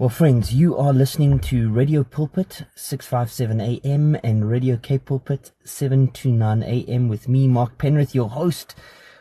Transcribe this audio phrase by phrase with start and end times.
[0.00, 6.62] Well, friends, you are listening to Radio Pulpit 657 AM and Radio K Pulpit 729
[6.62, 8.74] AM with me, Mark Penrith, your host.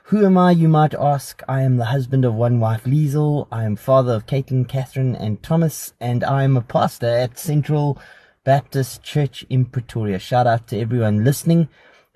[0.04, 1.44] Who am I, you might ask?
[1.50, 3.50] I am the husband of one wife, Liesel.
[3.52, 8.00] I am father of Caitlin, Catherine, and Thomas, and I am a pastor at Central
[8.46, 10.18] Baptist Church in Pretoria.
[10.18, 11.68] Shout out to everyone listening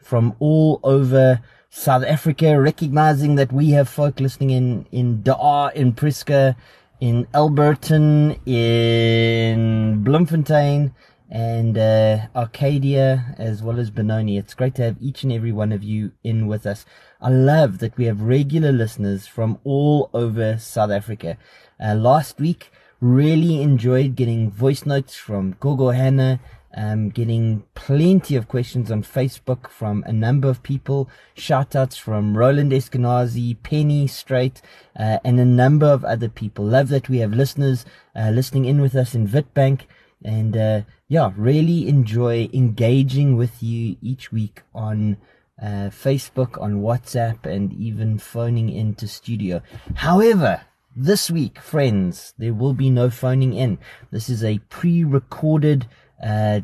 [0.02, 5.74] from all over South Africa, recognizing that we have folk listening in, in De Aar,
[5.74, 6.56] in Prieska,
[7.04, 10.96] in Alberton, in Bloemfontein,
[11.30, 14.38] and uh, Arcadia, as well as Benoni.
[14.38, 16.86] It's great to have each and every one of you in with us.
[17.20, 21.38] I love that we have regular listeners from all over South Africa.
[21.78, 26.40] Uh, last week, really enjoyed getting voice notes from Gogo Hannah
[26.76, 31.10] um, getting plenty of questions on Facebook from a number of people.
[31.36, 34.62] Shout outs from Roland Eskenazi, Penny Straight,
[34.98, 36.66] uh, and a number of other people.
[36.66, 39.82] Love that we have listeners uh, listening in with us in Witbank.
[40.24, 45.18] And uh, yeah, really enjoy engaging with you each week on
[45.62, 49.62] uh, Facebook, on WhatsApp, and even phoning into studio.
[49.96, 50.62] However,
[50.96, 53.80] this week, friends, there will be no phoning in.
[54.12, 55.88] This is a pre-recorded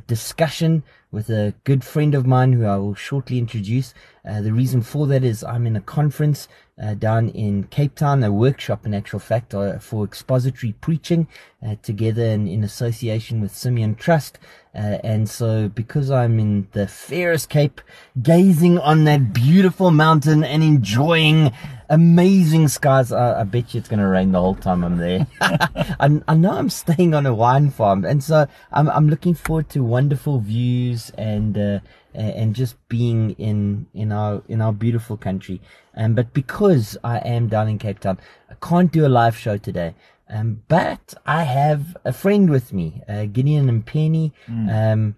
[0.07, 3.93] discussion with a good friend of mine who I will shortly introduce.
[4.27, 6.47] Uh, the reason for that is I'm in a conference
[6.81, 11.27] uh, down in Cape Town, a workshop in actual fact uh, for expository preaching
[11.65, 14.39] uh, together in, in, association with Simeon Trust.
[14.73, 17.81] Uh, and so because I'm in the fairest Cape,
[18.21, 21.51] gazing on that beautiful mountain and enjoying
[21.89, 23.11] amazing skies.
[23.11, 25.27] I, I bet you it's going to rain the whole time I'm there.
[25.41, 29.69] I, I, know I'm staying on a wine farm, and so I'm, I'm looking forward
[29.69, 31.79] to wonderful views and uh,
[32.13, 35.61] and just being in in our in our beautiful country.
[35.95, 39.57] Um, but because I am down in Cape Town, I can't do a live show
[39.57, 39.95] today.
[40.29, 44.93] Um, but I have a friend with me, uh, Gideon Mpeni, mm.
[44.93, 45.15] um,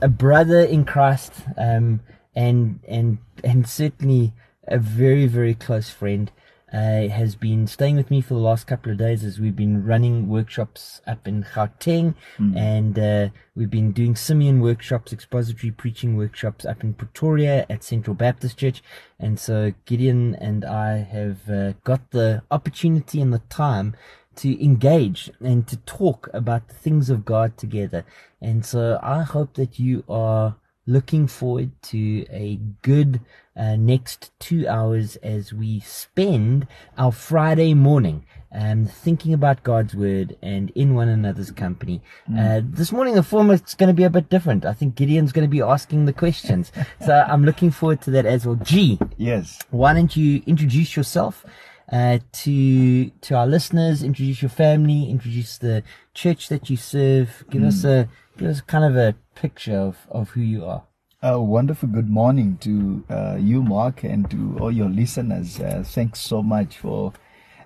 [0.00, 2.00] a brother in Christ, um,
[2.34, 4.32] and and and certainly
[4.70, 6.30] a very, very close friend,
[6.72, 9.84] uh, has been staying with me for the last couple of days as we've been
[9.84, 12.56] running workshops up in Gauteng mm.
[12.56, 18.14] and uh, we've been doing Simeon workshops, expository preaching workshops up in Pretoria at Central
[18.14, 18.82] Baptist Church.
[19.18, 23.96] And so Gideon and I have uh, got the opportunity and the time
[24.36, 28.04] to engage and to talk about the things of God together.
[28.40, 30.54] And so I hope that you are
[30.86, 33.20] looking forward to a good
[33.56, 40.36] uh, next two hours as we spend our Friday morning um, thinking about God's word
[40.42, 42.00] and in one another's company.
[42.28, 42.38] Mm.
[42.38, 44.64] Uh, this morning, the format's going to be a bit different.
[44.64, 46.72] I think Gideon's going to be asking the questions.
[47.04, 48.56] so I'm looking forward to that as well.
[48.56, 48.98] G.
[49.16, 49.58] Yes.
[49.70, 51.44] Why don't you introduce yourself?
[51.92, 55.82] Uh, to to our listeners, introduce your family, introduce the
[56.14, 57.44] church that you serve.
[57.50, 57.66] Give mm.
[57.66, 58.08] us a
[58.42, 60.84] us kind of a picture of, of who you are.
[61.22, 65.60] A wonderful good morning to uh, you, Mark, and to all your listeners.
[65.60, 67.12] Uh, thanks so much for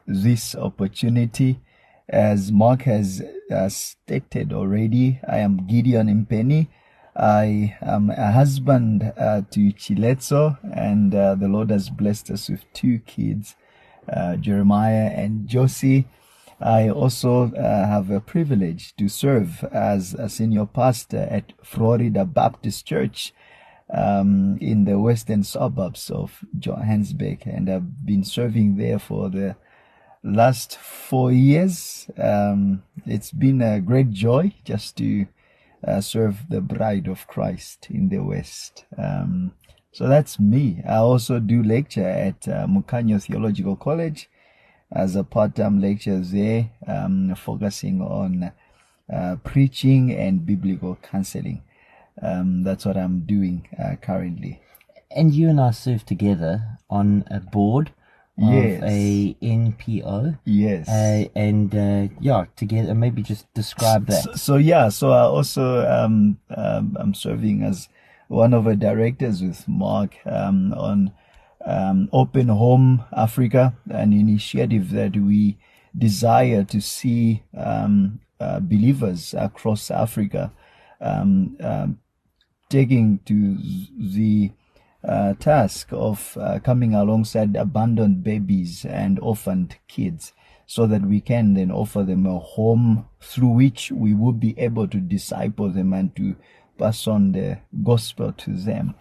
[0.06, 1.60] this opportunity.
[2.08, 6.68] As Mark has uh, stated already, I am Gideon Mpeni.
[7.16, 12.64] I am a husband uh, to Chiletso, and uh, the Lord has blessed us with
[12.72, 13.54] two kids,
[14.12, 16.08] uh, Jeremiah and Josie.
[16.60, 22.86] I also uh, have a privilege to serve as a senior pastor at Florida Baptist
[22.86, 23.32] Church
[23.92, 29.56] um, in the western suburbs of Johannesburg, and I've been serving there for the
[30.22, 32.08] last four years.
[32.16, 35.26] Um, it's been a great joy just to
[35.86, 38.86] uh, serve the bride of Christ in the West.
[38.96, 39.52] Um,
[39.92, 40.82] so that's me.
[40.88, 44.28] I also do lecture at uh, Mukhanyo Theological College
[44.94, 48.52] as a part-time lecturer there, um, focusing on
[49.12, 51.62] uh, preaching and biblical counseling
[52.22, 54.60] um, that's what I'm doing uh, currently.
[55.10, 57.92] And you and I serve together on a board
[58.38, 58.82] of yes.
[58.84, 60.38] a NPO.
[60.44, 60.88] Yes.
[60.88, 64.22] Uh, and uh, yeah, together, maybe just describe that.
[64.22, 67.88] So, so yeah, so I also um, um, I'm serving as
[68.28, 71.12] one of the directors with Mark um, on
[71.66, 75.58] um, Open Home Africa, an initiative that we
[75.96, 80.52] desire to see um, uh, believers across Africa
[81.00, 81.98] um, um,
[82.68, 83.56] taking to
[83.98, 84.50] the
[85.06, 90.32] uh, task of uh, coming alongside abandoned babies and orphaned kids
[90.66, 94.88] so that we can then offer them a home through which we will be able
[94.88, 96.34] to disciple them and to
[96.78, 98.94] pass on the gospel to them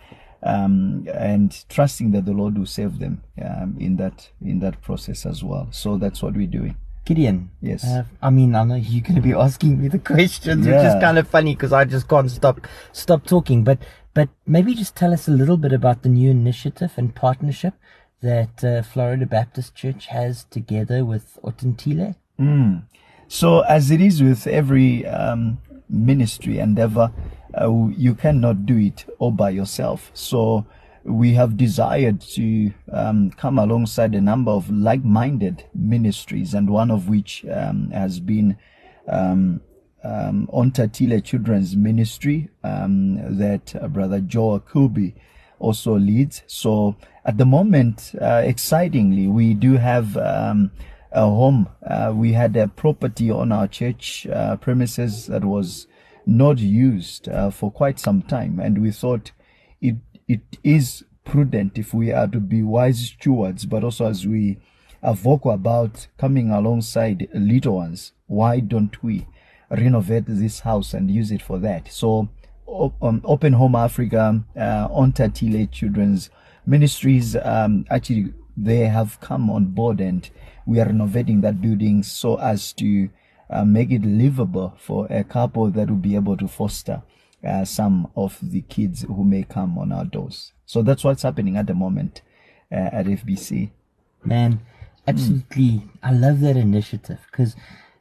[0.43, 5.25] um, and trusting that the lord will save them um, in that in that process
[5.25, 6.75] as well so that's what we're doing
[7.05, 7.51] Gideon.
[7.61, 7.83] Yes.
[7.83, 10.93] Uh, I mean, I know you're going to be asking me the questions, which is
[11.01, 13.65] kind of funny because I just can't stop stop talking.
[13.65, 13.79] But
[14.13, 17.73] but maybe just tell us a little bit about the new initiative and partnership
[18.21, 22.15] that uh, Florida Baptist Church has together with Otentile.
[23.27, 25.57] So, as it is with every um,
[25.89, 27.11] ministry endeavor,
[27.59, 30.11] uh, you cannot do it all by yourself.
[30.13, 30.65] So,
[31.03, 36.89] we have desired to um, come alongside a number of like minded ministries, and one
[36.89, 38.57] of which um, has been
[39.07, 39.61] um,
[40.03, 45.15] um, Ontatile Children's Ministry um, that uh, Brother Joe Kilby
[45.59, 46.43] also leads.
[46.47, 46.95] So
[47.25, 50.71] at the moment, uh, excitingly, we do have um,
[51.11, 51.69] a home.
[51.85, 55.87] Uh, we had a property on our church uh, premises that was
[56.25, 59.31] not used uh, for quite some time, and we thought
[59.81, 59.95] it
[60.27, 64.57] it is prudent if we are to be wise stewards, but also as we
[65.01, 68.13] are vocal about coming alongside little ones.
[68.27, 69.27] Why don't we
[69.69, 71.91] renovate this house and use it for that?
[71.91, 72.29] So,
[72.67, 76.29] um, Open Home Africa, uh, Ontatile Children's
[76.65, 80.29] Ministries, um, actually, they have come on board and
[80.65, 83.09] we are renovating that building so as to
[83.49, 87.03] uh, make it livable for a couple that will be able to foster
[87.45, 90.53] uh, some of the kids who may come on our doors.
[90.65, 92.21] So that's what's happening at the moment
[92.71, 93.71] uh, at FBC.
[94.23, 94.61] Man,
[95.07, 95.83] absolutely.
[96.01, 97.55] I love that initiative because,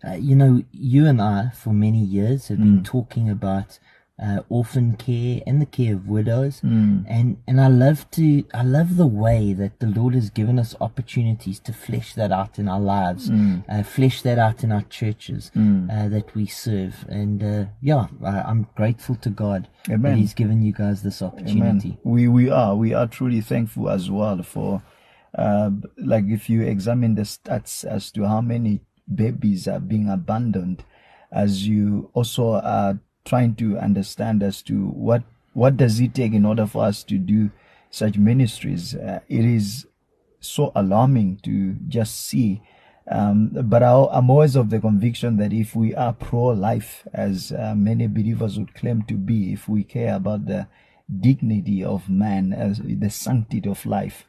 [0.07, 3.79] uh, you know, you and I for many years have been talking about
[4.23, 8.97] uh, orphan care and the care of widows, and and I love to I love
[8.97, 12.81] the way that the Lord has given us opportunities to flesh that out in our
[12.81, 13.31] lives,
[13.69, 18.43] uh, flesh that out in our churches uh, that we serve, and uh, yeah, I,
[18.51, 21.91] I'm grateful to God that He's given you guys this opportunity.
[21.91, 21.99] Amen.
[22.05, 24.83] We we are we are truly thankful as well for,
[25.37, 28.81] uh, like if you examine the stats as to how many
[29.13, 30.85] babies are being abandoned,
[31.33, 35.23] as you also are trying to understand as to what
[35.55, 37.51] what does it take in order for us to do
[37.91, 38.95] such ministries.
[38.95, 39.87] Uh, it is
[40.41, 42.63] so alarming to just see.
[43.11, 47.75] Um, but I, I'm always of the conviction that if we are pro-life, as uh,
[47.77, 50.69] many believers would claim to be, if we care about the
[51.21, 54.25] dignity of man, as the sanctity of life,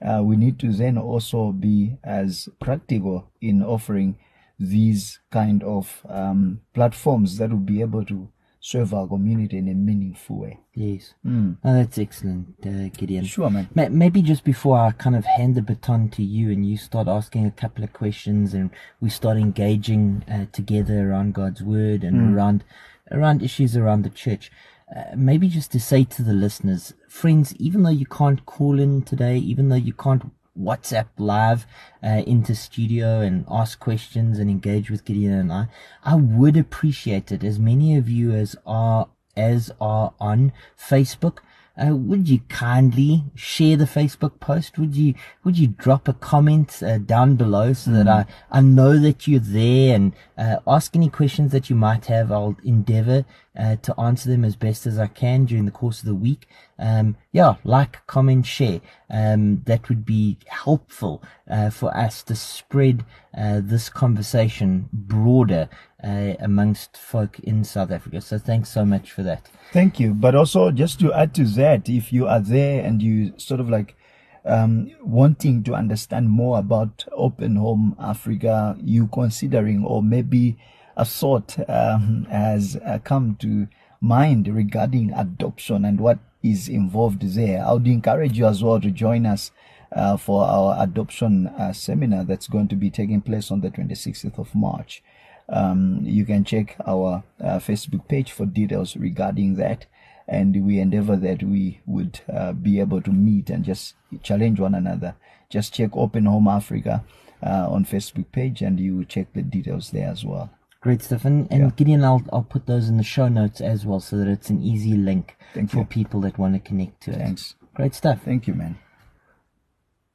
[0.00, 4.16] uh, we need to then also be as practical in offering
[4.60, 8.28] these kind of um, platforms that will be able to
[8.70, 10.60] serve our community in a meaningful way.
[10.74, 11.14] Yes.
[11.26, 13.24] Oh, that's excellent, uh, Gideon.
[13.24, 13.68] Sure, man.
[13.74, 17.08] Ma- Maybe just before I kind of hand the baton to you and you start
[17.08, 18.68] asking a couple of questions and
[19.00, 22.62] we start engaging uh, together around God's word and around
[23.10, 24.50] around issues around the church.
[24.94, 29.02] Uh, maybe just to say to the listeners, friends, even though you can't call in
[29.02, 31.66] today, even though you can't WhatsApp live
[32.02, 35.68] uh, into studio and ask questions and engage with Gideon and I,
[36.04, 41.38] I would appreciate it as many of you as are as are on Facebook.
[41.78, 44.78] Uh, would you kindly share the Facebook post?
[44.78, 45.14] Would you
[45.44, 49.40] would you drop a comment uh, down below so that I, I know that you're
[49.40, 52.32] there and uh, ask any questions that you might have.
[52.32, 53.24] I'll endeavor
[53.58, 56.46] uh, to answer them as best as I can during the course of the week.
[56.78, 58.80] Um, yeah, like, comment, share.
[59.10, 63.04] Um, that would be helpful uh, for us to spread
[63.36, 65.68] uh, this conversation broader
[66.02, 68.20] uh, amongst folk in South Africa.
[68.20, 69.48] So thanks so much for that.
[69.72, 70.14] Thank you.
[70.14, 73.68] But also, just to add to that, if you are there and you sort of
[73.68, 73.96] like
[74.44, 80.56] um, wanting to understand more about Open Home Africa, you considering, or maybe
[80.96, 83.68] a thought um, has uh, come to
[84.00, 88.90] mind regarding adoption and what is involved there, I would encourage you as well to
[88.90, 89.50] join us.
[89.90, 94.38] Uh, for our adoption uh, seminar that's going to be taking place on the 26th
[94.38, 95.02] of March.
[95.48, 99.86] Um, you can check our uh, Facebook page for details regarding that.
[100.26, 104.74] And we endeavor that we would uh, be able to meet and just challenge one
[104.74, 105.14] another.
[105.48, 107.02] Just check Open Home Africa
[107.42, 110.50] uh, on Facebook page and you will check the details there as well.
[110.82, 111.24] Great stuff.
[111.24, 111.70] And, Yeah.
[111.74, 114.60] Gideon, I'll, I'll put those in the show notes as well so that it's an
[114.62, 115.84] easy link Thank for you.
[115.86, 117.16] people that want to connect to it.
[117.18, 117.54] Thanks.
[117.74, 118.20] Great stuff.
[118.22, 118.78] Thank you, man.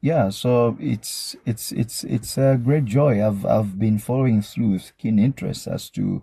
[0.04, 3.26] Yeah, so it's it's it's it's a great joy.
[3.26, 6.22] I've I've been following through with keen interest as to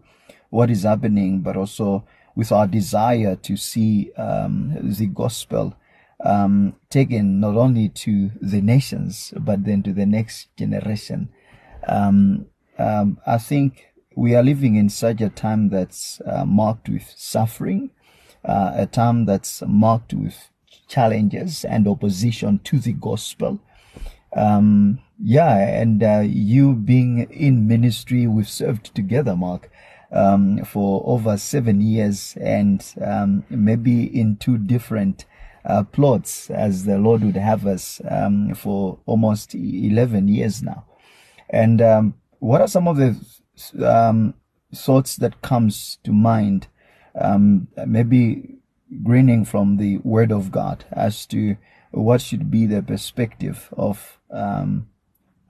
[0.50, 2.04] what is happening, but also
[2.36, 5.74] with our desire to see um, the gospel
[6.22, 11.30] um, taken not only to the nations but then to the next generation.
[11.88, 17.14] Um, um, I think we are living in such a time that's uh, marked with
[17.16, 17.92] suffering,
[18.44, 20.50] uh, a time that's marked with
[20.86, 23.58] challenges and opposition to the gospel.
[24.36, 29.70] Um, yeah, and uh, you being in ministry, we've served together, Mark,
[30.12, 35.26] um, for over seven years, and um, maybe in two different
[35.64, 40.86] uh, plots, as the Lord would have us um, for almost eleven years now.
[41.50, 43.16] And um, what are some of the
[43.86, 44.34] um,
[44.74, 46.68] thoughts that comes to mind?
[47.86, 48.60] maybe
[49.02, 51.56] grinning from the Word of God as to
[51.90, 54.88] what should be the perspective of um,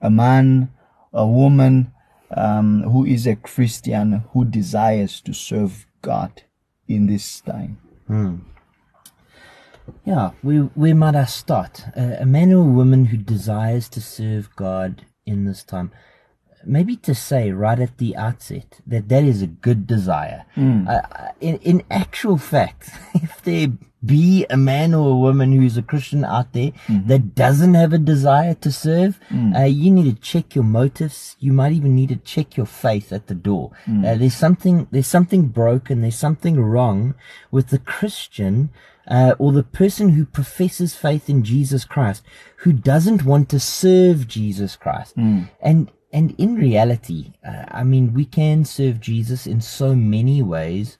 [0.01, 0.71] a man,
[1.13, 1.93] a woman
[2.35, 6.43] um, who is a Christian who desires to serve God
[6.87, 7.79] in this time.
[8.07, 8.35] Hmm.
[10.05, 11.83] Yeah, we, where might I start?
[11.95, 15.91] Uh, a man or a woman who desires to serve God in this time
[16.65, 20.45] maybe to say right at the outset that that is a good desire.
[20.55, 20.87] Mm.
[20.87, 23.67] Uh, in, in actual fact, if there
[24.03, 27.07] be a man or a woman who's a Christian out there mm-hmm.
[27.07, 29.55] that doesn't have a desire to serve, mm.
[29.55, 31.35] uh, you need to check your motives.
[31.39, 33.71] You might even need to check your faith at the door.
[33.85, 34.05] Mm.
[34.05, 36.01] Uh, there's something, there's something broken.
[36.01, 37.13] There's something wrong
[37.51, 38.71] with the Christian
[39.07, 42.23] uh, or the person who professes faith in Jesus Christ
[42.57, 45.15] who doesn't want to serve Jesus Christ.
[45.17, 45.49] Mm.
[45.61, 50.97] And and in reality, uh, I mean, we can serve Jesus in so many ways,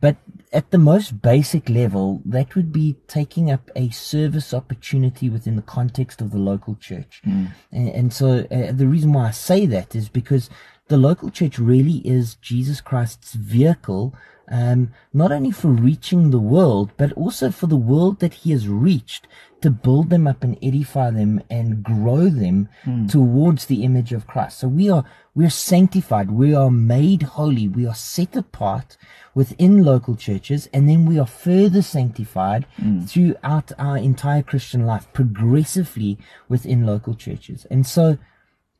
[0.00, 0.16] but
[0.52, 5.62] at the most basic level, that would be taking up a service opportunity within the
[5.62, 7.20] context of the local church.
[7.26, 7.52] Mm.
[7.72, 10.48] And, and, so uh, the reason why I say that is because
[10.88, 14.14] the local church really is Jesus Christ's vehicle
[14.48, 18.68] um, not only for reaching the world, but also for the world that he has
[18.68, 19.26] reached
[19.62, 23.10] to build them up and edify them and grow them mm.
[23.10, 24.58] towards the image of Christ.
[24.58, 26.30] So we are, we are sanctified.
[26.30, 27.66] We are made holy.
[27.66, 28.96] We are set apart
[29.34, 30.68] within local churches.
[30.72, 33.08] And then we are further sanctified mm.
[33.08, 37.66] throughout our entire Christian life, progressively within local churches.
[37.70, 38.18] And so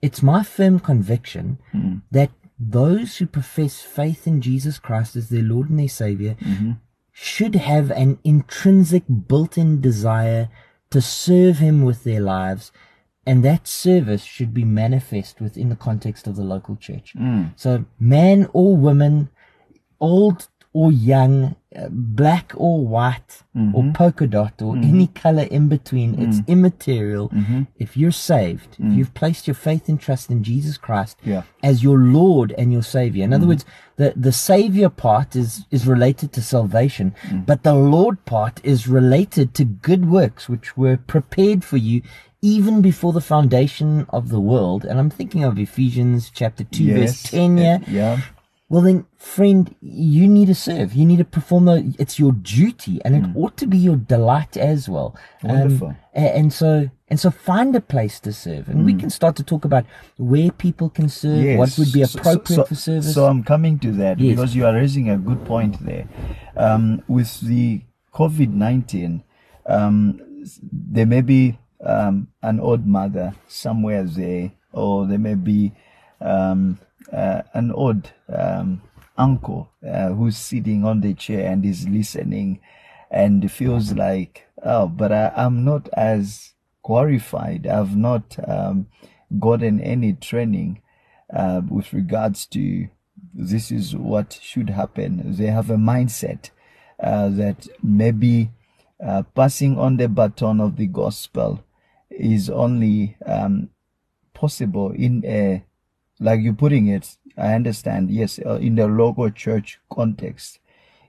[0.02, 2.02] it's my firm conviction mm.
[2.10, 6.72] that those who profess faith in Jesus Christ as their Lord and their Savior mm-hmm.
[7.12, 10.48] should have an intrinsic built in desire
[10.90, 12.72] to serve Him with their lives.
[13.26, 17.12] And that service should be manifest within the context of the local church.
[17.18, 17.52] Mm.
[17.56, 19.30] So, man or woman,
[19.98, 23.74] old or young, uh, black or white, mm-hmm.
[23.74, 24.90] or polka dot, or mm-hmm.
[24.94, 26.12] any color in between.
[26.12, 26.22] Mm-hmm.
[26.22, 27.32] It's immaterial.
[27.78, 28.94] If you're saved, if mm.
[28.94, 31.44] you've placed your faith and trust in Jesus Christ yeah.
[31.62, 33.24] as your Lord and your Savior.
[33.24, 33.48] In other mm-hmm.
[33.52, 33.64] words,
[33.96, 37.46] the, the Savior part is, is related to salvation, mm.
[37.46, 42.02] but the Lord part is related to good works which were prepared for you
[42.42, 44.84] even before the foundation of the world.
[44.84, 46.98] And I'm thinking of Ephesians chapter 2 yes.
[46.98, 47.78] verse 10 yeah.
[47.88, 48.20] yeah.
[48.68, 50.92] Well, then, friend, you need to serve.
[50.92, 53.36] You need to perform the, it's your duty and it mm.
[53.36, 55.16] ought to be your delight as well.
[55.44, 55.88] Wonderful.
[55.88, 58.68] Um, and so, and so find a place to serve.
[58.68, 58.86] And mm.
[58.86, 59.84] we can start to talk about
[60.16, 61.58] where people can serve, yes.
[61.58, 63.14] what would be appropriate so, so, for service.
[63.14, 64.34] So I'm coming to that yes.
[64.34, 66.08] because you are raising a good point there.
[66.56, 67.82] Um, with the
[68.14, 69.22] COVID-19,
[69.66, 70.20] um,
[70.60, 75.72] there may be, um, an old mother somewhere there, or there may be,
[76.20, 76.80] um,
[77.12, 78.82] uh, an old um,
[79.16, 82.60] uncle uh, who's sitting on the chair and is listening
[83.10, 87.66] and feels like, oh, but I, am not as qualified.
[87.66, 88.88] I've not um,
[89.38, 90.82] gotten any training
[91.32, 92.88] uh, with regards to
[93.34, 95.34] this is what should happen.
[95.36, 96.50] They have a mindset
[97.02, 98.50] uh, that maybe
[99.04, 101.62] uh, passing on the baton of the gospel
[102.10, 103.70] is only um,
[104.32, 105.64] possible in a
[106.20, 110.58] like you're putting it, I understand, yes, uh, in the local church context.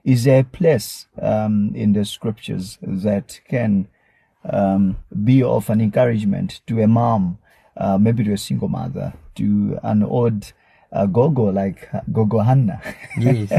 [0.04, 3.88] Is there a place um, in the scriptures that can
[4.44, 7.38] um, be of an encouragement to a mom,
[7.76, 10.52] uh, maybe to a single mother, to an old
[10.92, 12.80] uh, Gogo like Gogo Hannah.
[13.18, 13.50] yes.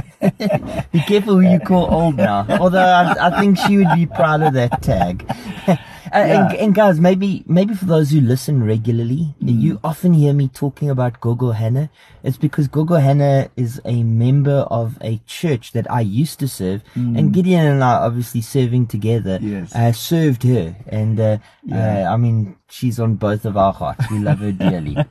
[0.91, 2.45] be careful who you call old now.
[2.59, 5.25] Although I, I think she would be proud of that tag.
[6.13, 6.49] Uh, yeah.
[6.49, 9.61] and, and, guys, maybe maybe for those who listen regularly, mm.
[9.61, 11.89] you often hear me talking about Gogo Hannah.
[12.23, 16.83] It's because Gogo Hannah is a member of a church that I used to serve,
[16.95, 17.17] mm.
[17.17, 19.75] and Gideon and I, obviously serving together, yes.
[19.75, 22.09] uh, served her, and uh, yeah.
[22.09, 24.09] Uh, I mean, she's on both of our hearts.
[24.09, 24.97] We love her dearly.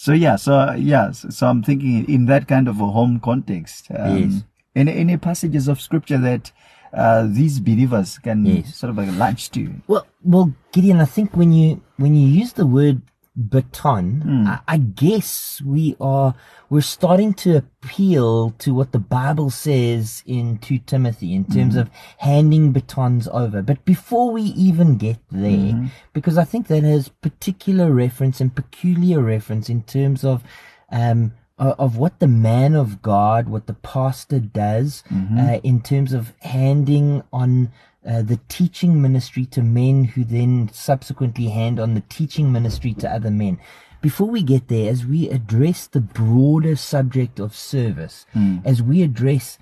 [0.00, 3.88] So yeah, so yeah, so I'm thinking in that kind of a home context.
[3.94, 4.42] Um, yes.
[4.74, 6.52] Any any passages of scripture that
[6.92, 8.74] uh, these believers can yes.
[8.76, 9.74] sort of like latch to.
[9.86, 13.02] Well, well, Gideon, I think when you when you use the word
[13.36, 16.34] baton, I, I guess we are
[16.68, 21.90] we're starting to appeal to what the Bible says in 2 Timothy in terms of
[22.18, 23.62] handing batons over.
[23.62, 29.20] But before we even get there, because I think that has particular reference and peculiar
[29.20, 30.44] reference in terms of
[30.92, 35.04] um, o- of what the man of God, what the pastor does
[35.38, 37.70] uh, in terms of handing on
[38.04, 43.08] uh, the teaching ministry to men who then subsequently hand on the teaching ministry to
[43.08, 43.58] other men.
[44.00, 48.24] Before we get there, as we address the broader subject of service,
[48.64, 49.58] as we address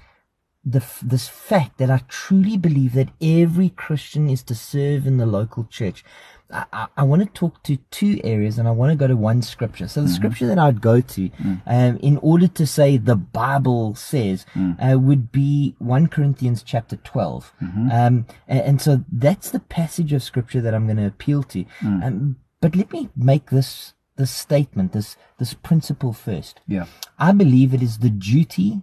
[0.73, 5.27] the this fact that I truly believe that every Christian is to serve in the
[5.27, 6.05] local church.
[6.51, 9.17] I, I, I want to talk to two areas, and I want to go to
[9.17, 9.87] one scripture.
[9.89, 11.31] So the scripture that I'd go to,
[11.67, 17.53] um, in order to say the Bible says, uh, would be one Corinthians chapter 12
[17.61, 21.65] Um, and, and so that's the passage of scripture that I'm going to appeal to.
[21.83, 26.61] Um, but let me make this this statement, this this principle first.
[26.67, 26.87] Yeah.
[27.19, 28.83] I believe it is the duty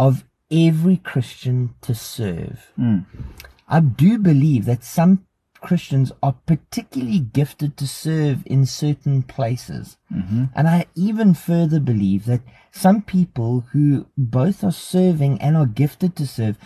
[0.00, 2.70] of every Christian to serve.
[2.76, 2.98] Hmm.
[3.68, 5.24] I do believe that some
[5.62, 9.96] Christians are particularly gifted to serve in certain places.
[10.12, 10.44] Mm-hmm.
[10.54, 16.16] And I even further believe that some people who both are serving and are gifted
[16.16, 16.58] to serve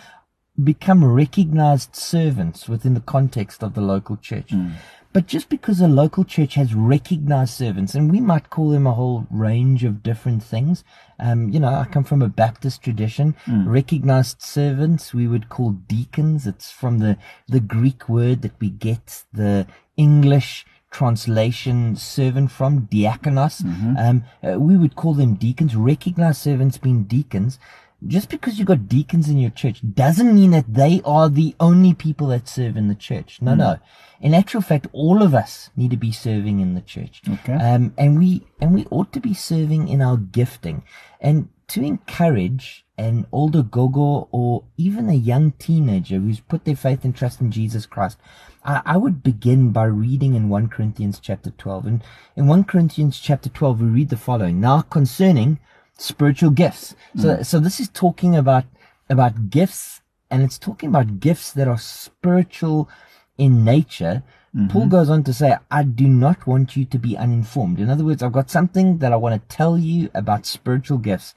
[0.61, 4.51] become recognized servants within the context of the local church.
[4.51, 4.71] Hmm.
[5.17, 8.93] But just because a local church has recognized servants, and we might call them a
[8.93, 10.83] whole range of different things.
[11.19, 13.35] Um, you know, I come from a Baptist tradition.
[13.67, 16.45] Recognized servants we would call deacons.
[16.45, 23.65] It's from the, the Greek word that we get the English translation servant from diakonos.
[23.97, 25.75] Um, uh, we would call them deacons.
[25.75, 27.57] Recognized servants being deacons.
[28.05, 31.95] Just because you've got deacons in your church doesn't mean that they are the only
[31.95, 33.41] people that serve in the church.
[33.41, 33.79] No, no.
[34.21, 37.21] In actual fact, all of us need to be serving in the church.
[37.27, 37.53] Okay.
[37.53, 40.83] Um, and we, and we ought to be serving in our gifting
[41.19, 47.03] and to encourage an older gogo or even a young teenager who's put their faith
[47.03, 48.17] and trust in Jesus Christ.
[48.63, 51.85] I, I would begin by reading in 1 Corinthians chapter 12.
[51.85, 52.03] And
[52.35, 54.59] in 1 Corinthians chapter 12, we read the following.
[54.59, 55.59] Now concerning
[55.97, 56.95] spiritual gifts.
[57.17, 58.65] So, so this is talking about,
[59.09, 62.89] about gifts and it's talking about gifts that are spiritual
[63.37, 64.23] in nature.
[64.69, 67.79] Paul goes on to say, I do not want you to be uninformed.
[67.79, 71.35] In other words, I've got something that I want to tell you about spiritual gifts.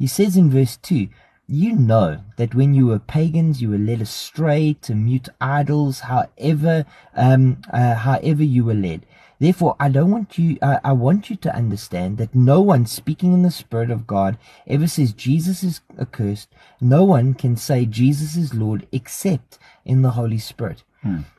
[0.00, 1.08] He says in verse 2,
[1.46, 6.84] you know that when you were pagans, you were led astray to mute idols, however,
[7.14, 9.06] um, uh, however you were led.
[9.38, 13.32] Therefore, I don't want you, uh, I want you to understand that no one speaking
[13.32, 16.48] in the Spirit of God ever says Jesus is accursed.
[16.80, 20.82] No one can say Jesus is Lord except in the Holy Spirit.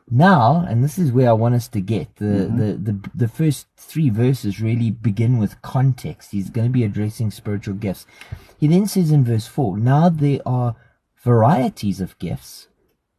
[0.09, 3.67] Now, and this is where I want us to get the, the, the, the first
[3.75, 6.31] three verses really begin with context.
[6.31, 8.05] He's going to be addressing spiritual gifts.
[8.57, 10.77] He then says in verse four, now there are
[11.21, 12.69] varieties of gifts,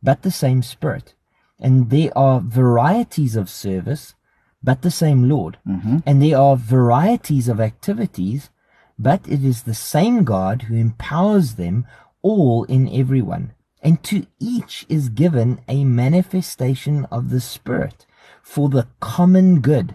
[0.03, 1.13] but the same Spirit.
[1.61, 4.15] And there are varieties of service,
[4.63, 5.59] but the same Lord.
[5.67, 5.99] Mm-hmm.
[6.07, 8.51] And there are varieties of activities,
[8.99, 11.87] but it is the same God who empowers them
[12.23, 13.53] all in everyone.
[13.83, 18.07] And to each is given a manifestation of the Spirit
[18.43, 19.95] for the common good.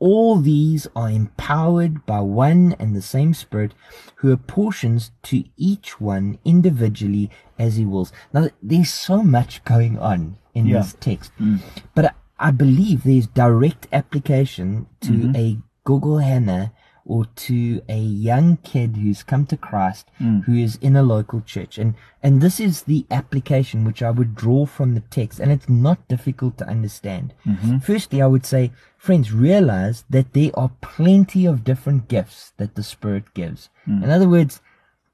[0.00, 3.74] All these are empowered by one and the same Spirit
[4.16, 8.10] who apportions to each one individually as he wills.
[8.32, 10.78] Now, there's so much going on in Yeah.
[10.78, 11.60] this text, mm.
[11.94, 15.36] but I, I believe there's direct application to mm-hmm.
[15.36, 16.72] a Gogo Hannah
[17.10, 20.38] or to a young kid who's come to Christ hmm.
[20.42, 21.76] who is in a local church.
[21.76, 25.40] And, and this is the application which I would draw from the text.
[25.40, 27.34] And it's not difficult to understand.
[27.44, 27.78] Mm-hmm.
[27.78, 32.84] Firstly, I would say, friends, realize that there are plenty of different gifts that the
[32.84, 33.70] Spirit gives.
[33.86, 34.04] Hmm.
[34.04, 34.60] In other words,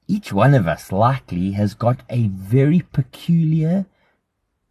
[0.07, 3.87] each one of us likely has got a very peculiar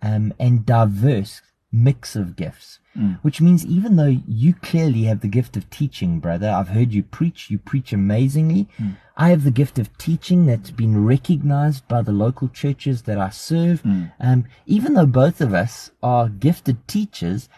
[0.00, 2.78] um, and diverse mix of gifts.
[3.20, 7.02] Which means even though you clearly have the gift of teaching, brother, I've heard you
[7.02, 8.68] preach, you preach amazingly.
[9.18, 13.28] I have the gift of teaching that's been recognized by the local churches that I
[13.30, 13.82] serve.
[14.18, 17.50] Um, even though both of us are gifted teachers,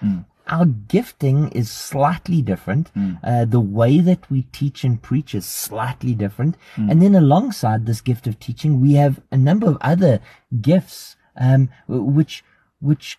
[0.48, 2.90] our gifting is slightly different.
[3.22, 6.56] Uh, the way that we teach and preach is slightly different.
[6.76, 10.18] And then alongside this gift of teaching, we have a number of other
[10.60, 12.42] gifts, um, which,
[12.80, 13.18] which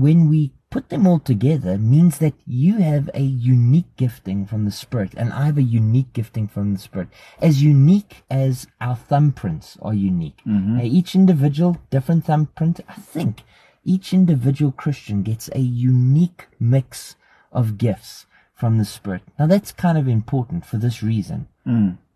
[0.00, 4.70] when we put them all together means that you have a unique gifting from the
[4.70, 7.08] Spirit and I have a unique gifting from the Spirit.
[7.40, 10.40] As unique as our thumbprints are unique.
[10.80, 12.80] Uh, each individual, different thumbprint.
[12.88, 13.42] I think
[13.84, 17.16] each individual Christian gets a unique mix
[17.50, 19.22] of gifts from the Spirit.
[19.38, 21.48] Now that's kind of important for this reason.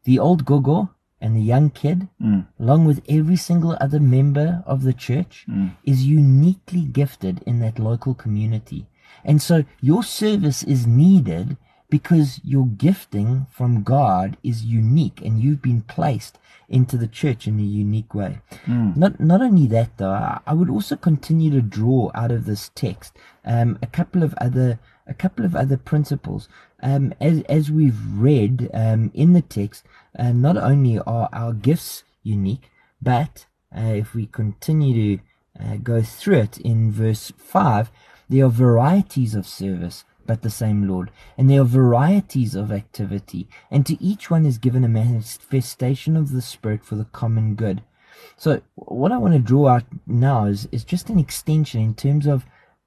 [0.04, 0.90] The old gogo
[1.22, 2.46] and the young kid, mm.
[2.58, 5.70] along with every single other member of the church, mm.
[5.84, 8.86] is uniquely gifted in that local community.
[9.24, 11.56] And so your service is needed
[11.88, 17.60] because your gifting from God is unique and you've been placed into the church in
[17.60, 18.40] a unique way.
[18.66, 18.96] Mm.
[18.96, 22.70] Not not only that though, I, I would also continue to draw out of this
[22.74, 26.48] text um, a couple of other a couple of other principles.
[26.82, 29.84] Um, as as we've read um, in the text,
[30.18, 35.22] uh, not only are our gifts unique, but uh, if we continue to
[35.60, 37.90] uh, go through it in verse five,
[38.28, 41.10] there are varieties of service but the same Lord.
[41.36, 46.32] And there are varieties of activity, and to each one is given a manifestation of
[46.32, 47.82] the Spirit for the common good.
[48.36, 52.26] So, what I want to draw out now is, is just an extension in terms
[52.26, 52.44] of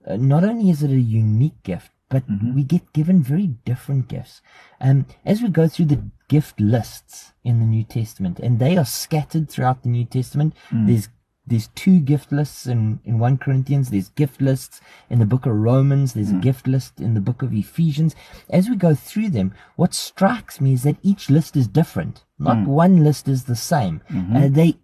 [0.08, 2.56] uh, not only is it a unique gift, but mm-hmm.
[2.56, 4.42] we get given very different gifts.
[4.80, 8.86] Um, as we go through the gift lists in the New Testament, and they are
[8.86, 10.88] scattered throughout the New Testament, mm.
[10.88, 11.10] there's
[11.48, 13.92] there's two gift lists in, in 1 Corinthians.
[13.92, 16.14] There's gift lists in the book of Romans.
[16.14, 16.42] There's a mm.
[16.42, 18.16] gift list in the book of Ephesians.
[18.50, 22.24] As we go through them, what strikes me is that each list is different.
[22.40, 22.66] Not mm.
[22.66, 24.02] one list is the same.
[24.10, 24.36] Mm-hmm.
[24.36, 24.78] Uh, they,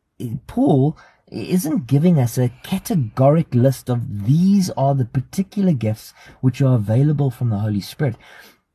[0.45, 0.97] Paul
[1.31, 7.31] isn't giving us a categoric list of these are the particular gifts which are available
[7.31, 8.17] from the Holy Spirit.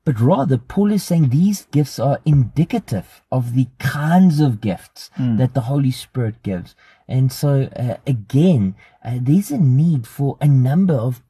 [0.07, 5.53] But rather, Paul is saying these gifts are indicative of the kinds of gifts that
[5.53, 6.77] the Holy Spirit gives.
[7.09, 11.23] And so, uh, again, uh, there's a need for a number of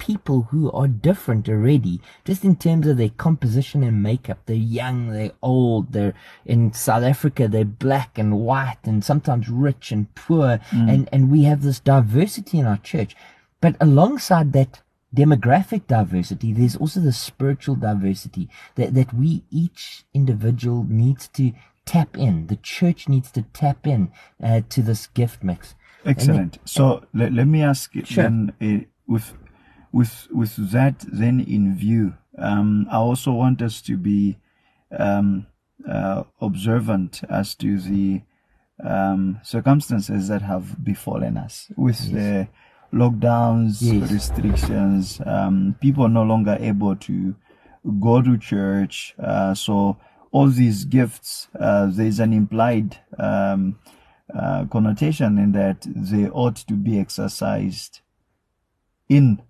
[0.00, 4.38] people who are different already, just in terms of their composition and makeup.
[4.46, 9.92] They're young, they're old, they're in South Africa, they're black and white, and sometimes rich
[9.92, 10.58] and poor.
[10.72, 13.14] And, and we have this diversity in our church.
[13.60, 14.80] But alongside that
[15.14, 21.52] demographic diversity, there's also the spiritual diversity that, that we, each individual needs to
[21.84, 22.46] tap in.
[22.46, 24.10] The church needs to tap in
[24.42, 25.74] uh, to this gift mix.
[26.06, 26.58] Excellent.
[26.64, 28.24] so let, let me ask you Sure.
[28.24, 29.34] then uh, with
[29.92, 34.38] with with that then in view, um, I also want us to be
[34.96, 35.46] um,
[35.88, 38.22] uh, observant as to the
[38.82, 42.48] um, circumstances that have befallen us with the
[42.92, 44.10] lockdowns, Yes.
[44.10, 45.20] restrictions.
[45.24, 47.34] Um, people no longer able to
[48.00, 49.14] go to church.
[49.18, 49.96] Uh, so
[50.32, 53.78] all these gifts, uh, there's an implied um,
[54.34, 58.00] uh, connotation in that they ought to be exercised
[59.08, 59.40] in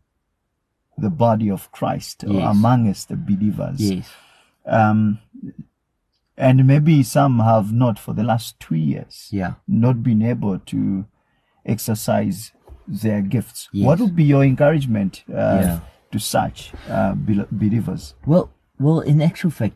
[0.99, 2.51] the body of Christ or Yes.
[2.57, 3.81] amongst the believers.
[3.81, 4.09] Yes.
[4.67, 5.19] Um,
[6.37, 9.55] and maybe some have not for the last two years Yeah.
[9.67, 11.05] not been able to
[11.67, 12.53] exercise
[12.87, 13.69] their gifts.
[13.73, 13.87] Yes.
[13.87, 15.81] What would be your encouragement uh, Yeah.
[16.13, 18.15] to such uh, bel- believers?
[18.27, 19.75] Well, well, in actual fact,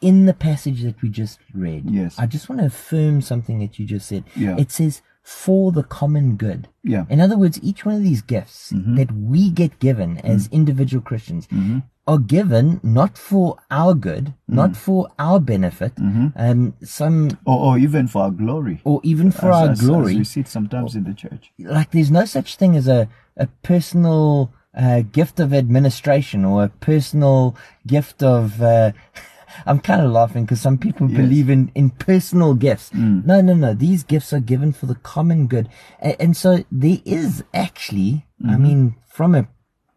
[0.00, 2.18] in the passage that we just read, Yes.
[2.18, 4.24] I just want to affirm something that you just said.
[4.36, 4.56] Yeah.
[4.58, 6.68] It says for the common good.
[6.82, 7.04] Yeah.
[7.08, 8.96] In other words, each one of these gifts Mm-hmm.
[8.96, 11.46] that we get given as individual Christians
[12.08, 14.54] are given not for our good, Mm-hmm.
[14.56, 15.92] not for our benefit,
[16.36, 18.80] um, some Or, or even for our glory.
[18.84, 20.16] or even for As- our as- as glory.
[20.16, 21.52] we see it sometimes in the church.
[21.58, 26.68] like there's no such thing as a, a personal uh, gift of administration or a
[26.68, 27.54] personal
[27.86, 28.90] gift of uh,
[29.66, 31.18] I'm kind of laughing because some people Yes.
[31.18, 31.22] Mm.
[31.22, 32.92] believe in, in personal gifts.
[32.94, 33.74] No, no, no.
[33.74, 35.68] These gifts are given for the common good.
[36.00, 39.46] And, and so there is actually, I mean, from a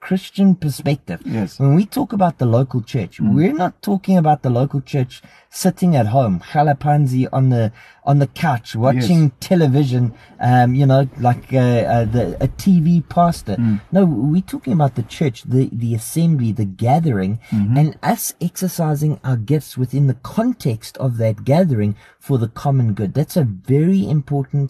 [0.07, 1.35] Christian perspective, Mm-hmm.
[1.39, 1.51] Yes.
[1.57, 1.59] Mm.
[1.61, 5.13] when we talk about the local church, we're not talking about the local church
[5.49, 7.63] sitting at home, halapanzi on the
[8.09, 10.03] on the couch watching television,
[10.49, 13.55] um, you know, like uh, uh, the, a TV pastor.
[13.95, 17.33] No, we're talking about the church, the the assembly, the gathering,
[17.79, 21.91] and us exercising our gifts within the context of that gathering
[22.25, 23.11] for the common good.
[23.17, 23.43] That's a
[23.75, 24.69] very important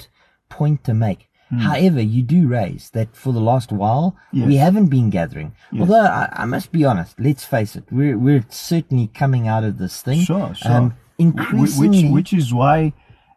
[0.58, 1.22] point to make.
[1.52, 5.56] However, you do raise that for the last while we haven't been gathering.
[5.80, 9.78] Although I, I must be honest, let's face it, we're we're certainly coming out of
[9.78, 10.22] this thing.
[10.22, 10.72] Sure, sure.
[10.72, 12.94] Um, increasingly, which, which is why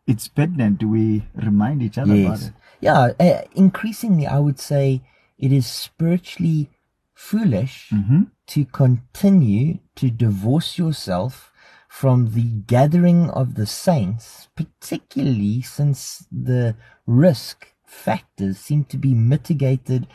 [0.06, 2.52] it's pertinent we remind each other about yes, it.
[2.80, 3.12] yeah.
[3.20, 5.02] Uh, increasingly, I would say
[5.38, 6.70] it is spiritually
[7.14, 8.22] foolish Mm-hmm.
[8.46, 11.52] to continue to divorce yourself
[11.88, 20.06] from the gathering of the saints, particularly since the risk factors seem to be mitigated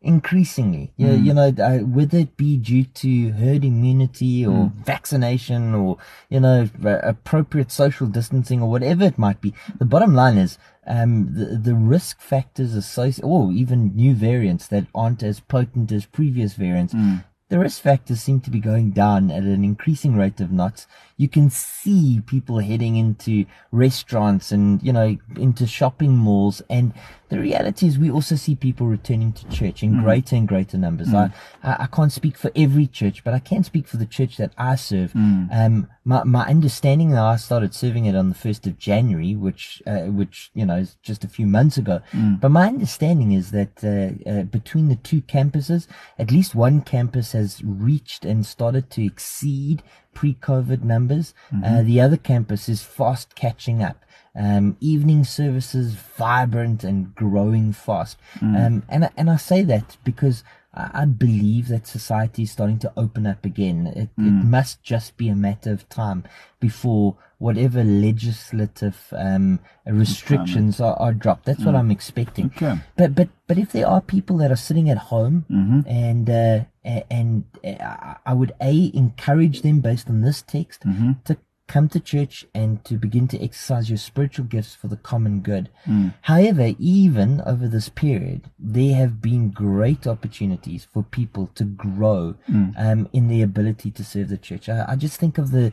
[0.00, 0.92] increasingly.
[0.96, 1.24] You, mm.
[1.24, 4.72] you know, uh, whether it be due to herd immunity or mm.
[4.72, 6.68] vaccination or, you know,
[7.02, 9.54] appropriate social distancing or whatever it might be.
[9.78, 14.86] The bottom line is, um, the, the risk factors associated, or even new variants that
[14.94, 19.30] aren't as potent as previous variants, mm the risk factors seem to be going down
[19.30, 20.86] at an increasing rate of knots.
[21.16, 26.60] You can see people heading into restaurants and, you know, into shopping malls.
[26.68, 26.92] And
[27.28, 30.02] the reality is we also see people returning to church in mm.
[30.02, 31.08] greater and greater numbers.
[31.08, 31.32] Mm.
[31.62, 34.52] I, I can't speak for every church, but I can speak for the church that
[34.56, 35.12] I serve.
[35.12, 35.48] Mm.
[35.52, 39.82] Um, my, my understanding now, I started serving it on the 1st of January, which,
[39.86, 42.00] uh, which, you know, is just a few months ago.
[42.12, 42.40] Mm.
[42.40, 45.86] But my understanding is that, uh, uh, between the two campuses,
[46.18, 49.82] at least one campus has reached and started to exceed
[50.14, 51.34] pre-COVID numbers.
[51.52, 51.64] Mm-hmm.
[51.64, 54.04] Uh, the other campus is fast catching up.
[54.40, 58.18] Um, evening services vibrant and growing fast.
[58.38, 58.66] Mm.
[58.66, 63.26] Um, and, and I say that because I believe that society is starting to open
[63.26, 63.86] up again.
[63.88, 64.26] It, mm.
[64.26, 66.24] it must just be a matter of time
[66.60, 71.46] before whatever legislative um, restrictions are, are, dropped.
[71.46, 71.66] That's mm.
[71.66, 72.46] what I'm expecting.
[72.56, 72.78] Okay.
[72.96, 75.80] But but but if there are people that are sitting at home mm-hmm.
[75.88, 76.64] and uh,
[77.10, 81.12] and uh, I would a encourage them based on this text mm-hmm.
[81.24, 85.40] to come to church and to begin to exercise your spiritual gifts for the common
[85.40, 85.68] good.
[85.86, 86.14] Mm.
[86.22, 92.74] However, even over this period, there have been great opportunities for people to grow mm.
[92.76, 94.68] um, in the ability to serve the church.
[94.68, 95.72] I, I, just think of the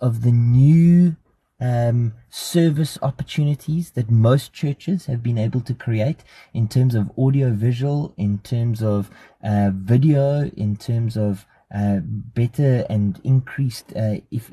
[0.00, 1.16] of the new
[1.60, 7.50] um, service opportunities that most churches have been able to create in terms of audio
[7.50, 9.10] visual, in terms of
[9.42, 14.50] uh, video, in terms of uh, better and increased uh, if,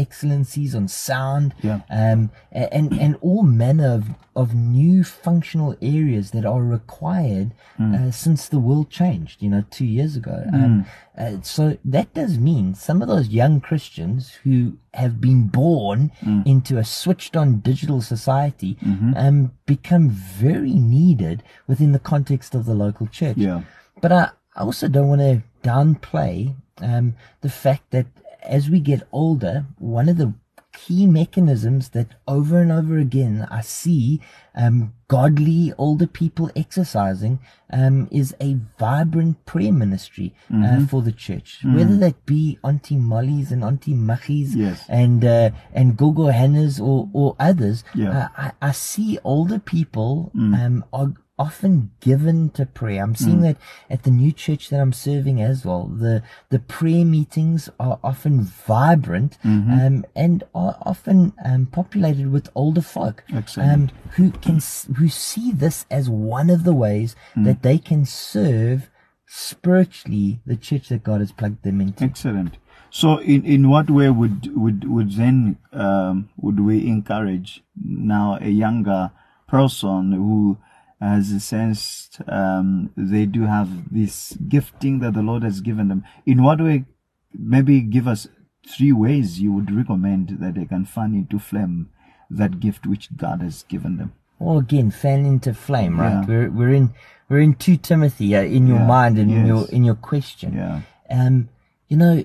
[0.00, 1.80] excellencies on sound, yeah.
[1.90, 7.94] um, and and all manner of, of new functional areas that are required mm.
[7.94, 10.44] uh, since the world changed, you know, two years ago.
[10.52, 10.54] Mm.
[10.54, 10.86] Um,
[11.18, 16.46] uh, so that does mean some of those young Christians who have been born mm.
[16.46, 19.12] into a switched on digital society mm-hmm.
[19.16, 23.36] um, become very needed within the context of the local church.
[23.36, 23.62] Yeah.
[24.00, 28.06] But I, I also don't want to downplay um, the fact that
[28.42, 30.34] as we get older, one of the
[30.72, 34.20] key mechanisms that over and over again I see
[34.54, 37.40] um, godly older people exercising
[37.72, 40.84] um, is a vibrant prayer ministry uh, mm-hmm.
[40.84, 41.76] for the church, mm.
[41.76, 44.84] whether that be Auntie Molly's and Auntie Machis yes.
[44.88, 47.84] and uh, and Gogo Hannah's or or others.
[47.94, 48.10] Yeah.
[48.10, 50.58] Uh, I, I see older people mm.
[50.58, 53.02] um, are often given to prayer.
[53.02, 53.42] I'm seeing mm.
[53.42, 53.56] that
[53.88, 55.86] at the new church that I'm serving as well.
[55.86, 59.72] The the prayer meetings are often vibrant mm-hmm.
[59.72, 63.24] um, and are often um, populated with older folk
[63.56, 64.60] um, who can
[64.96, 67.44] who see this as one of the ways mm.
[67.46, 68.90] that they can serve
[69.26, 72.04] spiritually the church that God has plugged them into.
[72.04, 72.58] Excellent.
[72.90, 78.50] So, in, in what way would would would then um, would we encourage now a
[78.50, 79.12] younger
[79.48, 80.58] person who
[81.00, 86.04] has sensed um, they do have this gifting that the Lord has given them.
[86.26, 86.84] In what way?
[87.32, 88.28] Maybe give us
[88.66, 91.90] three ways you would recommend that they can fan into flame
[92.28, 94.12] that gift which God has given them.
[94.38, 96.22] Well, again, fan into flame, right?
[96.22, 96.26] Yeah.
[96.26, 96.94] We're we're in
[97.28, 98.86] we're in two Timothy uh, in your yeah.
[98.86, 99.40] mind and yes.
[99.40, 100.54] in your in your question.
[100.54, 100.80] Yeah.
[101.10, 101.48] Um,
[101.88, 102.24] you know,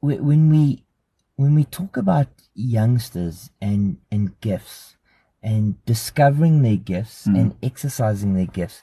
[0.00, 0.84] when we
[1.36, 4.95] when we talk about youngsters and and gifts,
[5.42, 7.38] and discovering their gifts mm.
[7.38, 8.82] and exercising their gifts.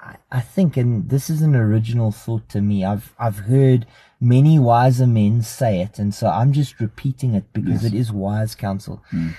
[0.00, 2.84] I, I think, and this is an original thought to me.
[2.84, 3.86] I've I've heard
[4.20, 7.92] many wiser men say it, and so I'm just repeating it because yes.
[7.92, 9.02] it is wise counsel.
[9.12, 9.34] Mm.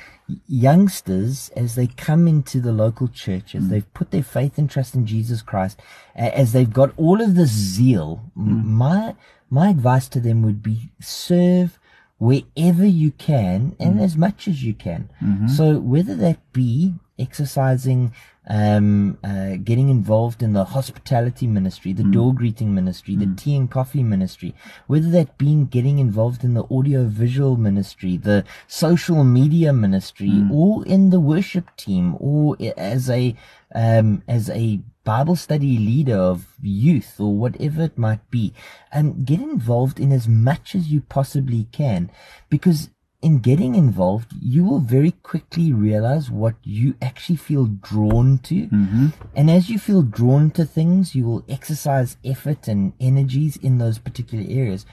[0.46, 3.70] Youngsters, as they come into the local church, as mm.
[3.70, 5.80] they've put their faith and trust in Jesus Christ,
[6.16, 8.64] as they've got all of this zeal, mm.
[8.64, 9.16] my
[9.50, 11.80] my advice to them would be serve
[12.18, 15.10] wherever you can and mm as much as you can.
[15.22, 15.48] Mm-hmm.
[15.48, 18.14] So whether that be exercising,
[18.50, 22.14] um, uh, getting involved in the hospitality ministry, the mm.
[22.14, 23.20] door greeting ministry, mm.
[23.20, 24.56] the tea and coffee ministry,
[24.88, 30.52] whether that being getting involved in the audio visual ministry, the social media ministry, mm.
[30.52, 33.36] or in the worship team, or as a
[33.76, 38.54] um, as a Bible study leader of youth or whatever it might be,
[38.92, 42.10] and get involved in as much as you possibly can,
[42.50, 42.90] because
[43.28, 48.68] in getting involved, you will very quickly realize what you actually feel drawn to.
[48.68, 49.08] Mm-hmm.
[49.36, 53.98] And as you feel drawn to things, you will exercise effort and energies in those
[54.00, 54.86] particular areas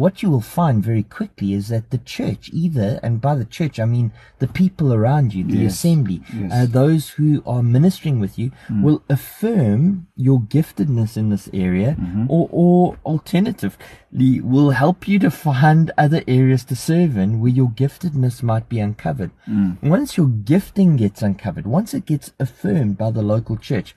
[0.00, 3.78] what you will find very quickly is that the church, either, and by the church
[3.78, 5.74] I mean the people around you, the Yes.
[5.74, 6.52] assembly, uh, Yes.
[6.52, 8.82] uh, those who are ministering with you, mm.
[8.82, 12.24] will affirm your giftedness in this area, mm-hmm.
[12.28, 17.68] or, or alternatively, will help you to find other areas to serve in where your
[17.68, 19.30] giftedness might be uncovered.
[19.48, 19.82] Mm.
[19.82, 23.94] Once your gifting gets uncovered, once it gets affirmed by the local church,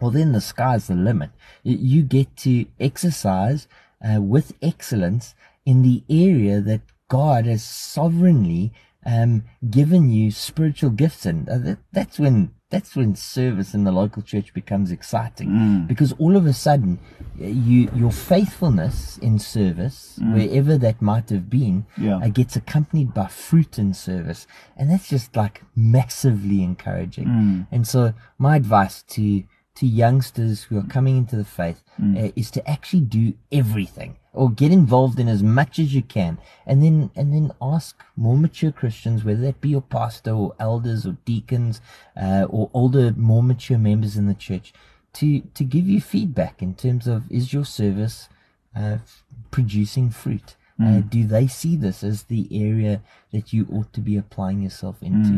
[0.00, 1.30] well, then the sky's the limit.
[1.62, 3.66] You get to exercise
[4.06, 8.72] uh, with excellence in the area that God has sovereignly
[9.04, 11.48] um, given you spiritual gifts in.
[11.50, 15.86] Uh, that, that's when that's when service in the local church becomes exciting.
[15.86, 16.98] Because all of a sudden
[17.40, 22.16] uh, you your faithfulness in service wherever that might have been Yeah.
[22.18, 24.46] uh, gets accompanied by fruit in service.
[24.76, 27.66] And that's just like massively encouraging.
[27.70, 29.44] And so my advice to
[29.76, 31.82] to youngsters who are coming into the faith
[32.18, 36.38] uh, is to actually do everything or get involved in as much as you can.
[36.66, 41.06] And then and then ask more mature christians whether that be your pastor or elders
[41.06, 41.80] or deacons
[42.20, 44.72] uh, or older more mature members in the church
[45.14, 48.28] to to give you feedback in terms of is your service
[48.76, 50.56] uh, f- producing fruit?
[50.78, 53.00] Uh, do they see this as the area
[53.32, 55.30] that you ought to be applying yourself into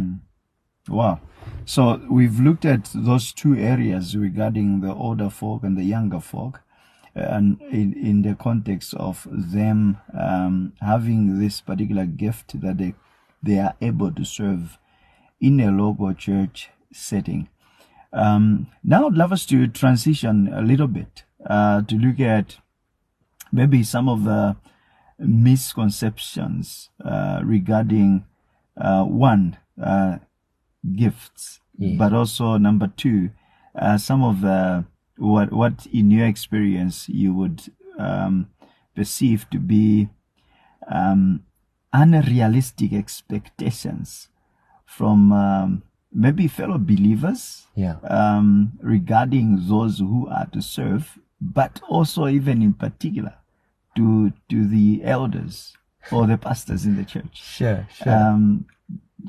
[0.88, 1.20] Wow.
[1.64, 6.62] So we've looked at those two areas regarding the older folk and the younger folk,
[7.14, 12.94] and in, in the context of them um, having this particular gift that they
[13.42, 14.79] they are able to serve
[15.40, 17.48] in a local church setting.
[18.12, 22.57] Um, now I'd love us to transition a little bit uh, to look at
[23.53, 24.57] maybe some of the
[25.18, 28.24] misconceptions uh, regarding
[28.77, 30.18] uh, one uh,
[30.96, 31.96] gifts, Yes.
[31.98, 33.31] but also number two,
[33.74, 34.85] uh, some of the
[35.16, 37.62] what what in your experience you would
[37.98, 38.48] um,
[38.96, 40.09] perceive to be
[40.90, 41.42] um,
[41.92, 44.29] unrealistic expectations
[44.87, 52.27] from um, maybe fellow believers yeah um, regarding those who are to serve, but also
[52.27, 53.35] even in particular
[53.96, 55.74] to to the elders
[56.11, 57.42] or the pastors in the church.
[57.42, 58.66] sure sure Um,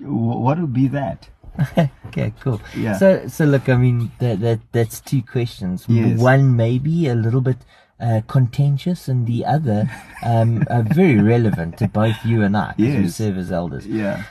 [0.01, 1.29] what would be that?
[2.07, 2.61] okay, cool.
[2.75, 2.97] Yeah.
[2.97, 5.85] So, so look, I mean, that that that's two questions.
[5.87, 6.19] Yes.
[6.19, 7.57] One maybe a little bit
[7.99, 9.89] uh, contentious, and the other
[10.23, 13.87] um, uh, very relevant to both you and I, because we serve as elders.
[13.87, 14.23] Yeah.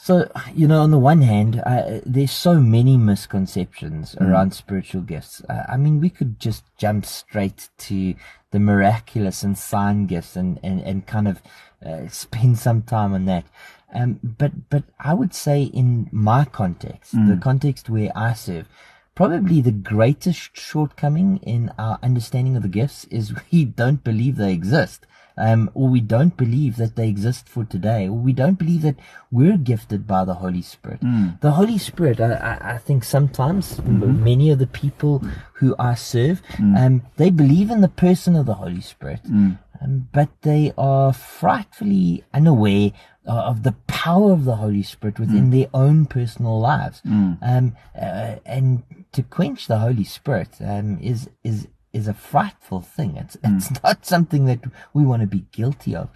[0.00, 5.42] So, you know, on the one hand, uh, there's so many misconceptions around spiritual gifts.
[5.50, 8.14] Uh, I mean, we could just jump straight to
[8.52, 11.42] the miraculous and sign gifts and, and, and kind of
[11.84, 13.44] uh, spend some time on that.
[13.94, 18.66] Um, but, but I would say in my context, the context where I serve,
[19.14, 24.52] probably the greatest shortcoming in our understanding of the gifts is we don't believe they
[24.52, 25.06] exist.
[25.40, 28.96] Um, or we don't believe that they exist for today, or we don't believe that
[29.30, 30.98] we're gifted by the Holy Spirit.
[31.40, 35.22] The Holy Spirit, I, I, I think sometimes m- many of the people
[35.60, 39.20] who I serve, um, they believe in the person of the Holy Spirit,
[39.80, 42.92] um, but they are frightfully unaware
[43.26, 47.02] uh, of the power of the Holy Spirit within their own personal lives.
[47.42, 53.16] Um, uh, and to quench the Holy Spirit um, is is is a frightful thing.
[53.16, 54.60] It's it's not something that
[54.94, 56.08] we want to be guilty of.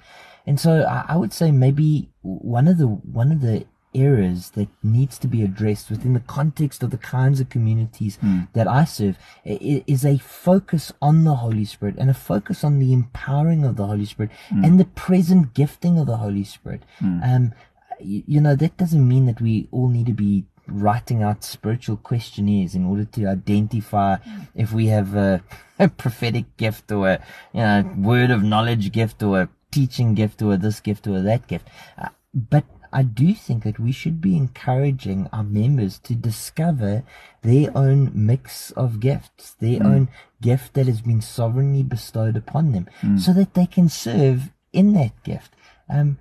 [0.47, 4.69] And so I, I would say maybe one of the one of the errors that
[4.83, 8.19] needs to be addressed within the context of the kinds of communities
[8.55, 12.93] that I serve is a focus on the Holy Spirit and a focus on the
[12.93, 16.83] empowering of the Holy Spirit and the present gifting of the Holy Spirit.
[17.23, 17.53] Um,
[18.01, 21.97] y- you know, that doesn't mean that we all need to be writing out spiritual
[21.97, 24.17] questionnaires in order to identify
[24.55, 25.43] if we have a,
[25.79, 27.19] a prophetic gift or a
[27.53, 31.47] you know, word of knowledge gift or a teaching gift or this gift or that
[31.49, 31.69] gift.
[31.99, 37.05] Uh, but I do think that we should be encouraging our members to discover
[37.43, 40.09] their own mix of gifts, their own
[40.41, 45.13] gift that has been sovereignly bestowed upon them, so that they can serve in that
[45.25, 45.53] gift.
[45.89, 46.19] Um,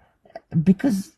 [0.63, 1.15] because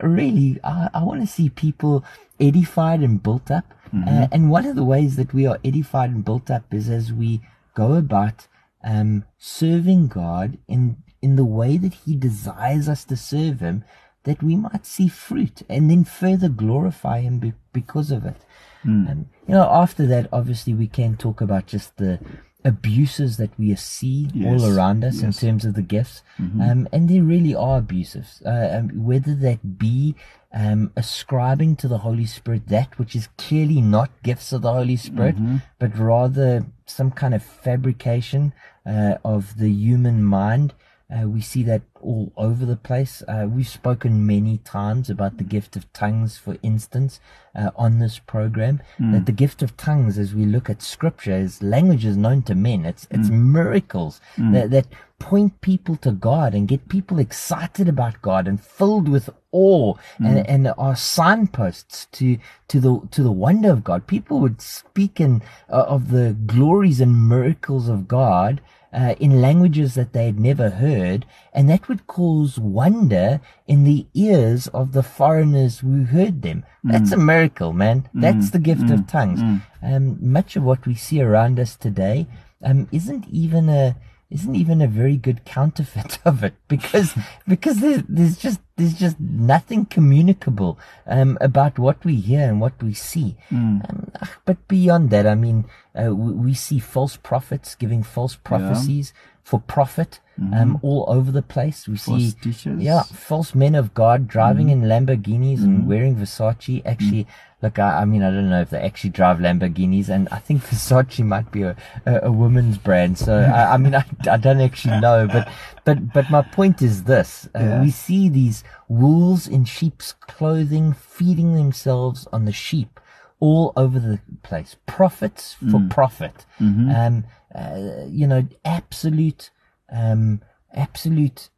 [0.00, 2.04] really, I, I want to see people
[2.40, 3.72] edified and built up.
[4.08, 7.12] Uh, and one of the ways that we are edified and built up is as
[7.12, 7.40] we
[7.74, 8.48] go about
[8.82, 13.84] um, serving God in in the way that He desires us to serve Him,
[14.24, 18.36] that we might see fruit and then further glorify Him be- because of it.
[18.84, 22.18] Um, you know, after that, obviously, we can talk about just the
[22.66, 27.08] abuses that we see Yes, all around us in terms of the gifts, um, and
[27.08, 28.26] they really are abusive.
[28.44, 30.14] Uh, um, whether that be
[30.52, 34.96] um, ascribing to the Holy Spirit that which is clearly not gifts of the Holy
[34.96, 35.36] Spirit,
[35.78, 38.52] but rather some kind of fabrication
[38.86, 40.72] uh, of the human mind.
[41.10, 43.22] Uh, we see that all over the place.
[43.28, 47.20] Uh, we've spoken many times about the gift of tongues, for instance,
[47.54, 48.80] uh, on this program.
[49.12, 52.84] That the gift of tongues, as we look at scripture, is languages known to men.
[52.86, 54.20] It's it's miracles
[54.52, 54.86] that, that
[55.18, 60.46] point people to God and get people excited about God and filled with awe and,
[60.48, 62.38] and are signposts to
[62.68, 64.06] to the to the wonder of God.
[64.06, 68.60] People would speak in uh, of the glories and miracles of God
[68.94, 74.06] uh, in languages that they had never heard, and that would cause wonder in the
[74.14, 76.64] ears of the foreigners who heard them.
[76.84, 78.08] That's a miracle, man.
[78.14, 79.40] That's the gift of tongues.
[79.82, 82.26] Um, much of what we see around us today
[82.62, 83.96] um, isn't even a
[84.30, 87.14] isn't even a very good counterfeit of it because
[87.46, 92.82] because there's, there's just there's just nothing communicable um, about what we hear and what
[92.82, 93.36] we see.
[93.50, 98.34] Um, ah, but beyond that, I mean, uh, we, we see false prophets giving false
[98.34, 99.12] prophecies
[99.44, 100.20] for profit
[100.52, 101.86] um, all over the place.
[101.86, 102.82] We False see teachers.
[102.82, 106.82] yeah, false men of God driving in Lamborghinis and wearing Versace.
[106.84, 107.26] Actually,
[107.64, 110.62] look, I, I mean, I don't know if they actually drive Lamborghinis, and I think
[110.68, 111.74] Versace might be a,
[112.06, 113.18] a, a woman's brand.
[113.18, 115.48] So, I, I mean, I, I don't actually know, but,
[115.84, 117.48] but, but my point is this.
[117.54, 117.82] Uh, Yeah.
[117.82, 123.00] We see these wolves in sheep's clothing feeding themselves on the sheep
[123.40, 124.76] all over the place.
[124.86, 126.46] Profits for profit.
[126.60, 129.50] Um, uh, you know, absolute,
[129.90, 130.42] um,
[130.72, 131.48] absolute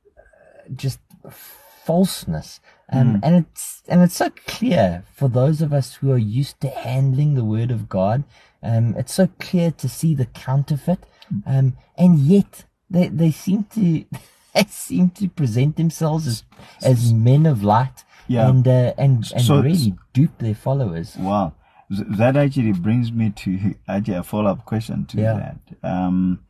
[0.74, 1.00] just
[1.30, 2.60] falseness.
[2.92, 6.68] Um, and it's and it's so clear for those of us who are used to
[6.68, 8.22] handling the word of God.
[8.62, 11.00] Um, it's so clear to see the counterfeit,
[11.46, 14.04] um, and yet they they seem to
[14.54, 16.44] they seem to present themselves as
[16.84, 18.48] as men of light, Yeah.
[18.48, 21.16] and uh, and and So- really dupe their followers.
[21.16, 21.54] Wow.
[21.90, 25.34] That actually brings me to actually a follow up question to Yeah.
[25.34, 25.58] that.
[25.88, 26.40] Um,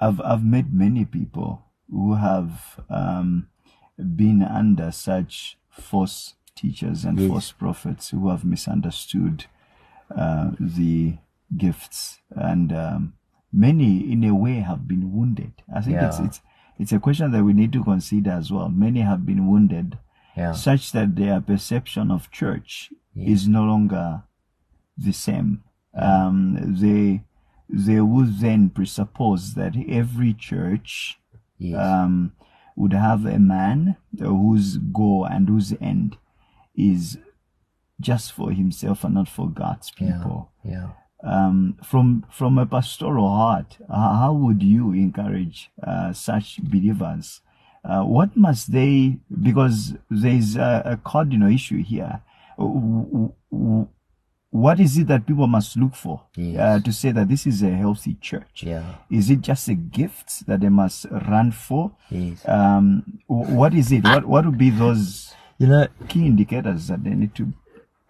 [0.00, 3.48] I've I've met many people who have um,
[3.98, 7.28] been under such false teachers and Yes.
[7.30, 9.46] false prophets who have misunderstood
[10.14, 11.16] uh, the
[11.56, 13.14] gifts, and um,
[13.52, 15.52] many, in a way, have been wounded.
[15.74, 16.26] I think it's Yeah.
[16.26, 16.40] it's
[16.78, 18.68] it's a question that we need to consider as well.
[18.68, 19.98] Many have been wounded
[20.36, 24.22] Yeah, such that their perception of church is no longer
[24.98, 25.62] the same.
[25.94, 27.22] Um, they
[27.68, 31.18] they would then presuppose that every church
[31.58, 32.32] yes, um,
[32.76, 36.16] would have a man whose goal and whose end
[36.74, 37.18] is
[38.00, 40.50] just for himself and not for God's people.
[40.64, 40.88] yeah.
[41.24, 47.40] Um, from from a pastoral heart, how would you encourage uh, such believers?
[47.84, 49.18] Uh, what must they?
[49.42, 52.22] Because there is a, a cardinal issue here.
[54.52, 56.60] What is it that people must look for Yes.
[56.60, 58.62] uh, to say that this is a healthy church?
[58.62, 58.84] Yeah.
[59.10, 61.92] Is it just a gift that they must run for?
[62.10, 62.46] Yes.
[62.46, 64.04] Um, what is it?
[64.04, 67.52] What what would be those You know, key indicators that they need to?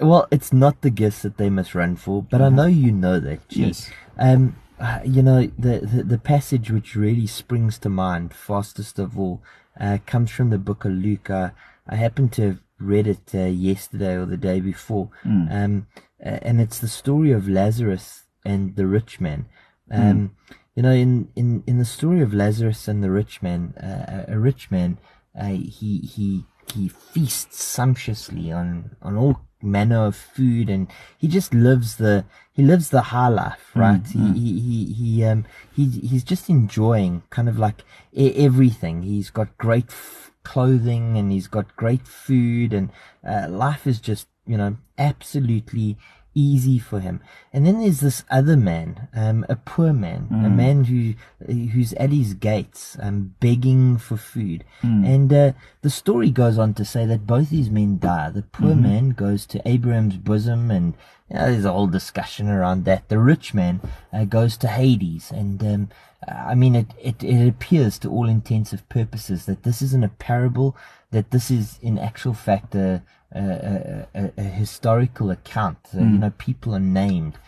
[0.01, 3.21] Well, it's not the gifts that they must run for, but I know you know
[3.21, 3.49] that.
[3.49, 3.67] G.
[3.67, 3.91] Yes.
[4.19, 9.17] Um, uh, you know the, the the passage which really springs to mind, fastest of
[9.17, 9.43] all,
[9.79, 11.31] uh, comes from the book of Luke.
[11.31, 11.51] Uh,
[11.87, 13.39] I happen to have read it uh,
[13.71, 15.09] yesterday or the day before,
[15.51, 15.87] um,
[16.25, 19.47] uh, and it's the story of Lazarus and the rich man.
[19.91, 20.31] Um,
[20.75, 24.39] You know, in, in, in the story of Lazarus and the rich man, uh, a
[24.39, 24.97] rich man,
[25.39, 31.53] uh, he he he feasts sumptuously on on all manner of food, and he just
[31.53, 32.25] lives the
[32.57, 34.07] he lives the high life, right?
[34.07, 35.45] He, he he he um
[35.77, 37.85] he he's just enjoying kind of like
[38.17, 39.03] everything.
[39.03, 42.91] He's got great f- clothing, and he's got great food, and
[43.27, 45.97] uh, life is just you know absolutely
[46.35, 47.21] easy for him.
[47.53, 51.15] And then there's this other man, um, a poor man, a man who
[51.47, 54.65] who's at his gates, um, begging for food.
[55.05, 58.31] And uh, the story goes on to say that both these men die.
[58.31, 60.95] The poor man goes to Abraham's bosom, and
[61.33, 63.09] you know, there's a whole discussion around that.
[63.09, 63.81] The rich man
[64.13, 65.89] uh, goes to Hades, and um,
[66.29, 70.09] I mean, it, it it appears to all intents and purposes that this isn't a
[70.09, 70.77] parable.
[71.11, 73.03] That this is in actual fact a
[73.35, 75.79] a, a, a, historical account.
[75.91, 77.39] So, You know, people are named,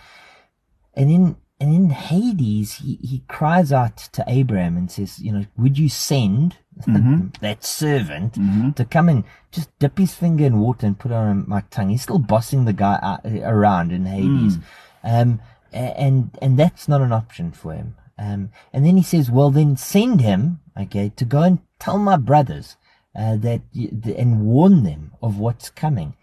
[0.94, 5.46] and in and in Hades, he, he cries out to Abraham and says, you know,
[5.56, 6.56] would you send
[7.40, 8.34] that servant
[8.76, 11.90] to come and just dip his finger in water and put it on my tongue?
[11.90, 14.58] He's still bossing the guy out, around in Hades.
[15.04, 15.40] Um,
[15.72, 17.96] and and that's not an option for him.
[18.18, 22.16] Um, and then he says, "Well, then send him, okay, to go and tell my
[22.16, 22.76] brothers
[23.16, 26.14] uh, that and warn them of what's coming."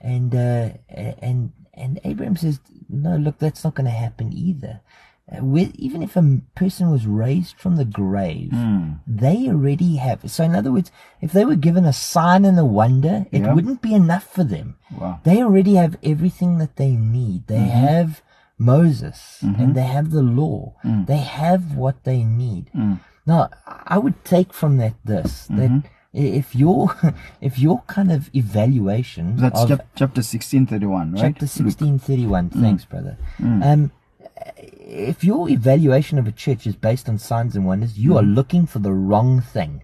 [0.00, 4.80] And uh, and and Abraham says, "No, look, that's not going to happen either."
[5.30, 8.92] Uh, with, even if a person was raised from the grave, hmm.
[9.08, 10.30] they already have.
[10.30, 13.52] So, in other words, if they were given a sign and a wonder, it Yeah.
[13.52, 14.76] wouldn't be enough for them.
[14.96, 15.18] Wow.
[15.24, 17.48] They already have everything that they need.
[17.48, 17.86] They mm-hmm.
[17.86, 18.22] have
[18.56, 19.60] Moses mm-hmm.
[19.60, 20.74] and they have the law.
[20.84, 21.06] Mm.
[21.06, 22.70] They have what they need.
[22.72, 23.00] Mm.
[23.26, 25.82] Now, I would take from that this that i-
[26.16, 26.94] if your
[27.40, 31.20] if your kind of evaluation That's of chap- chapter 1631, right?
[31.20, 33.18] chapter sixteen thirty one, thanks, brother.
[33.38, 33.92] Um,
[34.58, 38.66] if your evaluation of a church is based on signs and wonders, you are looking
[38.66, 39.82] for the wrong thing.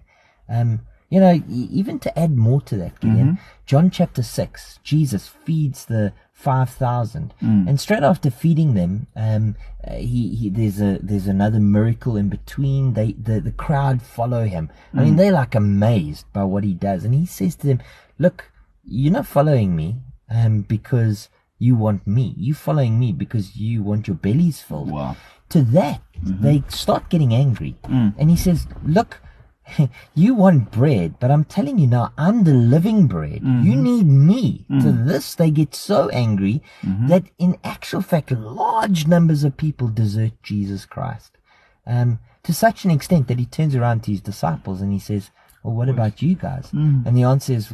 [0.49, 0.81] Um,
[1.11, 6.15] you know, even to add more to that, Gideon, John chapter 6, Jesus feeds the
[6.43, 7.35] 5,000.
[7.69, 9.55] And straight after feeding them, um,
[9.87, 12.95] uh, he, he, there's a, there's another miracle in between.
[12.95, 14.71] They, the, the crowd follow him.
[14.95, 17.05] I mean, they're like amazed by what he does.
[17.05, 17.81] And he says to them,
[18.19, 18.51] look,
[18.85, 19.97] you're not following me,
[20.29, 21.29] um, because
[21.59, 22.35] you want me.
[22.37, 24.91] You're following me because you want your bellies filled.
[24.91, 25.17] Wow.
[25.51, 27.77] To that, they start getting angry.
[28.19, 29.21] And he says, Look,
[30.15, 33.43] you want bread, but I'm telling you now, I'm the living bread.
[33.43, 33.83] You mm-hmm.
[33.83, 34.67] need me.
[34.69, 35.07] To mm.
[35.07, 37.09] this, they get so angry mm-hmm.
[37.09, 41.39] that in actual fact, large numbers of people desert Jesus Christ.
[41.87, 45.31] Um, to such an extent that he turns around to his disciples and he says,
[45.63, 46.71] well, what about you guys?
[46.73, 47.07] Mm.
[47.07, 47.73] And the answer is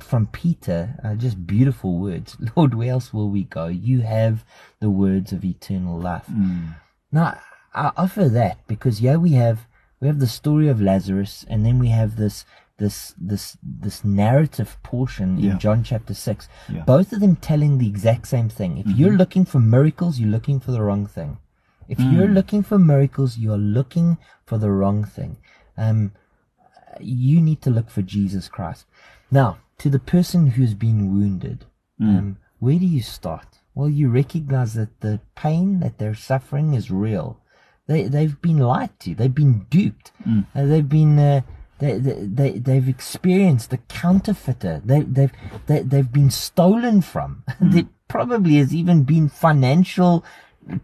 [0.00, 2.36] from Peter, uh, just beautiful words.
[2.56, 3.68] Lord, where else will we go?
[3.68, 4.44] You have
[4.80, 6.26] the words of eternal life.
[6.30, 6.74] Mm.
[7.10, 7.40] Now,
[7.74, 9.66] I offer that because yeah, we have
[10.02, 12.44] we have the story of Lazarus, and then we have this
[12.78, 15.52] this this this narrative portion Yeah.
[15.52, 16.48] in John chapter six.
[16.68, 16.82] Yeah.
[16.84, 18.78] Both of them telling the exact same thing.
[18.78, 21.38] If you're looking for miracles, you're looking for the wrong thing.
[21.88, 25.36] If you're looking for miracles, you are looking for the wrong thing.
[25.76, 26.12] Um,
[27.00, 28.86] you need to look for Jesus Christ.
[29.30, 31.66] Now, to the person who's been wounded,
[32.00, 33.58] um, where do you start?
[33.74, 37.38] Well, you recognize that the pain that they're suffering is real.
[37.88, 39.14] They they've been lied to.
[39.14, 40.12] They've been duped.
[40.54, 41.40] Uh, they've been uh,
[41.78, 44.80] they, they they they've experienced the counterfeiter.
[44.84, 45.32] They they've
[45.66, 47.42] they, they've been stolen from.
[47.60, 50.24] there probably has even been financial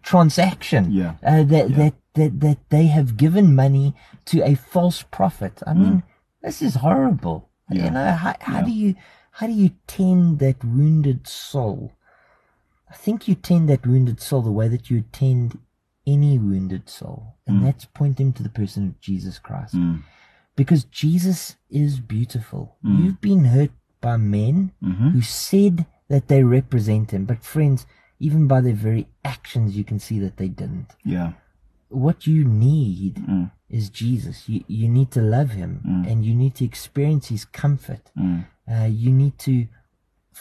[0.02, 0.90] transaction.
[0.92, 1.14] Yeah.
[1.24, 3.94] Uh, that, that that that they have given money
[4.26, 5.62] to a false prophet.
[5.66, 6.02] I mean,
[6.42, 7.48] this is horrible.
[7.70, 7.84] Yeah.
[7.84, 8.64] You know, how, how Yeah.
[8.64, 8.94] do you
[9.32, 11.92] how do you tend that wounded soul?
[12.90, 15.58] I think you tend that wounded soul the way that you tend
[16.14, 17.64] any wounded soul, and mm.
[17.64, 19.74] that's pointing to the person of Jesus Christ.
[19.74, 20.02] Mm.
[20.56, 22.76] Because Jesus is beautiful.
[22.84, 23.04] Mm.
[23.04, 25.10] You've been hurt by men mm-hmm.
[25.10, 27.86] who said that they represent him, but friends,
[28.18, 31.32] even by their very actions, you can see that they didn't Yeah.
[31.88, 33.14] what you need
[33.70, 34.48] is Jesus.
[34.48, 35.72] You you need to love Him,
[36.08, 38.10] and you need to experience His comfort.
[38.70, 39.54] Uh, you need to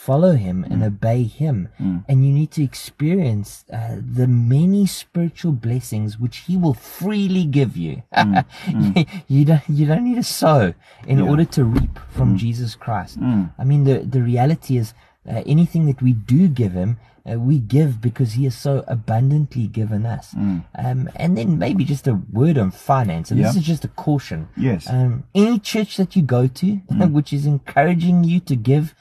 [0.05, 6.17] follow Him and obey Him, and you need to experience uh, the many spiritual blessings
[6.17, 8.03] which He will freely give you.
[8.15, 10.73] you, you don't you don't need to sow
[11.07, 13.17] in order to reap from Jesus Christ.
[13.57, 14.93] I mean, the the reality is
[15.27, 16.97] uh, anything that we do give Him
[17.29, 20.33] uh, we give because he has so abundantly given us.
[20.33, 23.31] Um, and then maybe just a word on finance.
[23.31, 24.47] And this is just a caution.
[24.55, 24.89] Yes.
[24.89, 26.75] Um, any church that you go to,
[27.11, 28.95] which is encouraging you to give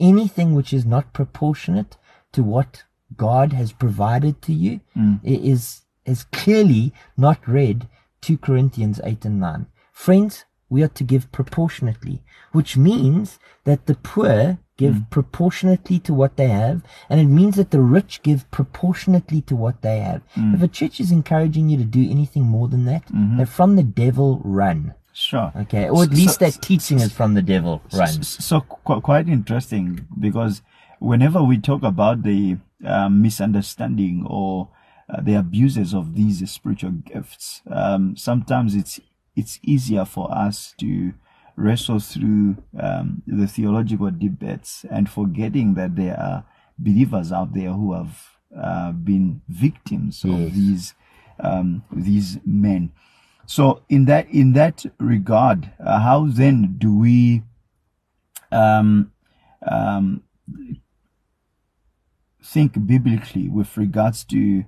[0.00, 1.96] anything which is not proportionate
[2.32, 2.84] to what
[3.16, 5.14] God has provided to you, hmm.
[5.24, 7.86] i- is is clearly not read
[8.22, 9.66] 2 Corinthians 8 and 9.
[9.92, 12.22] Friends, we are to give proportionately,
[12.52, 15.02] which means that the poor give hmm.
[15.10, 19.82] proportionately to what they have, and it means that the rich give proportionately to what
[19.82, 20.22] they have.
[20.34, 20.54] Hmm.
[20.54, 23.36] If a church is encouraging you to do anything more than that, mm-hmm.
[23.36, 24.94] they're from the devil, run.
[25.12, 25.52] Sure.
[25.56, 28.24] Okay, or at So- least so- that teaching is from the devil, right?
[28.24, 30.62] So qu- quite interesting because
[31.00, 34.68] whenever we talk about the um, misunderstanding or
[35.08, 39.00] uh, the abuses of these spiritual gifts, um, sometimes it's
[39.36, 41.12] it's easier for us to
[41.56, 46.44] wrestle through um, the theological debates and forgetting that there are
[46.78, 50.34] believers out there who have uh, been victims Yes.
[50.48, 50.94] of these
[51.40, 52.92] um, these men.
[53.50, 57.42] So in that in that regard, uh, how then do we
[58.52, 59.10] um,
[59.66, 60.22] um,
[62.40, 64.64] think biblically with regards to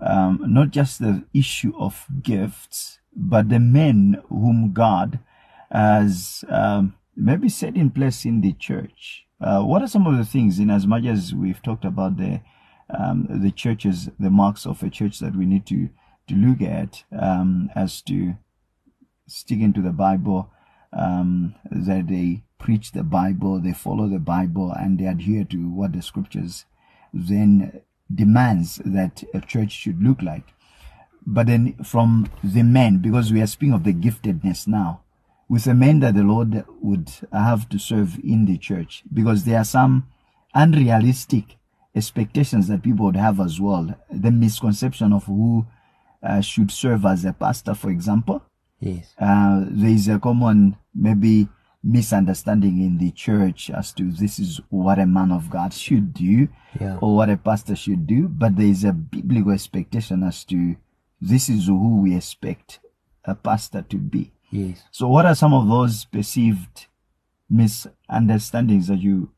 [0.00, 5.20] um, not just the issue of gifts, but the men whom God
[5.70, 9.26] has um, maybe set in place in the church?
[9.40, 12.40] Uh, what are some of the things, in as much as we've talked about the
[12.90, 15.88] um, the churches, the marks of a church that we need to
[16.28, 18.34] to look at um, as to
[19.26, 20.50] sticking to the Bible,
[20.92, 25.92] um, that they preach the Bible, they follow the Bible, and they adhere to what
[25.92, 26.64] the scriptures
[27.12, 27.80] then
[28.12, 30.52] demands that a church should look like.
[31.26, 35.02] But then from the men, because we are speaking of the giftedness now,
[35.48, 39.58] with the men that the Lord would have to serve in the church, because there
[39.58, 40.06] are some
[40.54, 41.56] unrealistic
[41.94, 43.94] expectations that people would have as well.
[44.10, 45.66] The misconception of who
[46.24, 48.42] uh, should serve as a pastor, for example.
[48.80, 49.14] Yes.
[49.20, 51.48] Uh, there is a common, maybe,
[51.82, 56.48] misunderstanding in the church as to this is what a man of God should do
[56.80, 56.96] Yeah.
[57.02, 60.76] or what a pastor should do, but there is a biblical expectation as to
[61.20, 62.80] this is who we expect
[63.24, 64.32] a pastor to be.
[64.50, 64.82] Yes.
[64.90, 66.86] So, what are some of those perceived
[67.50, 69.30] misunderstandings that you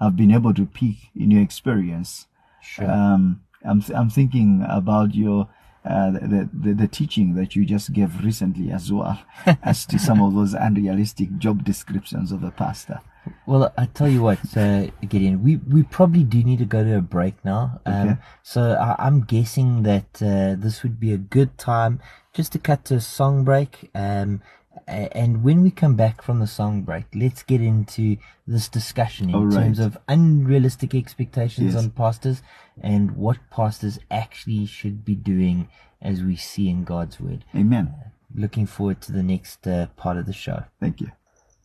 [0.00, 2.26] have been able to pick in your experience?
[2.60, 2.90] Sure.
[2.90, 5.48] Um, I'm, th- I'm thinking about your
[5.84, 9.20] uh, the, the the teaching that you just gave recently as well
[9.62, 13.00] as to some of those unrealistic job descriptions of a pastor.
[13.46, 16.98] Well, I tell you what, uh, Gideon, we, we probably do need to go to
[16.98, 17.80] a break now.
[17.86, 18.20] Um, Okay.
[18.42, 22.00] So I, I'm guessing that uh, this would be a good time
[22.32, 23.90] just to cut to a song break.
[23.94, 24.42] Um,
[24.86, 28.16] and when we come back from the song break, let's get into
[28.46, 29.64] this discussion in All right.
[29.64, 31.82] terms of unrealistic expectations Yes.
[31.82, 32.42] on pastors
[32.80, 35.68] and what pastors actually should be doing
[36.00, 37.44] as we see in God's word.
[37.54, 37.94] Amen.
[38.34, 40.64] Looking forward to the next uh, part of the show.
[40.80, 41.10] Thank you.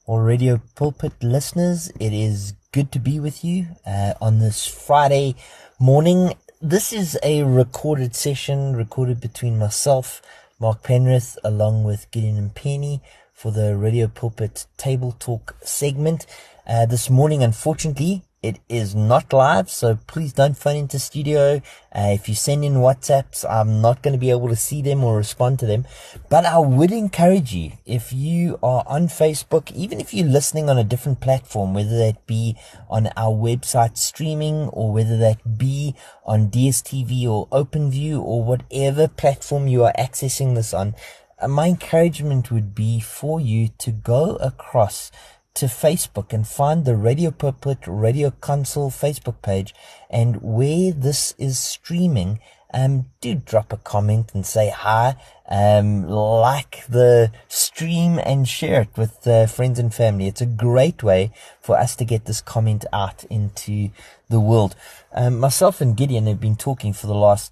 [0.06, 5.36] Well, Radio Pulpit listeners, it is good to be with you uh, on this Friday
[5.80, 6.34] morning.
[6.62, 10.22] This is a recorded session recorded between myself,
[10.60, 13.02] Mark Penrith, along with Gideon Mpeni
[13.32, 16.26] for the Radio Pulpit Table Talk segment.
[16.66, 21.62] Uh, this morning, unfortunately, it is not live, so please don't phone into studio.
[21.94, 25.04] Uh, if you send in WhatsApps, I'm not going to be able to see them
[25.04, 25.86] or respond to them.
[26.30, 30.78] But I would encourage you, if you are on Facebook, even if you're listening on
[30.78, 32.56] a different platform, whether that be
[32.90, 35.94] on our website streaming or whether that be
[36.26, 40.96] on DSTV or OpenView or whatever platform you are accessing this on,
[41.40, 45.12] uh, my encouragement would be for you to go across
[45.58, 49.74] to Facebook and find the Radio Pulpit Radio Kansel Facebook page.
[50.08, 52.40] And where this is streaming,
[52.72, 55.16] um, do drop a comment and say hi.
[55.50, 60.28] Um, like the stream and share it with uh, friends and family.
[60.28, 63.90] It's a great way for us to get this comment out into
[64.30, 64.76] the world.
[65.12, 67.52] Um, myself and Gideon have been talking for the last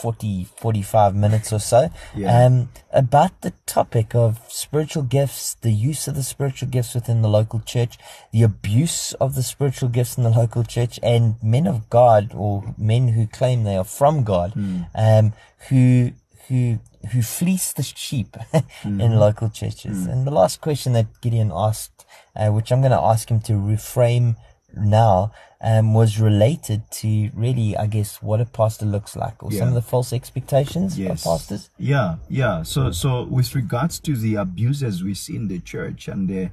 [0.00, 2.46] 40, 45 minutes or so, Yeah.
[2.46, 7.28] um, about the topic of spiritual gifts, the use of the spiritual gifts within the
[7.28, 7.98] local church,
[8.32, 12.74] the abuse of the spiritual gifts in the local church, and men of God or
[12.78, 14.54] men who claim they are from God,
[14.94, 15.32] um,
[15.68, 16.12] who
[16.48, 16.78] who
[17.12, 18.36] who fleece the sheep
[18.84, 20.06] in local churches.
[20.06, 22.04] And the last question that Gideon asked,
[22.36, 24.36] uh, which I'm going to ask him to reframe
[24.76, 29.68] now, um, was related to really, I guess, what a pastor looks like, or some
[29.68, 31.70] of the false expectations of pastors.
[31.78, 32.62] Yeah, yeah.
[32.62, 36.50] So, so with regards to the abuses we see in the church and the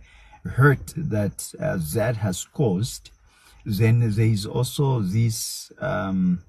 [0.47, 3.11] hurt that uh, that has caused,
[3.65, 6.43] then there is also this um,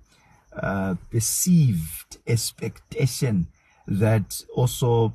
[0.52, 3.46] uh, perceived expectation
[3.86, 5.14] that also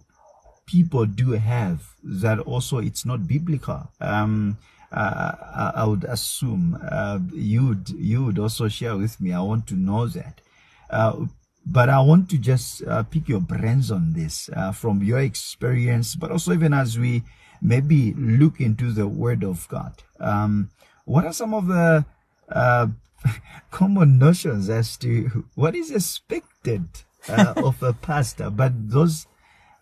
[0.65, 3.91] people do have that also it's not biblical.
[3.99, 4.57] Um,
[4.93, 9.33] uh, I, would assume uh, you would you would also share with me.
[9.33, 10.41] I want to know that.
[10.89, 11.25] Uh,
[11.65, 16.15] but I want to just uh, pick your brains on this uh, from your experience,
[16.15, 17.23] but also even as we
[17.61, 20.03] maybe look into the Word of God.
[20.19, 20.69] Um,
[21.05, 22.05] what are some of the
[22.49, 22.87] uh,
[23.71, 26.85] common notions as to what is expected
[27.29, 28.49] uh, of a pastor?
[28.49, 29.25] But those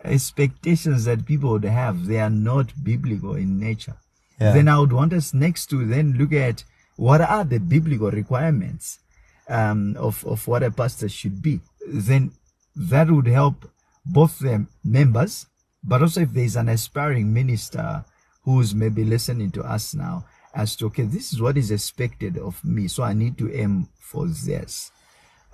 [0.04, 3.98] expectations that people would have, they are not biblical in nature.
[4.42, 4.54] Yeah.
[4.54, 6.64] Then I would want us next to then look at
[6.96, 9.00] what are the biblical requirements
[9.48, 11.60] um, of, of what a pastor should be.
[11.88, 12.32] Then
[12.76, 13.70] that would help
[14.04, 15.46] both the members,
[15.84, 18.04] but also if there's an aspiring minister
[18.44, 20.26] who's maybe listening to us now
[20.56, 22.88] as to, okay, this is what is expected of me.
[22.88, 24.92] So I need to aim for this.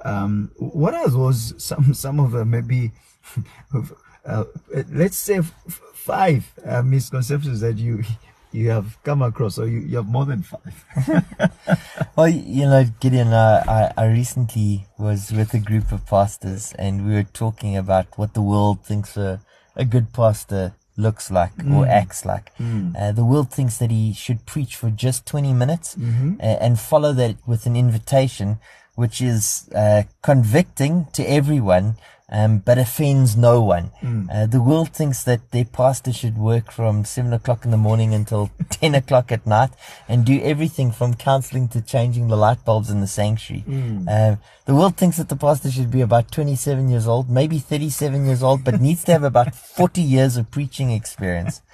[0.03, 2.91] Um, what are those, some, some of the maybe,
[4.25, 4.45] uh,
[4.91, 5.53] let's say f-
[5.93, 8.03] five uh, misconceptions that you,
[8.51, 10.73] you have come across, or you, you have more than five.
[12.15, 17.05] Well, you know, Gideon, uh, I, I recently was with a group of pastors and
[17.07, 19.39] we were talking about what the world thinks a,
[19.75, 22.51] a good pastor looks like or acts like.
[22.97, 27.13] Uh, the world thinks that he should preach for just 20 minutes uh, and follow
[27.13, 28.57] that with an invitation
[28.95, 31.97] which is uh, convicting to everyone,
[32.29, 33.91] um, but offends no one.
[34.01, 34.27] Mm.
[34.31, 38.13] Uh, the world thinks that their pastor should work from seven o'clock in the morning
[38.13, 39.69] until ten o'clock at night
[40.07, 43.63] and do everything from counseling to changing the light bulbs in the sanctuary.
[43.67, 44.07] Mm.
[44.09, 48.25] Uh, the world thinks that the pastor should be about 27 years old, maybe 37
[48.25, 51.61] years old, but needs to have about 40 years of preaching experience.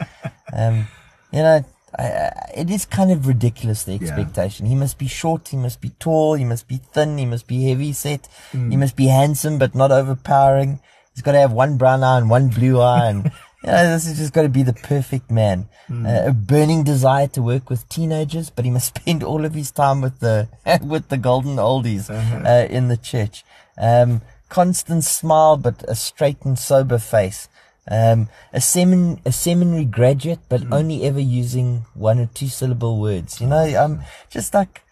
[0.55, 0.87] Um,
[1.31, 1.65] you know,
[1.97, 4.65] I, it is kind of ridiculous the expectation.
[4.65, 7.67] He must be short, he must be tall, he must be thin, he must be
[7.69, 10.79] heavy set, he must be handsome but not overpowering.
[11.13, 13.25] He's got to have one brown eye and one blue eye, and
[13.63, 15.69] you know, this has just got to be the perfect man.
[16.07, 19.69] Uh, a burning desire to work with teenagers, but he must spend all of his
[19.69, 20.47] time with the
[20.81, 23.43] with the golden oldies uh, in the church.
[23.77, 27.47] Um, constant smile, but a straight and sober face.
[27.89, 33.41] Um, a semin a seminary graduate, but only ever using one or two syllable words.
[33.41, 34.83] You know, um, just like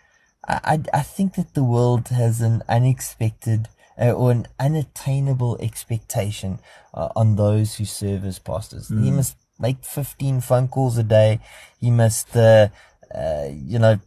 [0.48, 0.60] I,
[0.94, 3.70] I, I think that the world has an unexpected
[4.00, 6.60] uh, or an unattainable expectation
[6.94, 8.90] uh, on those who serve as pastors.
[8.90, 11.40] He must make 15 phone calls a day.
[11.80, 12.70] He must, uh,
[13.14, 14.00] uh, you know,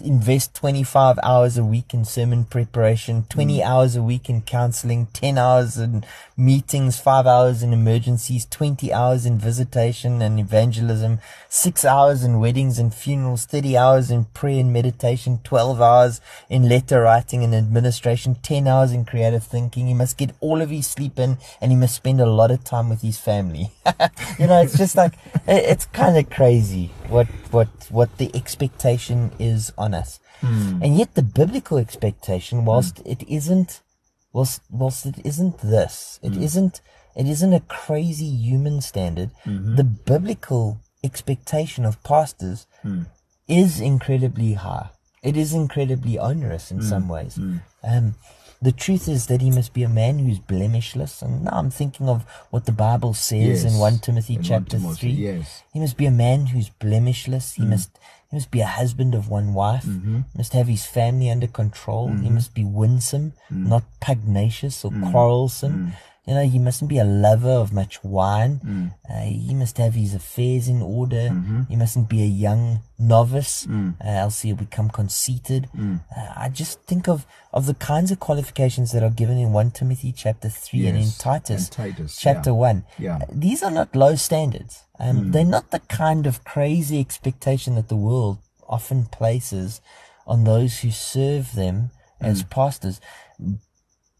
[0.00, 3.28] invest 25 hours a week in sermon preparation, mm.
[3.28, 6.04] 20 hours a week in counseling, 10 hours in
[6.36, 12.78] meetings, 5 hours in emergencies, 20 hours in visitation and evangelism, 6 hours in weddings
[12.78, 18.34] and funerals, 30 hours in prayer and meditation, 12 hours in letter writing and administration,
[18.42, 19.86] 10 hours in creative thinking.
[19.86, 22.64] He must get all of his sleep in and he must spend a lot of
[22.64, 23.70] time with his family.
[24.38, 25.12] you know, it's just like,
[25.46, 30.20] it- it's kind of crazy what, what, what the expectation is on us.
[30.40, 30.82] Hmm.
[30.82, 33.80] And yet the biblical expectation, whilst it isn't,
[34.32, 36.64] whilst, whilst it isn't this, it hmm.
[36.64, 36.80] not
[37.14, 39.30] it isn't a crazy human standard.
[39.44, 39.76] Mm-hmm.
[39.76, 43.02] The biblical expectation of pastors hmm.
[43.46, 44.90] is incredibly high.
[45.22, 47.38] It is incredibly onerous in some ways.
[47.84, 48.16] Um,
[48.60, 51.22] the truth is that he must be a man who's blemishless.
[51.22, 54.78] And now I'm thinking of what the Bible says in 1 Timothy In 1 chapter
[54.78, 55.24] Timothy, 3.
[55.24, 55.62] yes.
[55.72, 57.54] He must be a man who's blemishless.
[57.54, 57.98] He must
[58.32, 59.84] he must be a husband of one wife.
[59.84, 60.16] Mm-hmm.
[60.32, 62.08] He must have his family under control.
[62.08, 62.34] He mm-hmm.
[62.34, 63.66] must be winsome, mm.
[63.68, 65.12] not pugnacious or mm.
[65.12, 65.92] quarrelsome.
[65.92, 65.92] Mm.
[66.26, 68.92] You know, he mustn't be a lover of much wine.
[69.10, 71.30] Uh, he must have his affairs in order.
[71.68, 75.68] He mustn't be a young novice, uh, else he'll become conceited.
[75.74, 79.72] Uh, I just think of, of the kinds of qualifications that are given in 1
[79.72, 82.56] Timothy chapter 3 and in Titus, and Titus, chapter yeah.
[82.56, 82.84] 1.
[82.98, 83.16] Yeah.
[83.16, 84.84] Uh, These are not low standards.
[85.00, 89.80] Um, They're not the kind of crazy expectation that the world often places
[90.24, 93.00] on those who serve them as pastors.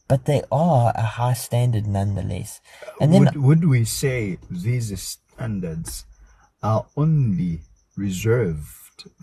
[0.08, 2.60] But they are a high standard nonetheless.
[3.00, 6.04] And then would, would we say these standards
[6.62, 7.60] are only
[7.96, 8.66] reserved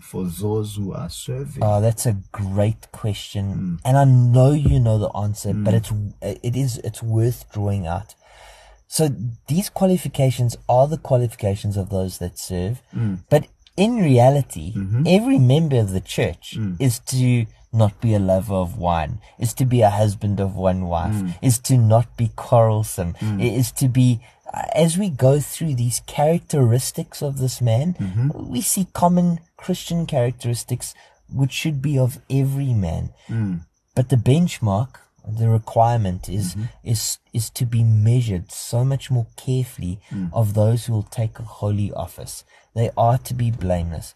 [0.00, 1.62] for those who are serving?
[1.62, 3.74] Oh, that's a great question, hmm.
[3.84, 6.10] and I know you know the answer, but hmm.
[6.20, 8.14] it's it is it's worth drawing out.
[8.88, 9.08] So
[9.46, 13.16] these qualifications are the qualifications of those that serve, hmm.
[13.28, 15.04] but in reality, mm-hmm.
[15.06, 19.64] every member of the church is to not be a lover of wine, is to
[19.64, 21.34] be a husband of one wife, mm.
[21.40, 23.42] is to not be quarrelsome, mm.
[23.42, 24.20] is to be
[24.52, 28.50] uh, as we go through these characteristics of this man, mm-hmm.
[28.50, 30.94] we see common Christian characteristics
[31.32, 33.10] which should be of every man.
[33.28, 33.60] Mm.
[33.94, 34.96] But the benchmark,
[35.28, 36.64] the requirement is mm-hmm.
[36.82, 40.00] is is to be measured so much more carefully
[40.32, 42.44] of those who will take a holy office.
[42.74, 44.14] They are to be blameless.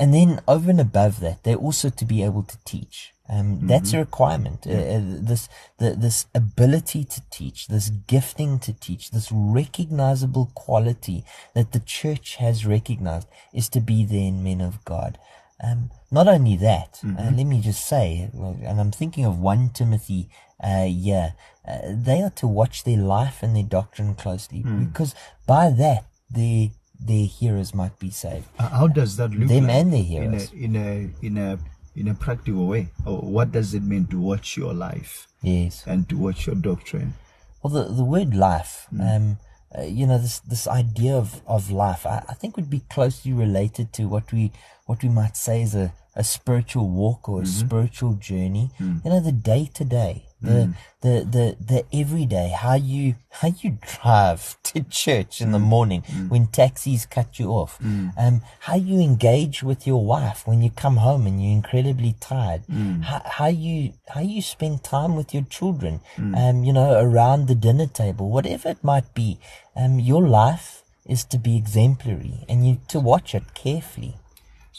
[0.00, 3.12] And then over and above that, they're also to be able to teach.
[3.28, 4.66] Um, That's a requirement.
[4.66, 5.48] Uh, uh, this
[5.78, 11.24] the, this ability to teach, this gifting to teach, this recognizable quality
[11.54, 15.16] that the church has recognized is to be then men of God.
[15.62, 20.30] Um, not only that, uh, let me just say, and I'm thinking of 1 Timothy
[20.62, 21.32] uh, yeah,
[21.66, 25.14] uh, they are to watch their life and their doctrine closely because
[25.46, 26.68] by that their
[27.06, 28.46] their hearers might be saved.
[28.58, 31.58] Uh, How does that look Them like and their in a, in a in a
[31.96, 32.88] in a practical way?
[33.06, 35.84] Or what does it mean to watch your life Yes.
[35.86, 37.14] and to watch your doctrine?
[37.62, 39.38] Well, the, the word life, um,
[39.76, 43.32] uh, you know, this this idea of, of life, I, I think would be closely
[43.32, 44.52] related to what we
[44.86, 48.70] what we might say is a, a spiritual walk or a spiritual journey.
[48.78, 53.78] You know, the day to day, the the the the everyday, how you how you
[53.80, 57.78] drive to church in the morning when taxis cut you off,
[58.16, 62.62] um, how you engage with your wife when you come home and you're incredibly tired,
[63.02, 66.00] how, how you how you spend time with your children,
[66.36, 69.38] um, you know, around the dinner table, whatever it might be,
[69.76, 74.16] um, your life is to be exemplary and you to watch it carefully.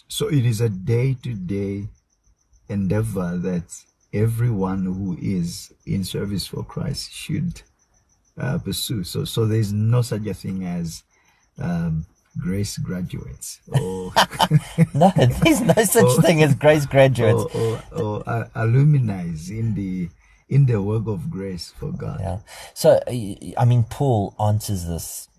[0.07, 1.87] So it is a day to day
[2.69, 3.83] endeavor that
[4.13, 7.61] everyone who is in service for Christ should
[8.37, 9.03] uh, pursue.
[9.03, 11.03] So, so there's no such a thing as
[11.59, 12.05] um,
[12.37, 14.13] grace graduates or
[14.93, 19.75] no, there's no such or, thing as grace graduates or, or, or uh, alumni in
[19.75, 20.09] the
[20.49, 22.19] in the work of grace for God.
[22.19, 22.39] Yeah.
[22.73, 25.29] So, I mean, Paul answers this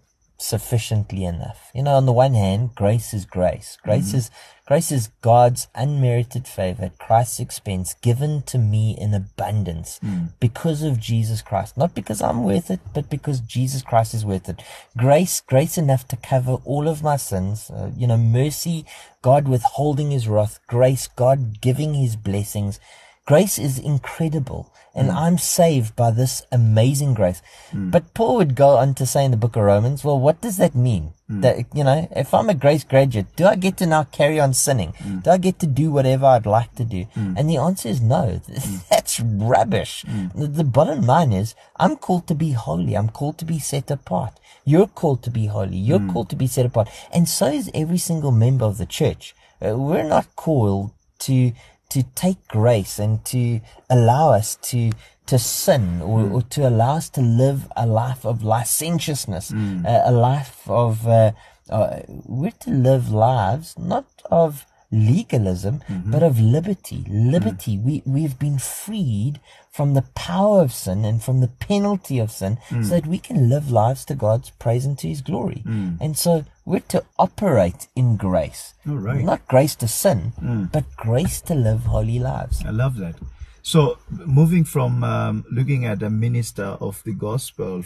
[0.43, 1.71] sufficiently enough.
[1.75, 3.79] You know, on the one hand, grace is grace.
[3.83, 4.19] Grace mm-hmm.
[4.19, 4.31] is
[4.67, 10.31] grace is God's unmerited favor at Christ's expense given to me in abundance mm.
[10.41, 11.77] because of Jesus Christ.
[11.77, 14.63] Not because I'm worth it, but because Jesus Christ is worth it.
[14.97, 17.71] Grace, grace enough to cover all of my sins.
[17.71, 18.85] Uh, you know, mercy,
[19.21, 20.59] God withholding his wrath.
[20.67, 22.81] Grace, God giving his blessings.
[23.25, 25.15] Grace is incredible and mm.
[25.15, 27.41] I'm saved by this amazing grace.
[27.71, 27.91] Mm.
[27.91, 30.57] But Paul would go on to say in the book of Romans, well, what does
[30.59, 31.15] that mean?
[31.31, 31.43] Mm.
[31.43, 34.53] That, you know, if I'm a grace graduate, do I get to now carry on
[34.53, 34.91] sinning?
[34.99, 35.21] Hmm.
[35.21, 37.05] Do I get to do whatever I'd like to do?
[37.15, 37.35] Hmm.
[37.39, 38.41] And the answer is no.
[38.45, 38.77] Hmm.
[38.91, 40.05] That's rubbish.
[40.35, 42.95] The, the bottom line is I'm called to be holy.
[42.95, 44.39] I'm called to be set apart.
[44.65, 45.77] You're called to be holy.
[45.77, 46.89] You're called to be set apart.
[47.13, 49.35] And so is every single member of the church.
[49.65, 51.53] Uh, we're not called to
[51.93, 54.91] to take grace and to allow us to
[55.27, 56.33] to sin or, mm.
[56.33, 59.87] or to allow us to live a life of licentiousness, mm.
[59.87, 61.33] uh, a life of uh,
[61.71, 66.11] uh, we're to live lives not of legalism mm-hmm.
[66.11, 67.05] but of liberty.
[67.09, 67.77] Liberty.
[67.77, 67.83] Mm.
[67.83, 69.41] We we've been freed
[69.71, 72.85] from the power of sin and from the penalty of sin mm.
[72.85, 75.63] so that we can live lives to God's praise and to his glory.
[75.67, 75.99] Mm.
[76.01, 78.75] And so we're to operate in grace.
[78.87, 79.25] Oh, right.
[79.25, 80.71] Not grace to sin, mm.
[80.71, 82.63] but grace to live holy lives.
[82.65, 83.17] I love that.
[83.63, 87.85] So, moving from um, looking at a minister of the gospel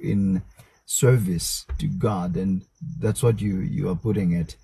[0.00, 0.42] in
[0.86, 2.64] service to God, and
[3.00, 4.56] that's what you, you are putting it.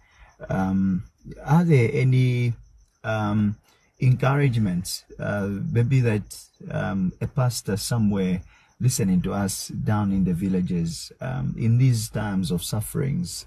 [0.48, 1.04] Um,
[1.44, 2.54] are there any
[3.02, 3.56] um,
[3.98, 8.42] encouragements, uh, maybe that um, a pastor somewhere
[8.80, 13.46] listening to us down in the villages um, in these times of sufferings,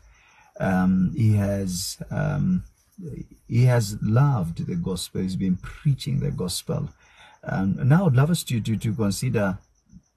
[0.60, 2.64] um, he has um,
[3.48, 5.22] he has loved the gospel.
[5.22, 6.90] He's been preaching the gospel.
[7.46, 9.60] Now, I'd love us to, to, to consider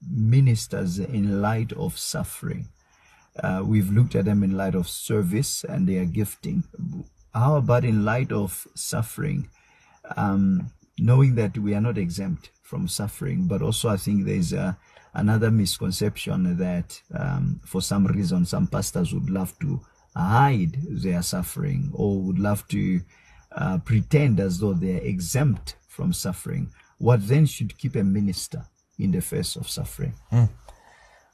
[0.09, 2.69] ministers in light of suffering.
[3.41, 6.63] Uh, we've looked at them in light of service and their gifting.
[7.33, 9.49] How about in light of suffering?
[10.17, 14.77] Um, knowing that we are not exempt from suffering, but also I think there's a,
[15.13, 19.81] another misconception that um, for some reason some pastors would love to
[20.15, 23.01] hide their suffering or would love to
[23.53, 26.71] uh, pretend as though they are exempt from suffering.
[26.97, 28.65] What then should keep a minister
[28.99, 30.13] in the face of suffering?
[30.31, 30.49] Mm.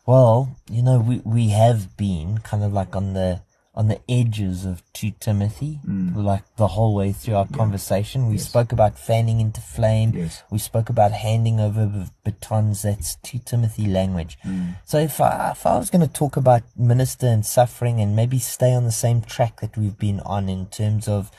[0.06, 3.42] Well, you know, we, we have been kind of like on the
[3.78, 6.16] on the edges of 2 Timothy, mm.
[6.16, 7.56] like the whole way through our yeah.
[7.58, 8.28] conversation.
[8.28, 8.50] We yes.
[8.50, 10.14] spoke about fanning into flame.
[10.16, 10.42] Yes.
[10.50, 12.82] We spoke about handing over batons.
[12.82, 14.40] That's 2 Timothy language.
[14.44, 14.78] Mm.
[14.84, 18.40] So if I, if I was going to talk about minister and suffering and maybe
[18.40, 21.30] stay on the same track that we've been on in terms of,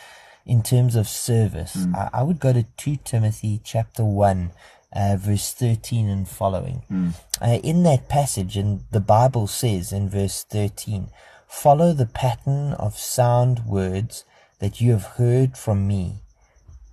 [0.47, 1.93] in terms of service, mm.
[1.97, 4.53] I, I, would go to 2 Timothy chapter 1.
[4.91, 6.83] Uh, verse 13 and following.
[6.91, 7.13] Mm.
[7.43, 11.11] Uh, in that passage, and the Bible says in verse 13,
[11.49, 14.25] Follow the pattern of sound words
[14.61, 16.23] that you have heard from me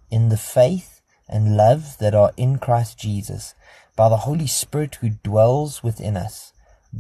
[0.10, 3.54] in the faith and love that are in Christ Jesus
[3.96, 6.54] by the Holy Spirit who dwells within us.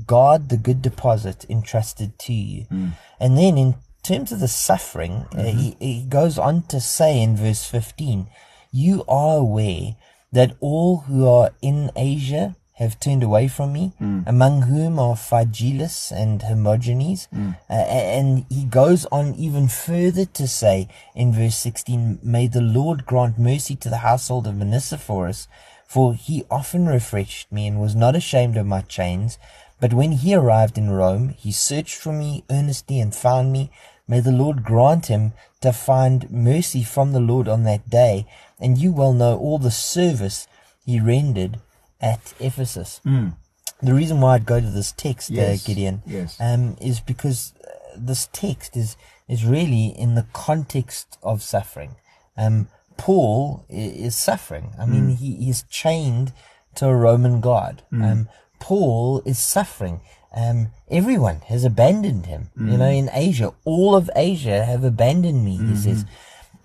[0.05, 2.65] Guard the good deposit entrusted to you.
[2.71, 2.91] Mm.
[3.19, 5.39] And then in terms of the suffering, uh, mm-hmm.
[5.39, 8.27] uh, he, he goes on to say in verse 15,
[8.71, 9.95] you are aware
[10.31, 14.23] that all who are in Asia have turned away from me, mm.
[14.27, 17.27] among whom are Phygelus and Hermogenes.
[17.33, 17.57] Mm.
[17.69, 23.05] Uh, and he goes on even further to say in verse 16, May the Lord
[23.05, 25.47] grant mercy to the household of Onesiphorus,
[25.87, 29.37] for he often refreshed me and was not ashamed of my chains.
[29.79, 33.71] But when he arrived in Rome, he searched for me earnestly and found me.
[34.07, 38.27] May the Lord grant him to find mercy from the Lord on that day.
[38.59, 40.47] And you well know all the service
[40.85, 41.59] he rendered
[42.05, 43.01] at Ephesus.
[43.05, 43.33] Mm.
[43.81, 45.63] The reason why I'd go to this text, uh, yes.
[45.63, 46.37] uh, Gideon, yes.
[46.39, 48.95] um, is because uh, this text is
[49.27, 51.95] is really in the context of suffering.
[52.37, 54.73] Um, Paul is, suffering.
[54.79, 55.15] I mean, mm.
[55.17, 56.31] he is chained
[56.75, 57.81] to a Roman guard.
[57.91, 58.11] Mm.
[58.11, 58.29] Um,
[58.59, 60.01] Paul is suffering.
[60.33, 62.51] Um, everyone has abandoned him.
[62.55, 62.77] You mm.
[62.77, 65.57] know, in Asia, all of Asia have abandoned me.
[65.57, 65.75] He mm-hmm.
[65.75, 66.05] says.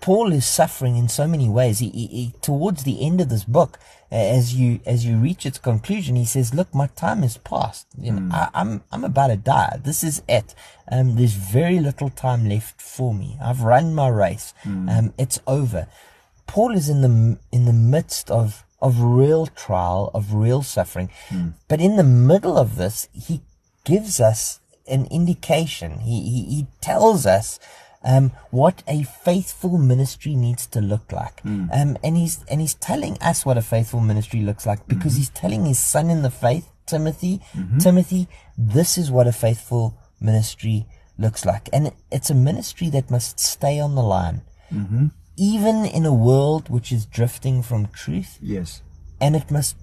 [0.01, 1.79] Paul is suffering in so many ways.
[1.79, 3.79] He, he, he, towards the end of this book,
[4.11, 7.87] as you as you reach its conclusion, he says, "Look, my time is past.
[7.97, 8.33] You know, mm.
[8.33, 9.79] I, am I'm, I'm about to die.
[9.81, 10.53] This is it.
[10.91, 13.37] Um, there's very little time left for me.
[13.41, 14.53] I've run my race.
[14.63, 14.89] Mm.
[14.97, 15.87] Um, it's over."
[16.47, 21.09] Paul is in the in the midst of of real trial, of real suffering.
[21.29, 21.53] Mm.
[21.67, 23.41] But in the middle of this, he
[23.83, 25.99] gives us an indication.
[25.99, 27.59] He, he, he tells us
[28.03, 31.41] um, what a faithful ministry needs to look like.
[31.43, 31.69] Mm.
[31.71, 35.19] Um, and he's and he's telling us what a faithful ministry looks like because mm-hmm.
[35.19, 37.77] he's telling his son in the faith, Timothy, mm-hmm.
[37.77, 38.27] Timothy,
[38.57, 40.87] this is what a faithful ministry
[41.17, 41.69] looks like.
[41.71, 44.41] And it's a ministry that must stay on the line.
[44.71, 45.07] Mm-hmm
[45.41, 48.37] even in a world which is drifting from truth.
[48.41, 48.83] Yes.
[49.19, 49.75] And it must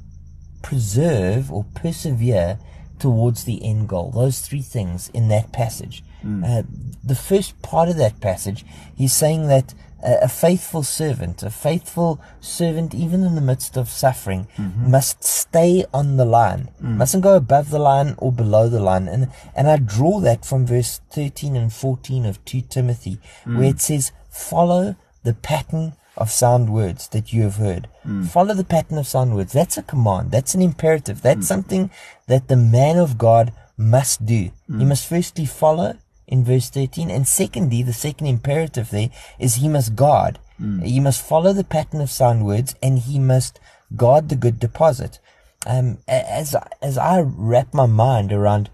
[0.63, 2.59] preserve or persevere
[3.01, 4.13] towards the end goal.
[4.13, 6.05] Those three things in that passage.
[6.25, 6.45] Mm.
[6.45, 6.63] Uh,
[7.05, 8.65] the first part of that passage,
[8.97, 13.89] he's saying that uh, a faithful servant, a faithful servant, even in the midst of
[13.89, 14.91] suffering, mm-hmm.
[14.91, 16.97] must stay on the line, mm.
[16.97, 19.09] mustn't go above the line or below the line.
[19.09, 23.59] And, and I draw that from verse 13 and 14 of 2 Timothy, mm.
[23.59, 24.95] where it says, follow
[25.25, 27.89] the pattern of sound words that you have heard.
[28.07, 28.27] Mm.
[28.29, 29.53] Follow the pattern of sound words.
[29.53, 30.31] That's a command.
[30.31, 31.23] That's an imperative.
[31.23, 31.49] That's mm.
[31.49, 31.91] something
[32.27, 34.51] that the man of God must do.
[34.71, 34.81] Mm.
[34.81, 35.97] He must firstly follow
[36.29, 37.11] in verse 13.
[37.11, 40.39] And secondly, the second imperative there is he must guard.
[40.61, 40.85] Mm.
[40.85, 43.59] He must follow the pattern of sound words and he must
[43.97, 45.19] guard the good deposit.
[45.67, 48.71] Um, as, as I wrap my mind around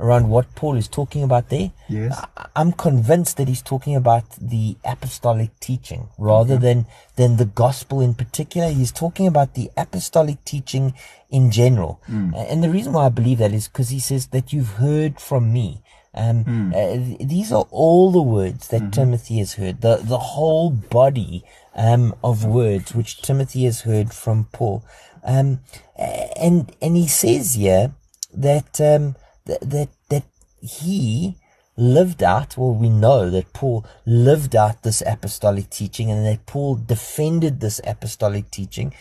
[0.00, 1.72] around what Paul is talking about there.
[1.88, 2.24] Yes.
[2.54, 6.62] I'm convinced that he's talking about the apostolic teaching rather okay.
[6.62, 6.86] than,
[7.16, 8.70] than the gospel in particular.
[8.70, 10.94] He's talking about the apostolic teaching
[11.30, 12.00] in general.
[12.08, 12.32] Mm.
[12.50, 15.52] And the reason why I believe that is because he says that you've heard from
[15.52, 15.82] me.
[16.18, 16.72] Um, mm.
[16.74, 18.90] uh, these are all the words that mm-hmm.
[18.90, 21.44] Timothy has heard, the, the whole body,
[21.76, 24.84] um, of words which Timothy has heard from Paul.
[25.22, 25.60] Um,
[25.96, 27.92] and, and he says here
[28.34, 29.14] that, um,
[29.46, 30.24] that, that, that
[30.60, 31.36] he
[31.76, 36.74] lived out, well, we know that Paul lived out this apostolic teaching and that Paul
[36.74, 38.92] defended this apostolic teaching.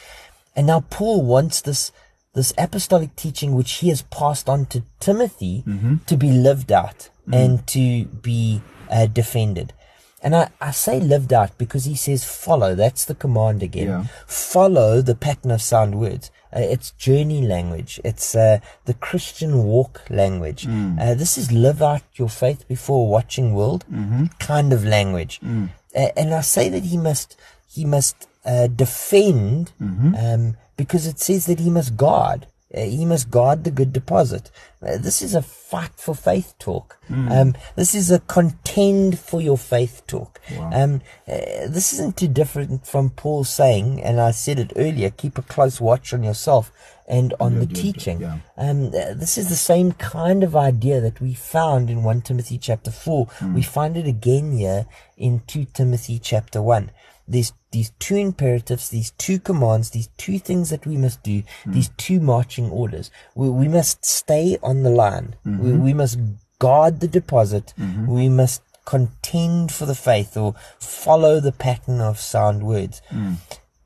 [0.56, 1.92] And now Paul wants this,
[2.38, 5.96] this apostolic teaching, which he has passed on to Timothy, mm-hmm.
[6.06, 7.34] to be lived out mm-hmm.
[7.34, 9.74] and to be uh, defended.
[10.22, 12.76] And I, I say lived out because he says follow.
[12.76, 13.88] That's the command again.
[13.88, 14.04] Yeah.
[14.26, 16.32] Follow the pattern of sound words.
[16.56, 18.00] Uh, it's journey language.
[18.04, 20.66] It's uh, the Christian walk language.
[20.66, 21.00] Mm.
[21.00, 24.26] Uh, this is live out your faith before a watching world mm-hmm.
[24.40, 25.40] kind of language.
[25.42, 25.70] Mm.
[25.94, 27.36] and I say that he must
[27.68, 30.16] he must uh, defend mm-hmm.
[30.16, 32.48] um, because it says that he must guard.
[32.74, 34.52] Uh, he must guard the good deposit.
[34.86, 36.98] Uh, this is a fight for faith talk.
[37.10, 37.32] Mm.
[37.32, 40.42] Um, this is a contend for your faith talk.
[40.52, 40.72] Wow.
[40.74, 45.38] Um, uh, this isn't too different from Paul saying, and I said it earlier, keep
[45.38, 46.72] a close watch on yourself
[47.08, 48.22] and on yeah, the yeah, teaching.
[48.22, 48.40] Yeah.
[48.58, 52.58] Um, uh, this is the same kind of idea that we found in 1 Timothy
[52.58, 53.28] chapter 4.
[53.28, 53.54] Mm.
[53.56, 56.92] We find it again here in 2 Timothy chapter 1
[57.28, 61.74] there's these two imperatives, these two commands, these two things that we must do, mm.
[61.74, 63.12] these two marching orders.
[63.36, 65.36] We, we must stay on the line.
[65.46, 65.64] Mm-hmm.
[65.64, 66.20] We, we must
[66.60, 67.74] guard the deposit.
[67.78, 68.08] Mm-hmm.
[68.08, 73.02] We must contend for the faith or follow the pattern of sound words.
[73.12, 73.36] Mm.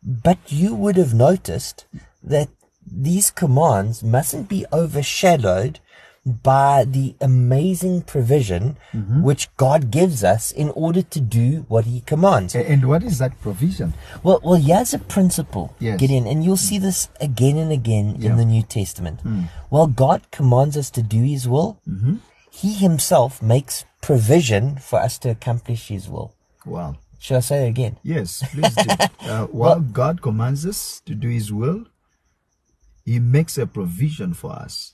[0.03, 1.85] But you would have noticed
[2.23, 2.49] that
[2.85, 5.79] these commands mustn't be overshadowed
[6.25, 9.23] by the amazing provision mm-hmm.
[9.23, 12.55] which God gives us in order to do what He commands.
[12.55, 13.93] And what is that provision?
[14.21, 15.99] Well, well, here's a principle, yes.
[15.99, 18.31] Gideon, and you'll see this again and again yeah.
[18.31, 19.23] in the New Testament.
[19.23, 19.49] Mm.
[19.69, 22.17] While God commands us to do His will, mm-hmm.
[22.51, 26.35] He Himself makes provision for us to accomplish His will.
[26.65, 26.97] Wow.
[27.17, 27.97] Should I say it again?
[28.03, 28.89] Yes, please do.
[29.21, 31.85] uh, while well, God commands us to do His will,
[33.05, 34.93] He makes a provision for us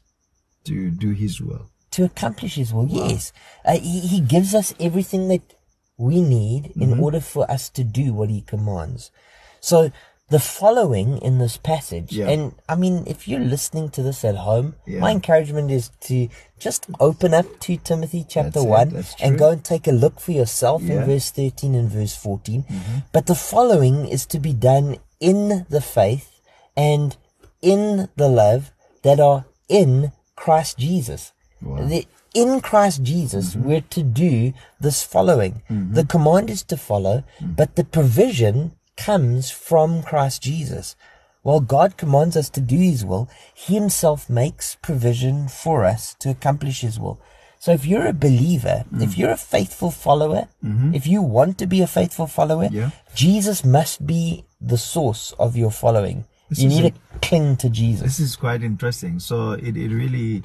[0.67, 1.69] to do His will.
[1.91, 3.07] To accomplish His will, wow.
[3.07, 3.33] yes.
[3.65, 5.55] Uh, he, he gives us everything that
[5.97, 6.81] we need mm-hmm.
[6.83, 9.11] in order for us to do what He commands.
[9.59, 9.91] So,
[10.29, 12.27] the following in this passage, yeah.
[12.27, 14.99] and I mean, if you're listening to this at home, yeah.
[14.99, 16.27] my encouragement is to
[16.59, 20.33] just open up to Timothy chapter That's 1 and go and take a look for
[20.33, 20.95] yourself yeah.
[20.95, 22.63] in verse 13 and verse 14.
[22.63, 22.97] Mm-hmm.
[23.13, 26.41] But the following is to be done in the faith
[26.75, 27.15] and
[27.61, 28.71] in the love
[29.03, 31.33] that are in Christ Jesus.
[31.61, 31.85] Wow.
[31.85, 33.67] The, in Christ Jesus, mm-hmm.
[33.67, 35.63] we're to do this following.
[35.69, 35.93] Mm-hmm.
[35.95, 37.55] The command is to follow, mm.
[37.55, 40.95] but the provision comes from Christ Jesus.
[41.41, 46.29] While God commands us to do His will, He Himself makes provision for us to
[46.29, 47.19] accomplish His will.
[47.59, 49.01] So if you're a believer, mm.
[49.01, 50.93] if you're a faithful follower, mm-hmm.
[50.93, 52.91] if you want to be a faithful follower, yeah.
[53.15, 56.25] Jesus must be the source of your following.
[56.49, 58.03] This you need a, to cling to Jesus.
[58.03, 59.19] This is quite interesting.
[59.19, 60.43] So it, it really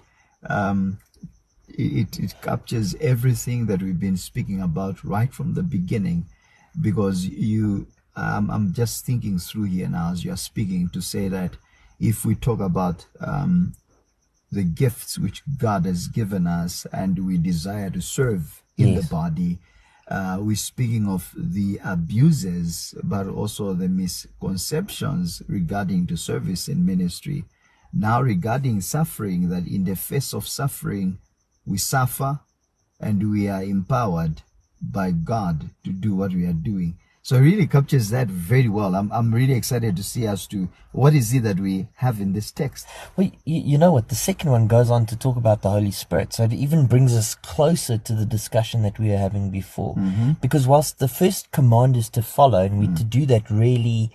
[0.48, 0.98] um,
[1.68, 6.26] it, it captures everything that we've been speaking about right from the beginning
[6.80, 11.56] because you um, I'm just thinking through here now as you're speaking to say that
[11.98, 13.74] if we talk about um,
[14.50, 19.04] the gifts which God has given us and we desire to serve in Yes.
[19.04, 19.58] the body,
[20.08, 27.44] uh, we're speaking of the abuses, but also the misconceptions regarding to service in ministry.
[27.92, 31.18] Now, regarding suffering, that in the face of suffering,
[31.66, 32.40] we suffer
[32.98, 34.42] and we are empowered
[34.80, 36.98] by God to do what we are doing.
[37.24, 38.96] So it really captures that very well.
[38.96, 42.32] I'm, I'm really excited to see as to what is it that we have in
[42.32, 42.88] this text.
[43.16, 44.08] Well, you, you know what?
[44.08, 46.32] The second one goes on to talk about the Holy Spirit.
[46.32, 49.94] So it even brings us closer to the discussion that we were having before.
[49.94, 50.32] Mm-hmm.
[50.40, 52.96] Because whilst the first command is to follow, and we mm.
[52.96, 54.10] to do that really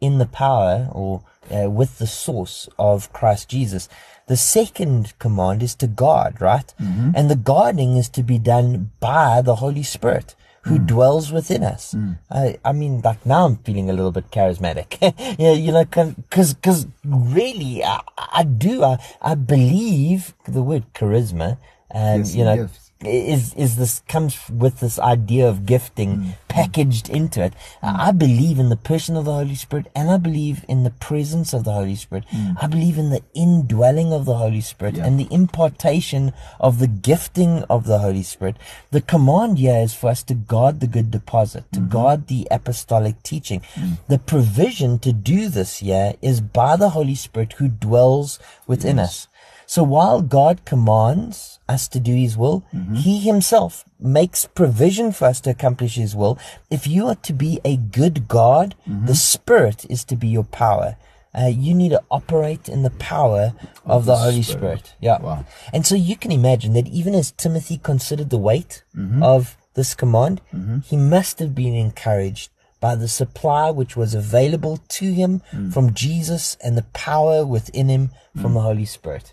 [0.00, 3.88] in the power or uh, with the source of Christ Jesus,
[4.28, 6.72] the second command is to guard, right?
[6.80, 7.10] Mm-hmm.
[7.16, 11.94] And the guarding is to be done by the Holy Spirit who dwells within us.
[12.30, 14.96] I, I mean, like now I'm feeling a little bit charismatic.
[15.38, 15.84] yeah, you know,
[16.30, 21.58] cause, cause really, I, I do, I, I believe the word charisma,
[21.90, 22.83] um, Yes, you know, gift.
[23.06, 26.36] Is, is this comes with this idea of gifting mm.
[26.48, 27.54] packaged into it.
[27.82, 27.98] I mm.
[28.04, 31.52] I believe in the person of the Holy Spirit and I believe in the presence
[31.52, 32.24] of the Holy Spirit.
[32.30, 32.56] Mm.
[32.60, 35.06] I believe in the indwelling of the Holy Spirit Yeah.
[35.06, 38.56] and the impartation of the gifting of the Holy Spirit.
[38.90, 41.88] The command here is for us to guard the good deposit, to mm-hmm.
[41.88, 43.62] guard the apostolic teaching.
[44.08, 49.28] The provision to do this here is by the Holy Spirit who dwells within us.
[49.66, 52.94] So while God commands us to do His will, mm-hmm.
[52.94, 56.38] He Himself makes provision for us to accomplish His will.
[56.70, 59.06] If you are to be a good God, mm-hmm.
[59.06, 60.96] the Spirit is to be your power.
[61.36, 63.54] Uh, you need to operate in the power
[63.84, 64.86] of, the, the Holy Spirit.
[64.86, 64.94] Spirit.
[65.00, 65.20] Yeah.
[65.20, 65.44] Wow.
[65.72, 69.20] And so you can imagine that even as Timothy considered the weight mm-hmm.
[69.20, 70.40] of this command,
[70.84, 72.50] he must have been encouraged
[72.84, 75.72] by the supply which was available to him mm.
[75.72, 78.54] from Jesus and the power within him from mm.
[78.54, 79.32] the Holy Spirit.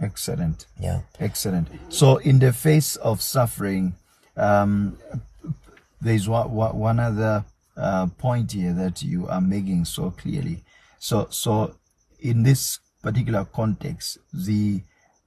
[0.00, 0.66] Excellent.
[0.78, 1.00] Yeah.
[1.20, 1.68] Excellent.
[1.88, 3.94] So, in the face of suffering,
[4.36, 4.98] um,
[6.00, 7.44] there's one, one other
[7.76, 10.62] uh, point here that you are making so clearly.
[10.98, 11.74] So, so
[12.20, 14.82] in this particular context, the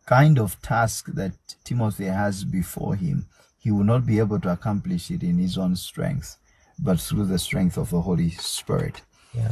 [0.06, 3.26] kind of task that Timothy has before him,
[3.60, 6.38] he will not be able to accomplish it in his own strength,
[6.80, 9.02] but through the strength of the Holy Spirit
[9.34, 9.52] Yeah.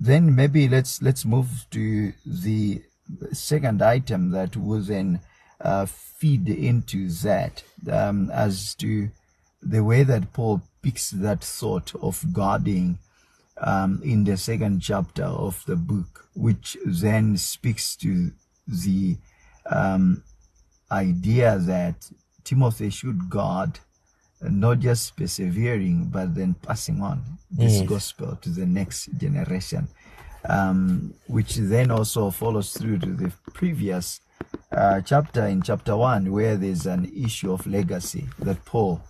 [0.00, 2.82] then maybe let's let's move to the
[3.32, 5.20] second item that will then
[5.60, 9.10] uh, feed into that um, as to
[9.62, 12.98] the way that Paul picks that thought of guarding
[13.60, 18.30] um, in the second chapter of the book, which then speaks to
[18.68, 19.16] the
[19.66, 20.22] um,
[20.92, 22.08] idea that
[22.44, 23.80] Timothy should guard
[24.40, 27.88] not just persevering, but then passing on this Yes.
[27.88, 29.88] gospel to the next generation,
[30.48, 34.20] um, which then also follows through to the previous
[34.72, 39.02] uh, chapter in chapter one, where there's an issue of legacy that Paul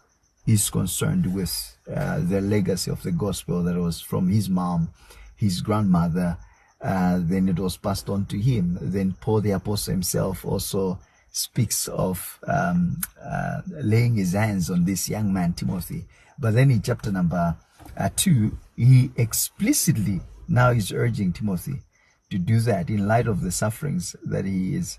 [0.46, 4.88] is concerned with uh, the legacy of the gospel that was from his mom,
[5.36, 6.38] his grandmother,
[6.80, 8.78] uh, then it was passed on to him.
[8.80, 10.98] Then Paul the apostle himself also
[11.30, 16.06] speaks of um, uh, laying his hands on this young man Timothy.
[16.38, 17.56] But then in chapter number
[17.96, 21.82] uh, two, he explicitly now he's urging Timothy
[22.30, 24.98] to do that in light of the sufferings that he is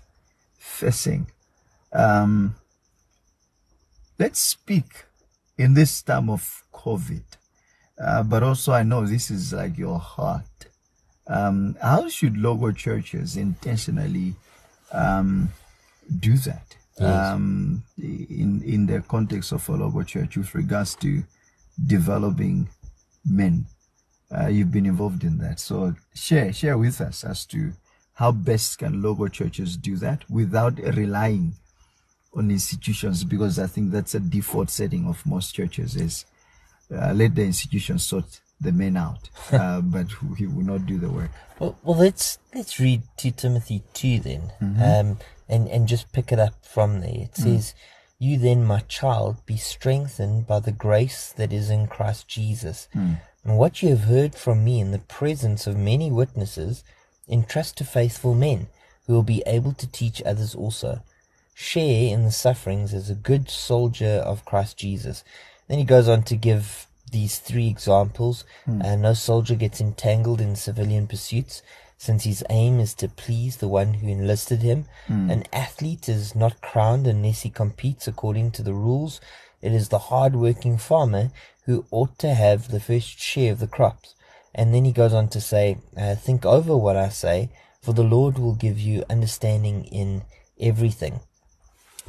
[0.58, 1.30] facing.
[1.92, 2.54] Um,
[4.18, 5.04] let's speak
[5.58, 7.22] in this time of COVID,
[8.02, 10.44] uh, but also I know this is like your heart.
[11.26, 14.34] Um, how should local churches intentionally
[14.92, 15.52] um,
[16.18, 21.22] do that um, in in the context of a local church with regards to
[21.86, 22.68] developing
[23.24, 23.66] men?
[24.36, 27.72] Uh, you've been involved in that, so share share with us as to
[28.14, 31.54] how best can local churches do that without relying
[32.34, 36.26] on institutions because I think that's a default setting of most churches is
[36.94, 40.06] uh, let the institutions sort the men out, uh, but
[40.36, 41.30] he will not do the work.
[41.58, 45.18] Well, well, let's let's read two Timothy two then, um,
[45.48, 47.22] and and just pick it up from there.
[47.24, 47.74] It says,
[48.18, 52.88] "You then, my child, be strengthened by the grace that is in Christ Jesus,
[53.44, 56.84] and what you have heard from me in the presence of many witnesses,
[57.28, 58.68] entrust to faithful men
[59.06, 61.00] who will be able to teach others also.
[61.54, 65.24] Share in the sufferings as a good soldier of Christ Jesus."
[65.68, 68.44] Then he goes on to give these three examples.
[68.82, 71.62] Uh, no soldier gets entangled in civilian pursuits.
[72.00, 74.86] since his aim is to please the one who enlisted him.
[75.30, 79.20] An athlete is not crowned unless he competes according to the rules.
[79.60, 81.30] It is the hard-working farmer
[81.70, 84.14] who ought to have the first share of the crops.
[84.54, 88.02] And then he goes on to say, uh, Think over what I say, for the
[88.02, 90.22] Lord will give you understanding in
[90.60, 91.20] everything.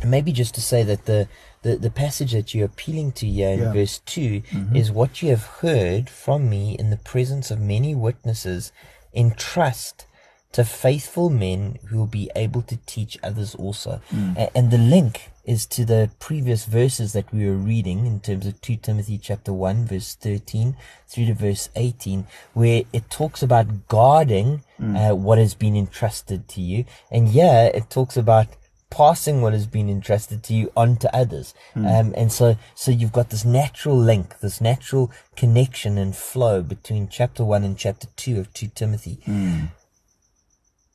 [0.02, 1.28] And maybe just to say that the,
[1.62, 3.74] the, the passage that you're appealing to here in Yeah.
[3.74, 4.42] verse 2
[4.74, 8.72] is what you have heard from me in the presence of many witnesses,
[9.14, 10.06] entrust
[10.54, 14.02] to faithful men who will be able to teach others also.
[14.38, 18.46] A- and the link is to the previous verses that we were reading in terms
[18.46, 20.76] of 2 Timothy chapter 1 verse 13
[21.08, 26.62] through to verse 18 where it talks about guarding uh, what has been entrusted to
[26.62, 28.48] you and yeah it talks about
[28.92, 31.54] passing what has been entrusted to you on to others.
[31.76, 37.08] Um, and so, so you've got this natural link, this natural connection and flow between
[37.08, 39.20] chapter one and chapter two of 2 Timothy.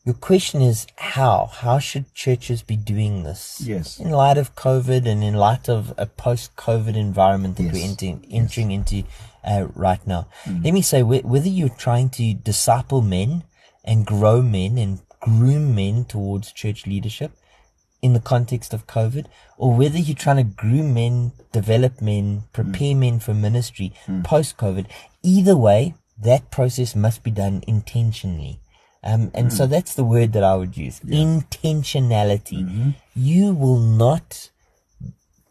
[0.06, 1.50] Your question is how?
[1.52, 3.60] How should churches be doing this?
[3.60, 3.98] Yes.
[3.98, 7.72] In light of COVID and in light of a post-COVID environment that Yes.
[7.72, 9.02] we're entering, entering into
[9.42, 10.28] uh, right now.
[10.44, 10.62] Mm-hmm.
[10.62, 13.42] Let me say, whether you're trying to disciple men
[13.84, 17.32] and grow men and groom men towards church leadership
[18.00, 19.26] in the context of COVID,
[19.58, 22.98] or whether you're trying to groom men, develop men, prepare mm.
[22.98, 24.22] men for ministry mm.
[24.22, 24.86] post COVID,
[25.24, 28.60] either way, that process must be done intentionally.
[29.02, 29.70] Um, and so hmm.
[29.70, 31.01] that's the word that I would use.
[31.01, 32.64] Intentionality.
[32.64, 32.90] Mm-hmm.
[33.14, 34.51] You will not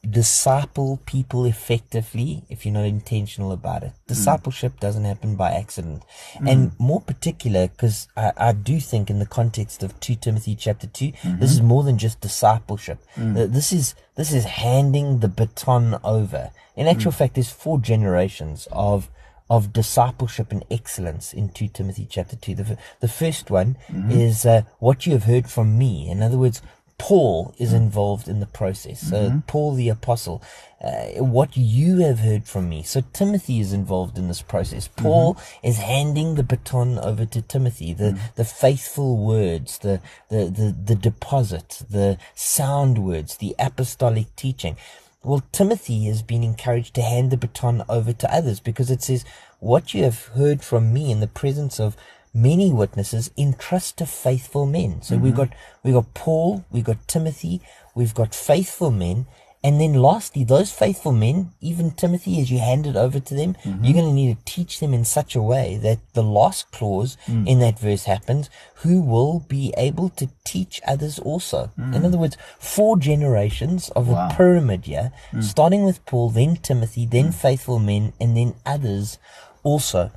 [0.09, 3.89] disciple people effectively if you're not intentional about it.
[3.89, 4.07] Hmm.
[4.07, 6.03] Discipleship doesn't happen by accident.
[6.37, 6.47] Hmm.
[6.47, 10.87] And more particular, because I, I do think in the context of 2 Timothy chapter
[10.87, 11.39] 2, mm-hmm.
[11.39, 12.99] this is more than just discipleship.
[13.17, 16.51] Uh, This is, this is handing the baton over.
[16.75, 19.09] In actual fact, there's four generations of
[19.49, 22.55] of discipleship and excellence in 2 Timothy chapter 2.
[22.55, 24.11] The, the first one mm-hmm.
[24.11, 26.09] is uh, what you have heard from me.
[26.09, 26.61] In other words,
[26.97, 27.83] Paul is mm-hmm.
[27.83, 29.01] involved in the process.
[29.01, 29.39] So mm-hmm.
[29.39, 30.41] Paul the apostle,
[30.81, 32.83] uh, what you have heard from me.
[32.83, 34.87] So Timothy is involved in this process.
[34.87, 38.35] Paul is handing the baton over to Timothy, the, mm.
[38.35, 39.99] the faithful words, the,
[40.29, 44.77] the, the, the deposit, the sound words, the apostolic teaching.
[45.25, 49.25] Well, Timothy has been encouraged to hand the baton over to others because it says,
[49.59, 51.97] What you have heard from me in the presence of
[52.35, 55.01] many witnesses, entrust to faithful men.
[55.01, 55.43] So we've mm-hmm.
[55.43, 55.53] got
[55.83, 57.61] we've got Paul, we've got Timothy,
[57.95, 59.25] we've got faithful men,
[59.65, 63.55] and then lastly, those faithful men, even Timothy, as you hand it over to them,
[63.63, 63.83] mm-hmm.
[63.83, 67.17] you're going to need to teach them in such a way that the last clause
[67.25, 67.47] mm.
[67.47, 68.47] in that verse happens,
[68.83, 71.71] who will be able to teach others also.
[71.79, 71.95] Mm.
[71.95, 74.27] In other words, four generations of Wow.
[74.29, 75.43] a pyramid here, mm.
[75.43, 79.17] starting with Paul, then Timothy, then faithful men, and then others
[79.63, 80.11] also.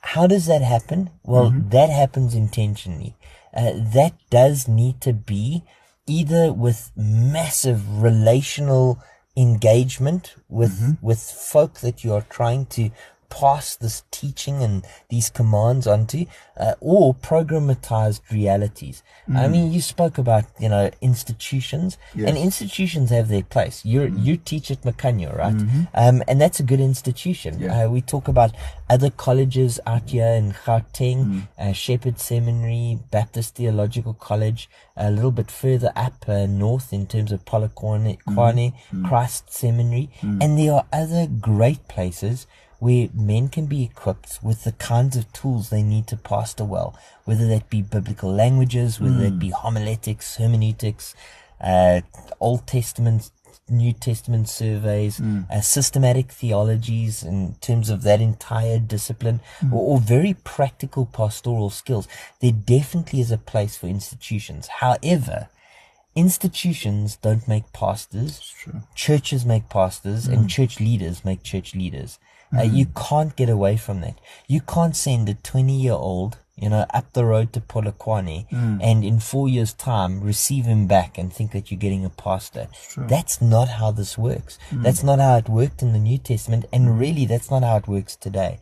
[0.00, 1.10] How does that happen?
[1.22, 1.68] Well, mm-hmm.
[1.68, 3.14] that happens intentionally.
[3.54, 5.64] Uh, that does need to be
[6.10, 8.98] either with massive relational
[9.36, 11.06] engagement with mm-hmm.
[11.06, 12.90] with folk that you are trying to
[13.30, 16.26] pass this teaching and these commands onto,
[16.58, 19.02] uh, or programmatized realities.
[19.34, 22.28] I mean, you spoke about you know institutions, Yes.
[22.28, 23.84] and institutions have their place.
[23.84, 25.54] You you teach at Mukhanyo, right?
[25.94, 27.60] Um, and that's a good institution.
[27.60, 27.84] Yeah.
[27.86, 28.50] Uh, we talk about
[28.88, 35.50] other colleges out here in Gauteng, uh, Shepherd Seminary, Baptist Theological College, a little bit
[35.50, 38.74] further up uh, north in terms of Polokwane, Kwane,
[39.06, 42.46] Christ Seminary, and there are other great places
[42.80, 46.98] where men can be equipped with the kinds of tools they need to pastor well,
[47.26, 51.14] whether that be biblical languages, whether that be homiletics, hermeneutics,
[51.60, 52.00] uh,
[52.40, 53.30] Old Testament,
[53.68, 55.20] New Testament surveys,
[55.50, 59.40] uh, systematic theologies in terms of that entire discipline,
[59.70, 62.08] or, or very practical pastoral skills.
[62.40, 64.66] There definitely is a place for institutions.
[64.68, 65.48] However,
[66.14, 68.40] institutions don't make pastors.
[68.40, 68.82] True.
[68.94, 72.18] Churches make pastors, and church leaders make church leaders.
[72.56, 74.20] Uh, you can't get away from that.
[74.48, 78.78] You can't send a 20 year old, you know, up the road to Polokwane hmm.
[78.80, 82.68] and in four years' time receive him back and think that you're getting a pastor.
[82.96, 84.58] That's not how this works.
[84.70, 84.82] Hmm.
[84.82, 86.98] That's not how it worked in the New Testament, and hmm.
[86.98, 88.60] really, that's not how it works today.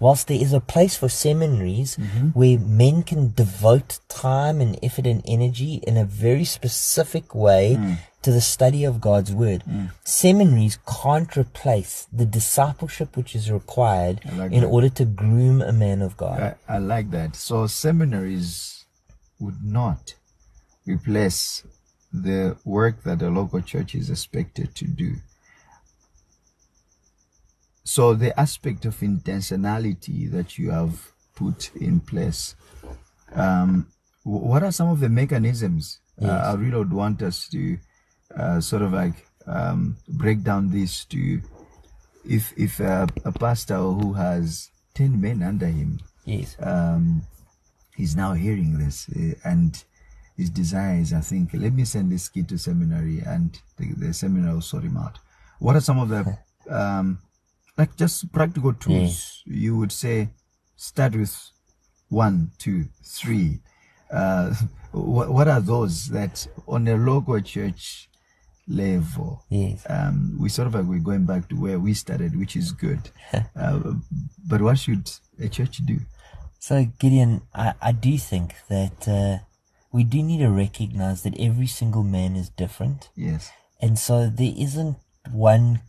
[0.00, 2.28] Whilst there is a place for seminaries mm-hmm.
[2.28, 8.30] where men can devote time and effort and energy in a very specific way to
[8.30, 9.64] the study of God's Word,
[10.04, 14.66] seminaries can't replace the discipleship which is required like in that.
[14.68, 16.56] order to groom a man of God.
[16.68, 17.36] I, I like that.
[17.36, 18.84] So seminaries
[19.38, 20.14] would not
[20.86, 21.64] replace
[22.12, 25.16] the work that the local church is expected to do.
[27.84, 32.54] So the aspect of intentionality that you have put in place.
[33.34, 33.86] Um,
[34.22, 36.00] what are some of the mechanisms?
[36.20, 36.30] Uh, yes.
[36.30, 37.78] Uh, I really would want us to
[38.36, 41.40] uh, sort of like um, break down this to
[42.24, 47.22] if if uh, a pastor who has ten men under him, yes, um,
[47.98, 49.84] is now hearing this uh, and
[50.40, 54.14] his desire is, I think, let me send this kid to seminary, and the, the
[54.14, 55.18] seminary will sort him out.
[55.58, 56.38] What are some of the
[56.70, 57.18] um,
[57.76, 59.56] like just practical tools yeah.
[59.56, 60.30] you would say?
[60.76, 61.36] Start with
[62.08, 63.60] one, two, three.
[64.10, 64.54] Uh,
[64.92, 68.08] what, what are those that on a local church
[68.70, 69.44] level.
[69.48, 69.84] Yes.
[69.88, 73.10] Um, we sort of like we're going back to where we started, which is good.
[73.56, 73.80] uh,
[74.46, 75.98] but what should a church do?
[76.58, 79.44] So, Gideon, I, I do think that uh,
[79.92, 83.10] we do need to recognize that every single man is different.
[83.16, 83.50] Yes.
[83.80, 84.96] And so there isn't
[85.32, 85.80] one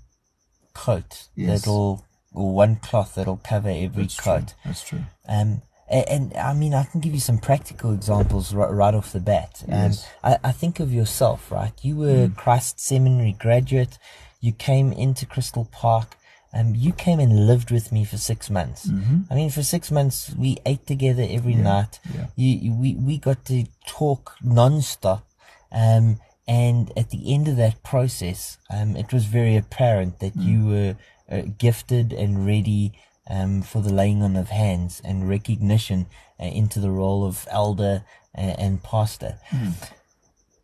[0.73, 1.61] coat yes.
[1.61, 4.47] that'll, or one cloth that'll cover every That's coat.
[4.47, 4.55] True.
[4.65, 5.01] That's true.
[5.27, 5.61] Um,
[5.91, 9.19] and, and, I mean, I can give you some practical examples right, right off the
[9.19, 9.63] bat.
[9.68, 10.07] Yes.
[10.23, 11.73] Um, I, I, think of yourself, right?
[11.81, 12.35] You were mm.
[12.35, 13.99] Christ Seminary graduate.
[14.39, 16.15] You came into Crystal Park.
[16.53, 18.88] Um, you came and lived with me for six months.
[18.88, 19.31] Mm-hmm.
[19.31, 21.61] I mean, for six months, we ate together every yeah.
[21.61, 21.99] night.
[22.13, 22.27] Yeah.
[22.35, 25.23] You, you, we, we got to talk nonstop.
[25.72, 30.45] Um, and at the end of that process, um, it was very apparent that mm.
[30.45, 30.95] you were
[31.30, 32.93] uh, gifted and ready
[33.31, 36.05] um, for the laying on of hands and recognition
[36.39, 38.03] uh, into the role of elder
[38.35, 39.37] and, uh, and pastor.
[39.49, 39.73] Mm.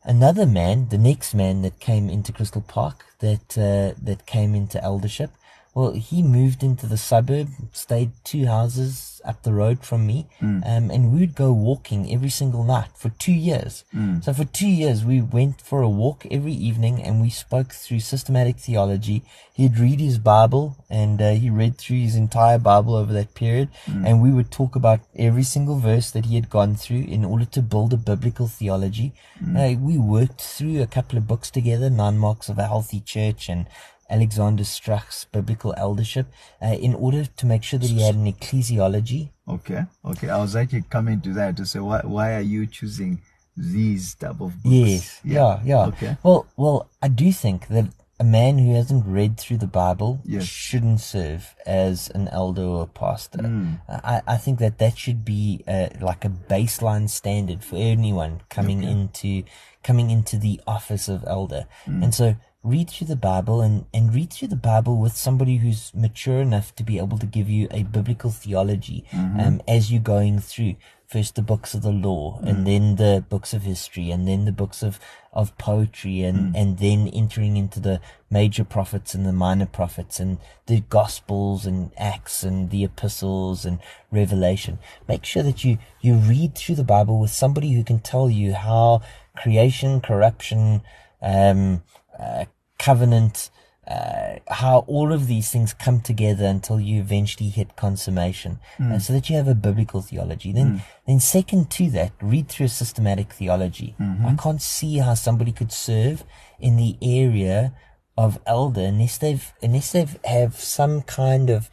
[0.04, 4.82] Another man, the next man that came into Crystal Park, that uh, that came into
[4.84, 5.32] eldership,
[5.78, 10.66] well, he moved into the suburb, stayed two houses up the road from me, mm.
[10.66, 13.86] um, and we would go walking every single night for two years.
[13.96, 14.24] Mm.
[14.24, 18.00] So for two years, we went for a walk every evening, and we spoke through
[18.00, 19.22] systematic theology.
[19.54, 23.70] He'd read his Bible, and uh, he read through his entire Bible over that period,
[23.86, 24.04] mm.
[24.04, 27.46] and we would talk about every single verse that he had gone through in order
[27.46, 29.14] to build a biblical theology.
[29.40, 29.56] Mm.
[29.56, 33.48] Uh, we worked through a couple of books together, Nine Marks of a Healthy Church
[33.48, 33.68] and
[34.10, 36.28] Alexander Strauch's biblical eldership
[36.62, 39.30] uh, in order to make sure that he had an ecclesiology.
[39.48, 40.30] Okay, okay.
[40.30, 43.22] I was actually coming to that to say why why are you choosing
[43.56, 44.66] these type of books?
[44.66, 45.62] Yes, yeah, yeah.
[45.66, 45.86] yeah.
[45.88, 46.18] Okay.
[46.24, 47.86] Well, well, I do think that
[48.20, 50.44] a man who hasn't read through the Bible yes.
[50.44, 53.40] shouldn't serve as an elder or a pastor.
[53.40, 53.80] Mm.
[53.88, 58.80] I, I think that that should be uh, like a baseline standard for anyone coming
[58.80, 58.92] okay.
[58.92, 59.44] into
[59.84, 61.66] coming into the office of elder.
[61.86, 62.04] Mm.
[62.06, 65.92] And so read through the Bible and, and read through the Bible with somebody who's
[65.94, 69.40] mature enough to be able to give you a biblical theology mm-hmm.
[69.40, 70.76] um, as you're going through
[71.08, 72.50] first the books of the law mm.
[72.50, 75.00] and then the books of history and then the books of,
[75.32, 76.60] of poetry and, mm.
[76.60, 81.92] and then entering into the major prophets and the minor prophets and the gospels and
[81.98, 83.80] acts and the epistles and
[84.12, 84.80] revelation.
[85.08, 88.54] Make sure that you, you read through the Bible with somebody who can tell you
[88.54, 89.02] how
[89.38, 90.82] creation, corruption,
[91.22, 91.84] um,
[92.20, 92.46] uh,
[92.78, 93.50] covenant,
[93.88, 98.92] uh, how all of these things come together until you eventually hit consummation, mm.
[98.92, 100.52] uh, so that you have a biblical theology.
[100.52, 100.82] Then, mm.
[101.06, 103.96] then second to that, read through a systematic theology.
[104.00, 104.26] Mm-hmm.
[104.26, 106.24] I can't see how somebody could serve
[106.60, 107.74] in the area
[108.18, 111.70] of elder unless they've unless they've have some kind of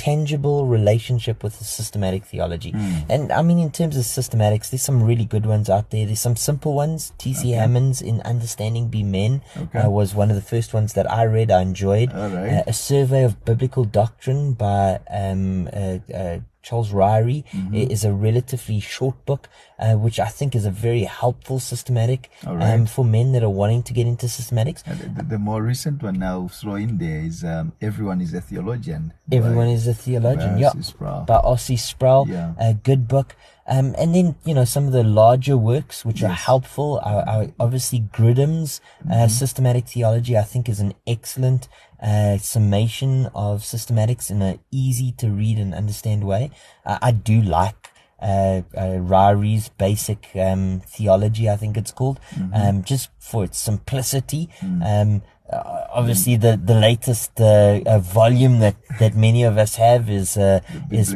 [0.00, 2.72] tangible relationship with the systematic theology.
[2.72, 3.04] Mm.
[3.10, 6.06] And I mean, in terms of systematics, there's some really good ones out there.
[6.06, 7.12] There's some simple ones.
[7.18, 7.50] T.C.
[7.50, 7.50] Okay.
[7.50, 9.80] Hammond's in Understanding Be Men okay.
[9.80, 11.50] uh, was one of the first ones that I read.
[11.50, 12.14] I enjoyed.
[12.14, 12.60] Right.
[12.60, 17.74] Uh, a Survey of Biblical Doctrine by um, uh, uh Charles Ryrie mm-hmm.
[17.74, 22.74] is a relatively short book, uh, which I think is a very helpful systematic right.
[22.74, 24.82] um, for men that are wanting to get into systematics.
[24.84, 29.12] The, the, more recent one now throw in there is um, Everyone is a Theologian.
[29.32, 30.72] Everyone is a Theologian, yeah.
[31.00, 31.76] By R.C.
[31.76, 32.28] Sproul.
[32.28, 32.52] Yeah.
[32.58, 33.36] A good book.
[33.70, 36.30] Um, and then, you know, some of the larger works which yes.
[36.30, 39.28] are helpful are, are obviously Grudem's uh, mm-hmm.
[39.28, 41.68] Systematic Theology, I think is an excellent
[42.02, 46.50] uh, summation of systematics in an easy to read and understand way.
[46.84, 47.90] Uh, I do like
[48.20, 52.54] uh, uh, Ryrie's basic um, theology, I think it's called, mm-hmm.
[52.54, 54.48] um, just for its simplicity.
[54.60, 55.02] Mm.
[55.02, 55.22] Um,
[55.52, 60.36] uh, obviously the the latest uh, uh, volume that that many of us have is
[60.36, 60.60] uh,
[60.90, 61.14] is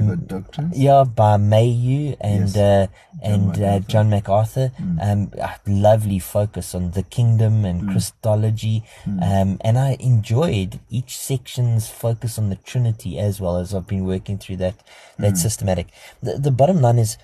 [0.72, 2.56] yeah by Mayhue and yes.
[2.56, 2.86] uh,
[3.22, 3.88] and John uh, MacArthur.
[3.92, 4.72] John MacArthur.
[4.80, 4.96] Mm.
[5.06, 5.30] Um,
[5.66, 7.90] lovely focus on the kingdom and Mm.
[7.92, 8.82] Christology.
[9.04, 9.22] Mm.
[9.22, 14.04] Um, and I enjoyed each section's focus on the Trinity as well as I've been
[14.04, 14.74] working through that
[15.18, 15.38] that Mm.
[15.38, 15.86] systematic.
[16.22, 17.18] The the bottom line is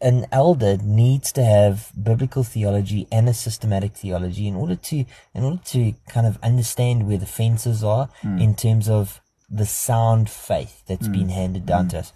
[0.00, 5.44] an elder needs to have biblical theology and a systematic theology in order to in
[5.44, 8.40] order to kind of understand where the fences are Mm.
[8.42, 11.12] in terms of the sound faith that's Mm.
[11.12, 12.12] been handed down to us.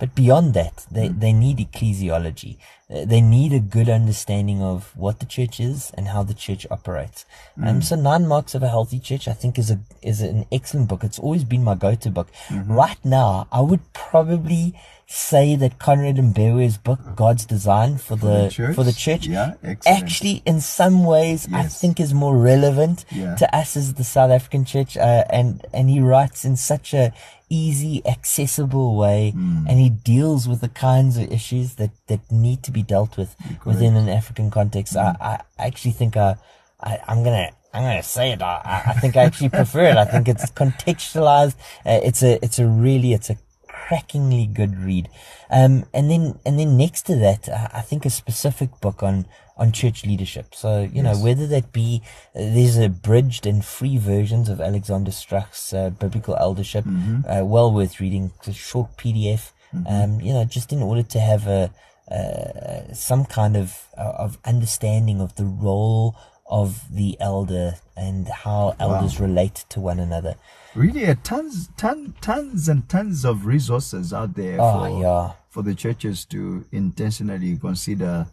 [0.00, 2.56] But beyond that, they, they need ecclesiology.
[2.92, 6.66] Uh, They need a good understanding of what the church is and how the church
[6.70, 7.24] operates.
[7.58, 7.66] Mm.
[7.68, 10.88] Um, so Nine Marks of a Healthy Church, I think is a, is an excellent
[10.88, 11.04] book.
[11.04, 12.28] It's always been my go-to book.
[12.48, 12.72] Mm-hmm.
[12.72, 14.74] Right now, I would probably
[15.06, 18.74] say that Conrad Mbewe's book, God's Design for, the, the church?
[18.76, 19.54] for the church, Yeah,
[19.84, 23.34] actually in some ways I think is more relevant Yeah.
[23.36, 24.96] to us as the South African church.
[24.96, 27.12] Uh, and, and he writes in such a
[27.50, 29.66] easy, accessible way Hmm.
[29.68, 33.34] and he deals with the kinds of issues that, that need to be dealt with
[33.64, 34.94] within an African context.
[34.94, 35.00] Hmm.
[35.20, 36.36] I, I actually think I,
[36.80, 38.40] I, I'm gonna, I'm gonna say it.
[38.40, 39.96] I, I- I think I actually prefer it.
[39.96, 41.56] I think it's contextualized.
[41.84, 43.36] Uh, it's a, it's a really, it's a
[43.68, 45.08] crackingly good read.
[45.50, 49.26] Um, and then, and then next to that, uh, I think a specific book on,
[49.60, 50.54] on church leadership.
[50.54, 52.02] So, you know, whether that be,
[52.34, 58.00] uh, there's abridged and free versions of Alexander Strauch's, uh, biblical eldership, uh, well worth
[58.00, 58.32] reading.
[58.38, 59.52] It's a short PDF.
[59.86, 61.70] Um, you know, just in order to have a,
[62.10, 66.16] uh, some kind of, uh, of understanding of the role
[66.50, 70.34] of the elder and how elders relate to one another.
[70.74, 75.32] Really, uh, tons, ton, tons and tons of resources out there Oh, for yeah.
[75.50, 78.26] for the churches to intentionally consider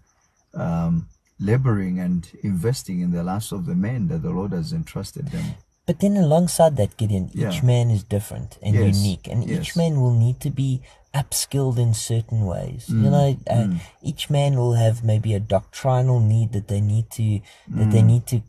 [0.55, 1.07] um,
[1.39, 5.55] laboring and investing in the lives of the men that the Lord has entrusted them.
[5.85, 7.49] But then alongside that, Gideon, Yeah.
[7.51, 9.61] each man is different and Yes, unique, and yes.
[9.61, 10.81] each man will need to be
[11.13, 12.87] upskilled in certain ways.
[12.89, 13.67] Mm, You know, uh,
[14.01, 17.39] each man will have maybe a doctrinal need that they need to
[17.69, 18.41] that they need to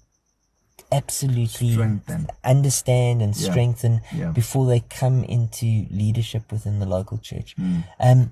[0.91, 1.73] absolutely Mm.
[1.75, 2.27] Strengthen.
[2.45, 4.31] understand and Yeah, strengthen yeah.
[4.33, 7.55] before they come into leadership within the local church.
[7.59, 7.85] Mm.
[8.01, 8.31] Um,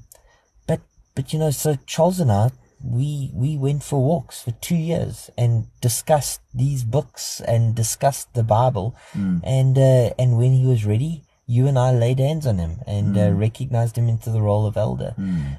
[0.67, 0.81] but
[1.15, 2.51] but you know, so Charles and I,
[2.83, 8.43] we we went for walks for two years and discussed these books and discussed the
[8.45, 9.41] Bible, Mm.
[9.45, 13.17] and uh, and when he was ready, you and I laid hands on him and
[13.17, 15.15] uh, recognized him into the role of elder.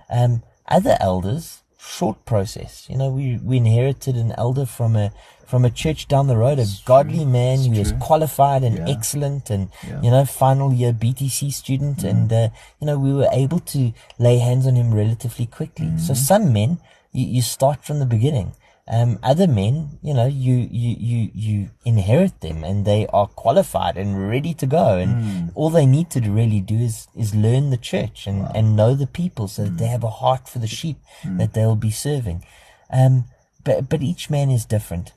[0.09, 2.85] Um, other elders, short process.
[2.89, 5.11] You know, we we inherited an elder from a
[5.45, 7.99] from a church down the road, a godly man who is true.
[7.99, 8.89] qualified and Yeah.
[8.89, 10.01] excellent, and Yeah.
[10.01, 12.49] you know, final year BTC student, and uh,
[12.79, 15.97] you know, we were able to lay hands on him relatively quickly.
[15.97, 16.79] So some men,
[17.17, 18.53] you, you start from the beginning.
[18.89, 23.97] Um, other men, you know, you, you, you, you inherit them and they are qualified
[23.97, 24.97] and ready to go.
[24.97, 28.95] And all they need to really do is, is learn the church and, and know
[28.95, 30.97] the people so that they have a heart for the sheep
[31.37, 32.45] that they'll be serving.
[32.89, 33.25] Um,
[33.65, 35.11] but, but each man is different.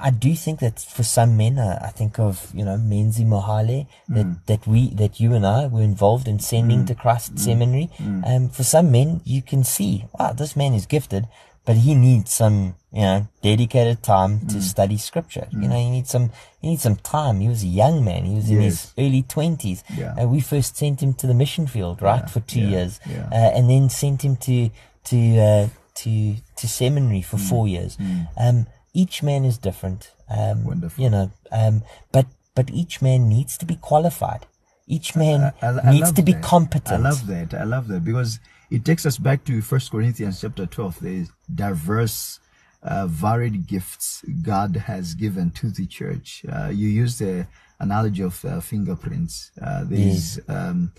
[0.00, 3.86] I do think that for some men, uh, I think of you know Menzi Mohale
[4.08, 7.90] that that we that you and I were involved in sending to Christ Seminary.
[8.24, 11.26] Um, for some men, you can see, wow, this man is gifted,
[11.64, 15.46] but he needs some you know dedicated time to study Scripture.
[15.52, 16.30] You know, he needs some
[16.60, 17.40] he needs some time.
[17.40, 19.82] He was a young man; he was in his early twenties.
[19.96, 20.14] Yeah.
[20.14, 23.28] Uh, we first sent him to the mission field, right, for two yeah, years, yeah.
[23.32, 24.70] uh, and then sent him to
[25.10, 25.68] to uh,
[26.02, 27.48] to to seminary for Mm.
[27.48, 27.98] four years.
[28.36, 30.12] Um, each man is different.
[30.30, 31.02] Um, Wonderful.
[31.04, 31.82] You know, um,
[32.12, 34.46] but but each man needs to be qualified.
[34.86, 36.42] Each man I- I needs to be that.
[36.42, 37.00] competent.
[37.04, 37.54] I love that.
[37.54, 38.40] I love that because
[38.70, 40.98] it takes us back to First Corinthians chapter twelve.
[41.00, 42.40] There is diverse,
[42.82, 46.44] uh, varied gifts God has given to the church.
[46.50, 47.46] Uh, you use the
[47.80, 49.50] analogy of uh, fingerprints.
[49.60, 50.92] Uh, there is um,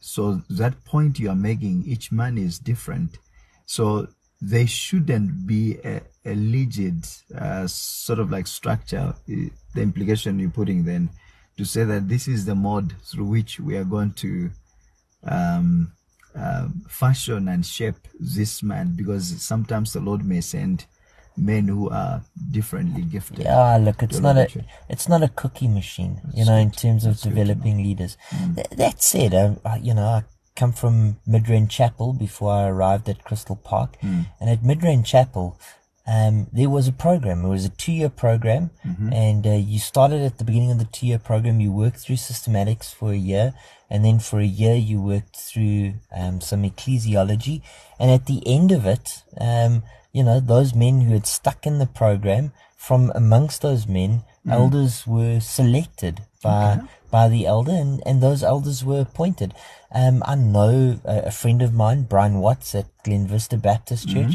[0.00, 1.84] so that point you are making.
[1.86, 3.18] Each man is different,
[3.66, 4.08] so
[4.40, 6.02] they shouldn't be a,
[6.32, 7.06] a rigid
[7.36, 9.14] uh, sort of like structure.
[9.26, 11.10] The implication you're putting then
[11.56, 14.50] to say that this is the mode through which we are going to
[15.24, 15.92] um,
[16.36, 20.84] uh, fashion and shape this man because sometimes the Lord may send
[21.36, 23.46] men who are differently gifted.
[23.46, 24.48] Ah, look, it's not a
[24.88, 28.16] it's not a cookie machine, you know, in terms of developing leaders.
[28.30, 28.54] Mm.
[28.56, 30.24] Th- that said, I, I, you know, I
[30.56, 34.26] come from Midrand Chapel before I arrived at Crystal Park, Mm.
[34.40, 35.56] and at Midrand Chapel,
[36.08, 37.44] um, there was a program.
[37.44, 39.12] It was a two-year program, Mm-hmm.
[39.12, 41.60] and uh, you started at the beginning of the two-year program.
[41.60, 43.52] You worked through systematics for a year,
[43.90, 47.60] and then for a year you worked through um, some ecclesiology,
[48.00, 49.82] and at the end of it, um,
[50.12, 55.06] you know, those men who had stuck in the program, from amongst those men, elders
[55.06, 56.76] were selected by
[57.10, 59.52] by the elder, and, and those elders were appointed.
[59.92, 64.34] Um, I know a, a friend of mine, Brian Watts at Glen Vista Baptist Church,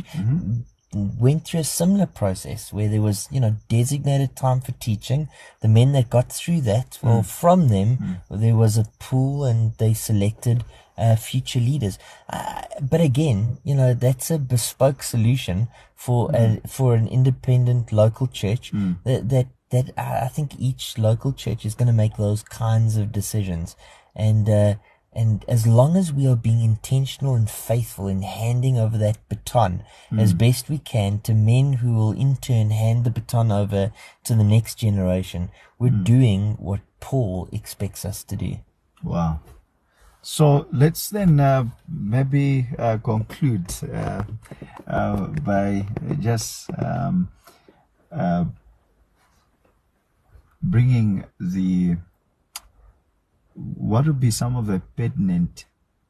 [0.93, 5.29] went through a similar process where there was, you know, designated time for teaching.
[5.61, 7.87] The men that got through that, well, from them,
[8.29, 10.63] there was a pool and they selected
[10.97, 11.97] uh, future leaders.
[12.29, 18.27] Uh, but again, you know, that's a bespoke solution for a, for an independent local
[18.27, 18.71] church
[19.05, 22.97] that, that, that I I think each local church is going to make those kinds
[22.97, 23.75] of decisions.
[24.15, 24.75] and uh,
[25.15, 29.83] and as long as we are being intentional and faithful in handing over that baton
[30.11, 30.19] mm.
[30.19, 33.91] as best we can to men who will in turn hand the baton over
[34.23, 36.03] to the next generation, we're mm.
[36.03, 38.57] doing what Paul expects us to do.
[39.03, 39.41] Wow.
[40.21, 44.23] So let's then uh, maybe uh, conclude uh,
[44.87, 45.85] uh by
[46.19, 47.29] just um,
[48.09, 48.45] uh,
[50.61, 51.97] bringing the
[53.55, 55.65] what would be some of the pertinent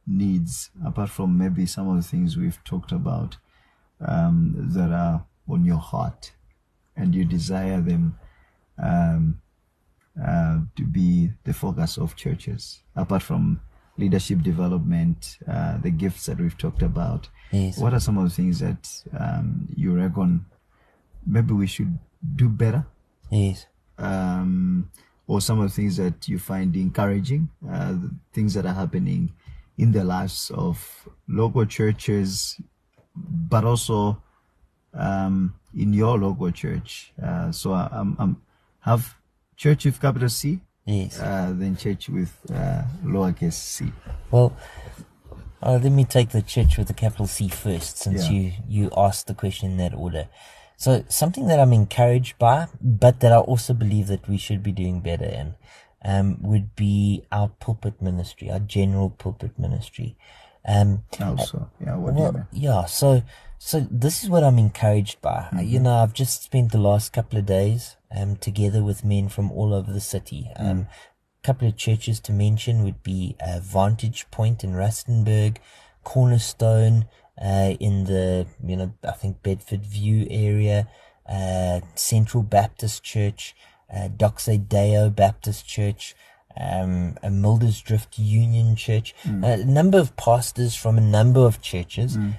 [0.06, 3.38] needs apart from maybe some of the things we've talked about
[4.06, 6.32] um, that are on your heart
[6.96, 8.18] and you desire them
[8.82, 9.42] um,
[10.22, 13.60] uh, to be the focus of churches apart from
[13.98, 17.30] leadership development uh, the gifts that we've talked about?
[17.52, 17.78] Yes.
[17.78, 20.46] what are some of the things that um, you reckon
[21.26, 21.98] maybe we should
[22.36, 22.86] do better?
[23.30, 23.68] Yes.
[23.98, 24.90] Um,
[25.34, 27.96] or some of the things that you find encouraging, uh,
[28.34, 29.34] things that are happening
[29.80, 32.62] in the lives of local churches,
[33.16, 34.22] but also
[34.94, 37.12] um, in your local church.
[37.22, 38.42] Uh, so I, am I'm,
[38.82, 39.16] have
[39.58, 43.92] church with capital C, yes, uh, then church with uh, lowercase c.
[44.30, 44.56] Well,
[45.64, 48.38] uh, let me take the church with the capital C first, since yeah.
[48.38, 50.28] you you asked the question in that order.
[50.84, 54.74] So something that I'm encouraged by, but that I also believe that we should be
[54.74, 55.56] doing better in,
[56.04, 60.18] um, would be our pulpit ministry, our general pulpit ministry.
[60.68, 62.84] Um, also, yeah, what well, yeah.
[62.84, 63.24] So,
[63.58, 65.48] so this is what I'm encouraged by.
[65.54, 65.60] Mm-hmm.
[65.60, 69.54] You know, I've just spent the last couple of days, um, together with men from
[69.54, 70.52] all over the city.
[70.60, 70.70] Mm.
[70.70, 70.88] Um,
[71.42, 75.60] a couple of churches to mention would be uh, Vantage Point in Rustenburg,
[76.04, 77.06] Cornerstone,
[77.42, 80.88] uh, in the, you know, I think Bedfordview area,
[81.28, 83.56] uh, Central Baptist Church,
[83.94, 86.16] uh, Doxa Deo Baptist Church,
[86.60, 89.44] um, a Muldersdrift Union Church, mm.
[89.44, 92.18] a number of pastors from a number of churches.
[92.18, 92.36] Mm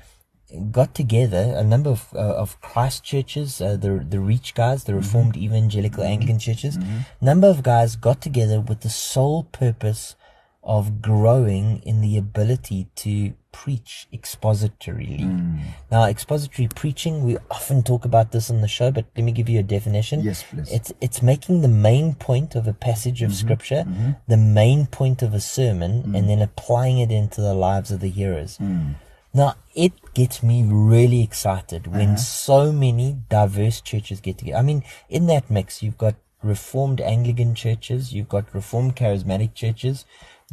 [0.71, 4.93] got together a number of uh, of Christ churches, uh, the the Reach guys, the
[4.93, 5.01] mm-hmm.
[5.01, 5.45] Reformed mm-hmm.
[5.45, 6.13] Evangelical mm-hmm.
[6.13, 6.79] Anglican churches.
[6.79, 6.99] Mm-hmm.
[7.21, 10.17] Number of guys got together with the sole purpose
[10.63, 15.21] of growing in the ability to preach expositorily.
[15.21, 15.61] Mm.
[15.91, 19.49] Now, expository preaching, we often talk about this on the show, but let me give
[19.49, 20.23] you a definition.
[20.23, 20.71] Yes, please.
[20.73, 23.47] It's, it's making the main point of a passage of mm-hmm.
[23.47, 24.11] scripture, mm-hmm.
[24.27, 26.19] the main point of a sermon, mm.
[26.19, 28.59] and then applying it into the lives of the hearers.
[28.59, 28.97] Mm.
[29.33, 32.17] Now, it gets me really excited when uh-huh.
[32.17, 34.59] so many diverse churches get together.
[34.59, 40.05] I mean, in that mix, you've got Reformed Anglican churches, you've got Reformed Charismatic churches,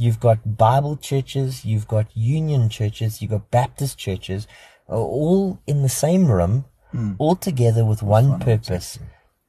[0.02, 4.48] You've got Bible churches, you've got Union churches, you've got Baptist churches,
[4.90, 7.15] uh, all in the same room, mm.
[7.19, 8.98] all together with one purpose.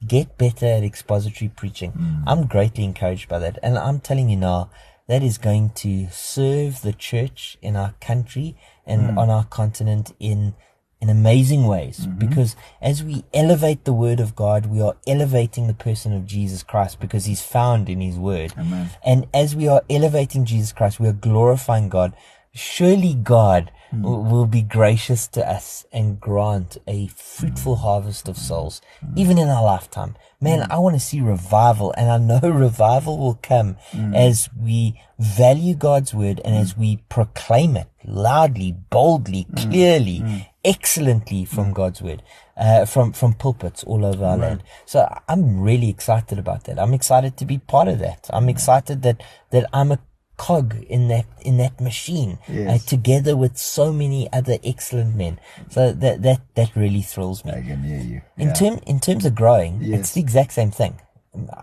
[0.07, 1.93] Get better at expository preaching.
[1.93, 2.25] Mm.
[2.27, 3.59] I'm greatly encouraged by that.
[3.63, 4.69] And I'm telling you now,
[5.09, 8.55] that is going to serve the church in our country
[8.85, 9.17] and mm.
[9.17, 10.55] on our continent in
[11.03, 12.17] in amazing ways mm-hmm.
[12.17, 16.63] because as we elevate the word of God, we are elevating the person of Jesus
[16.63, 18.55] Christ because he's found in his word.
[18.57, 18.89] Amen.
[19.05, 22.15] And as we are elevating Jesus Christ, we are glorifying God.
[22.55, 24.03] Surely God mm.
[24.03, 27.81] will, will, be gracious to us and grant a fruitful mm.
[27.81, 29.19] harvest of souls, mm.
[29.19, 30.15] even in our lifetime.
[30.41, 30.71] Man, mm.
[30.71, 34.15] I want to see revival and I know revival will come mm.
[34.15, 41.73] as we value God's word and as we proclaim it loudly, boldly, clearly, excellently from
[41.73, 42.23] God's word,
[42.57, 44.49] uh, from, from pulpits all over our right.
[44.49, 44.63] land.
[44.87, 46.79] So I'm really excited about that.
[46.79, 48.29] I'm excited to be part of that.
[48.33, 49.99] I'm excited that, that I'm a
[50.37, 52.83] cog in that, in that machine, uh, yes.
[52.83, 55.39] uh, together with so many other excellent men.
[55.69, 57.53] So that, that, that really thrills me.
[57.53, 58.23] I can hear you.
[58.37, 58.49] Yeah.
[58.49, 60.01] In term, in terms of growing, yes.
[60.01, 61.01] it's the exact same thing.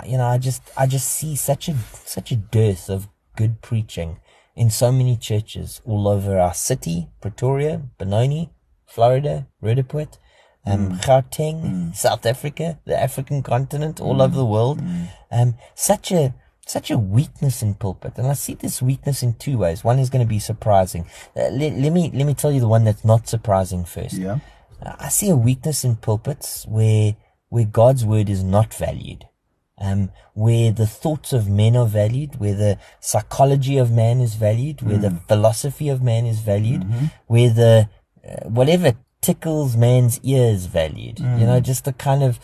[0.06, 4.20] You know, I just, I just see such a, such a dearth of good preaching
[4.56, 8.50] in so many churches all over our city, Pretoria, Benoni,
[8.90, 10.18] Florida, Roodepoort,
[10.66, 11.02] um, mm.
[11.02, 11.95] Gauteng, mm.
[11.95, 14.24] South Africa, the African continent, all mm.
[14.24, 14.82] over the world.
[14.82, 15.07] Mm.
[15.32, 16.34] Um, such a
[16.66, 19.84] such a weakness in pulpit, and I see this weakness in two ways.
[19.84, 21.06] One is going to be surprising.
[21.36, 24.16] Uh, let, let me let me tell you the one that's not surprising first.
[24.16, 24.40] Yeah,
[24.84, 27.16] uh, I see a weakness in pulpits where
[27.49, 29.26] where God's word is not valued.
[29.82, 34.82] Um, where the thoughts of men are valued, where the psychology of man is valued,
[34.82, 35.26] where the mm.
[35.30, 37.06] philosophy of man is valued, mm-hmm.
[37.28, 37.90] where the
[38.44, 41.18] whatever tickles man's ears valued.
[41.18, 41.40] Mm.
[41.40, 42.40] You know, just to kind of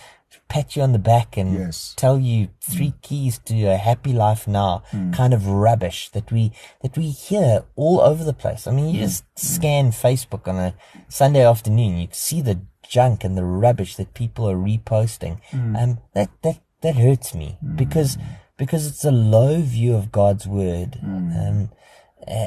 [0.47, 1.93] pat you on the back and yes.
[1.97, 3.01] tell you three mm.
[3.01, 5.13] keys to a happy life now mm.
[5.13, 8.67] kind of rubbish that we that we hear all over the place.
[8.67, 9.05] I mean, you mm.
[9.05, 10.75] just scan Facebook on a
[11.07, 15.41] Sunday afternoon, you see the junk and the rubbish that people are reposting.
[15.51, 15.81] Mm.
[15.81, 17.75] Um, that that that hurts me mm.
[17.75, 18.17] because
[18.57, 20.99] because it's a low view of God's word.
[21.03, 21.49] Mm.
[21.49, 21.69] Um,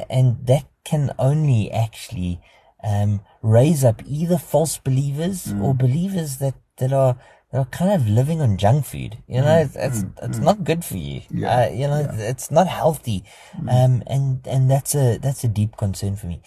[0.09, 2.41] and that can only actually
[2.83, 5.63] um, raise up either false believers Mm.
[5.63, 7.15] or believers that, that are
[7.51, 9.17] that are kind of living on junk food.
[9.27, 11.21] You know, it's it's, it's not good for you.
[11.21, 11.39] Mm.
[11.41, 12.11] Yeah, Uh, you know, yeah.
[12.13, 12.29] Mm.
[12.31, 13.23] it's not healthy.
[13.67, 16.41] Um, and and that's a that's a deep concern for me.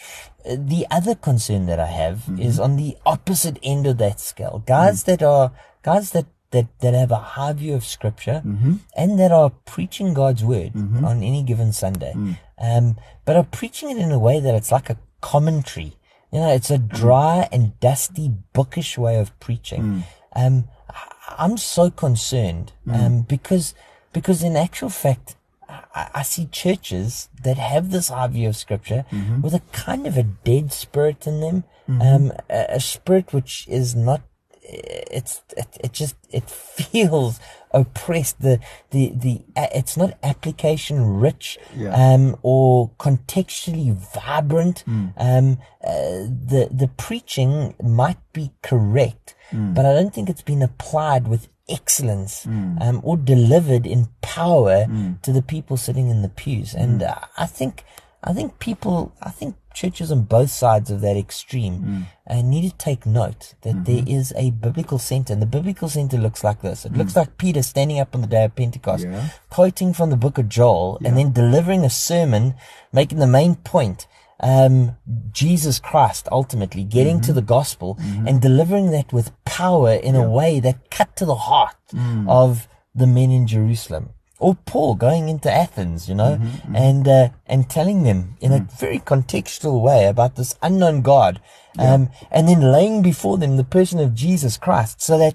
[0.49, 2.41] Uh, The other concern that I have Mm-hmm.
[2.49, 4.63] is on the opposite end of that scale.
[4.65, 5.07] Guys Mm.
[5.07, 5.51] that are
[5.83, 8.75] guys that that, that have a high view of scripture Mm-hmm.
[8.95, 12.37] and that are preaching God's word on any given Sunday, Mm.
[12.61, 15.93] um, but are preaching it in a way that it's like a commentary.
[16.33, 16.89] You know, it's a Mm.
[16.89, 20.05] dry and dusty, bookish way of preaching.
[20.35, 23.75] Um, I- I'm so concerned um, because
[24.13, 25.37] because in actual fact,
[25.69, 29.05] I, I see churches that have this high view of scripture
[29.43, 33.95] with a kind of a dead spirit in them, um, a, a spirit which is
[33.95, 34.21] not
[34.63, 37.41] it's it, it just it feels
[37.73, 38.41] oppressed.
[38.41, 38.61] The
[38.91, 41.93] the the it's not application rich Yeah.
[41.95, 44.85] um or contextually vibrant.
[45.17, 49.35] Um uh, the the preaching might be correct
[49.75, 54.87] but i don't think it's been applied with excellence um or delivered in power
[55.23, 56.73] to the people sitting in the pews.
[56.75, 57.85] And uh, i think
[58.25, 62.07] I think people, I think churches on both sides of that extreme mm.
[62.29, 64.09] uh, need to take note that there mm-hmm.
[64.09, 65.33] is a biblical center.
[65.33, 66.85] And the biblical center looks like this.
[66.85, 67.17] It looks mm.
[67.17, 69.29] like Peter standing up on the day of Pentecost, Yeah.
[69.51, 72.55] quoting from the book of Joel, and then delivering a sermon,
[72.93, 74.07] making the main point.
[74.41, 74.97] Um,
[75.31, 77.37] Jesus Christ ultimately getting to mm-hmm.
[77.37, 78.27] the gospel mm-hmm.
[78.27, 82.29] and delivering that with power in a way that cut to the heart mm.
[82.29, 84.11] of the men in Jerusalem
[84.43, 86.35] or Paul going into Athens, you know,
[86.75, 91.41] and uh, and telling them in a very contextual way about this unknown God,
[91.79, 95.35] um, and then laying before them the person of Jesus Christ, so that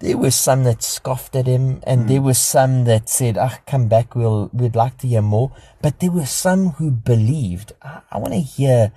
[0.00, 3.88] there were some that scoffed at him, and there were some that said, "Ah, come
[3.88, 5.50] back, we'll we'd like to hear more,"
[5.82, 7.72] but there were some who believed.
[7.82, 8.92] I, I want to hear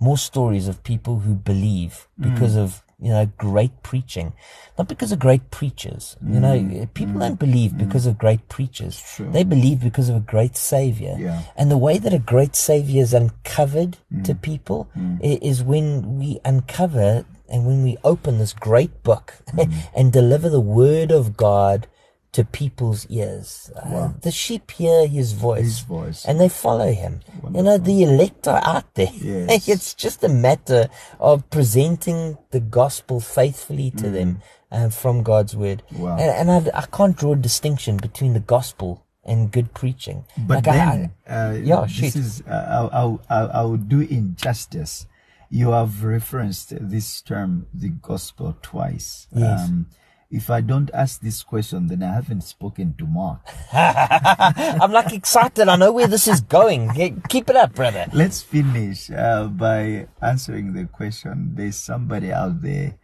[0.00, 4.32] more stories of people who believe because of you know great preaching.
[4.78, 6.82] Not because of great preachers you know mm.
[6.82, 7.38] eh, people don't mm.
[7.46, 7.78] believe mm.
[7.78, 8.94] because of great preachers.
[9.18, 11.16] They believe because of a great savior.
[11.18, 11.42] Yeah.
[11.56, 14.88] and the way that a great savior is uncovered to people
[15.22, 19.34] i- is when we uncover and when we open this great book
[19.94, 21.86] and deliver the word of god
[22.34, 26.24] to people's ears Uh, the sheep hear his voice His voice.
[26.26, 27.20] and they follow him.
[27.54, 29.12] You know, the elect are out there.
[29.14, 29.68] Yes.
[29.74, 30.88] it's just a matter
[31.18, 34.40] of presenting the gospel faithfully to them
[34.70, 35.82] uh, from God's word.
[35.92, 35.98] Mm.
[36.00, 36.16] Wow.
[36.18, 40.24] And, and I, I can't draw a distinction between the gospel and good preaching.
[40.36, 42.16] But Like, I- then, uh, yeah, this shoot.
[42.16, 45.06] is uh, I'll, I'll, I'll, I'll do injustice.
[45.50, 49.28] You have referenced this term, the gospel, twice.
[49.32, 49.60] Yes.
[49.68, 49.86] Um,
[50.34, 53.40] if I don't ask this question, then I haven't spoken to Mark.
[53.72, 55.68] I'm like excited.
[55.68, 56.90] I know where this is going.
[57.28, 58.06] Keep it up, brother.
[58.12, 61.52] Let's finish uh, by answering the question.
[61.54, 62.98] There's somebody out there.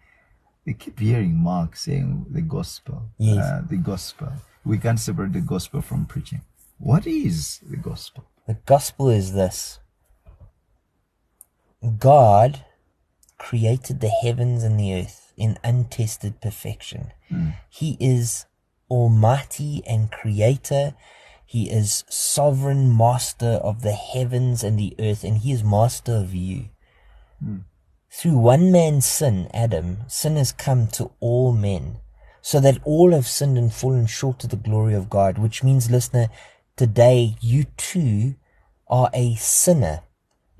[0.67, 3.11] They keep hearing Mark saying the gospel.
[3.19, 3.45] Yes.
[3.45, 4.33] Uh, the gospel.
[4.65, 6.41] We can't separate the gospel from preaching.
[6.79, 8.25] What is the gospel?
[8.49, 9.79] The gospel is this
[11.99, 12.65] God
[13.39, 17.13] created the heavens and the earth in untested perfection.
[17.29, 17.51] Hmm.
[17.69, 18.47] He is
[18.91, 20.95] almighty and creator.
[21.47, 26.35] He is sovereign master of the heavens and the earth, and he is master of
[26.35, 26.69] you.
[27.43, 27.59] Hmm.
[28.13, 32.01] Through one man's sin, Adam, sin has come to all men,
[32.43, 35.91] so that all have sinned and fallen short of the glory of God, which means,
[35.91, 36.29] listener,
[36.77, 38.35] today you too
[38.89, 40.03] are a sinner.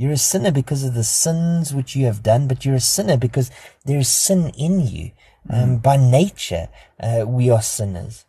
[0.01, 3.19] You're a sinner because of the sins which you have done, but you're a sinner
[3.19, 3.51] because
[3.85, 5.11] there is sin in you.
[5.51, 6.69] Um, by nature,
[6.99, 8.25] uh, we are sinners.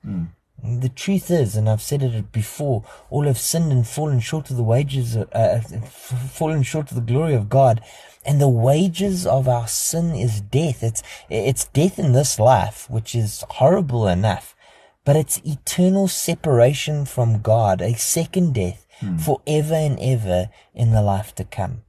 [0.62, 4.58] The truth is, and I've said it before, all have sinned and fallen short of
[4.58, 7.80] the wages, of, uh, f- fallen short of the glory of God.
[8.26, 10.84] And the wages of our sin is death.
[10.84, 14.58] It's, it's death in this life, which is horrible enough,
[15.06, 19.18] but it's eternal separation from God, a second death Hmm.
[19.18, 21.82] forever and ever in the life to come.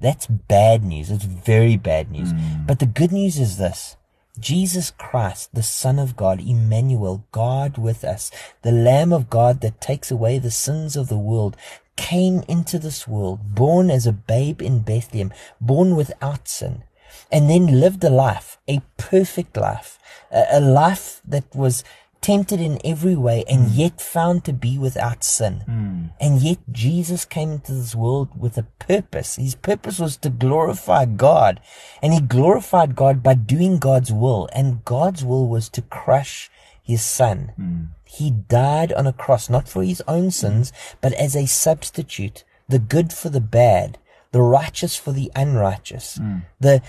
[0.00, 1.10] That's bad news.
[1.10, 2.32] It's very bad news.
[2.32, 2.66] Hmm.
[2.66, 3.96] But the good news is this.
[4.38, 8.30] Jesus Christ, the Son of God, Emmanuel, God with us,
[8.62, 11.56] the Lamb of God that takes away the sins of the world,
[11.96, 16.82] came into this world, born as a babe in Bethlehem, born without sin,
[17.30, 19.98] and then lived a life, a perfect life,
[20.32, 21.84] a, a life that was
[22.24, 23.78] tempted in every way and hmm.
[23.78, 25.60] yet found to be without sin.
[25.66, 26.04] Hmm.
[26.18, 29.36] And yet Jesus came into this world with a purpose.
[29.36, 31.60] His purpose was to glorify God.
[32.00, 34.48] And he glorified God by doing God's will.
[34.54, 36.50] And God's will was to crush
[36.82, 37.52] his son.
[37.56, 37.82] Hmm.
[38.06, 40.72] He died on a cross, not for his own sins,
[41.02, 43.98] but as a substitute, the good for the bad,
[44.32, 46.18] the righteous for the unrighteous,
[46.58, 46.80] the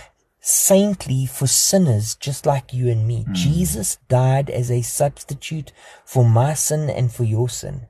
[0.47, 3.23] saintly for sinners just like you and me.
[3.23, 3.33] Hmm.
[3.33, 5.73] Jesus died as a substitute
[6.05, 7.87] for my sin and for your sin.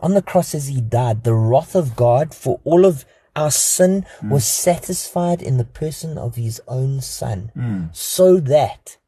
[0.00, 4.04] On the cross as he died, the wrath of God for all of our sin
[4.20, 4.28] hmm.
[4.28, 7.50] was satisfied in the person of his own son.
[7.54, 7.84] Hmm.
[7.94, 8.98] So that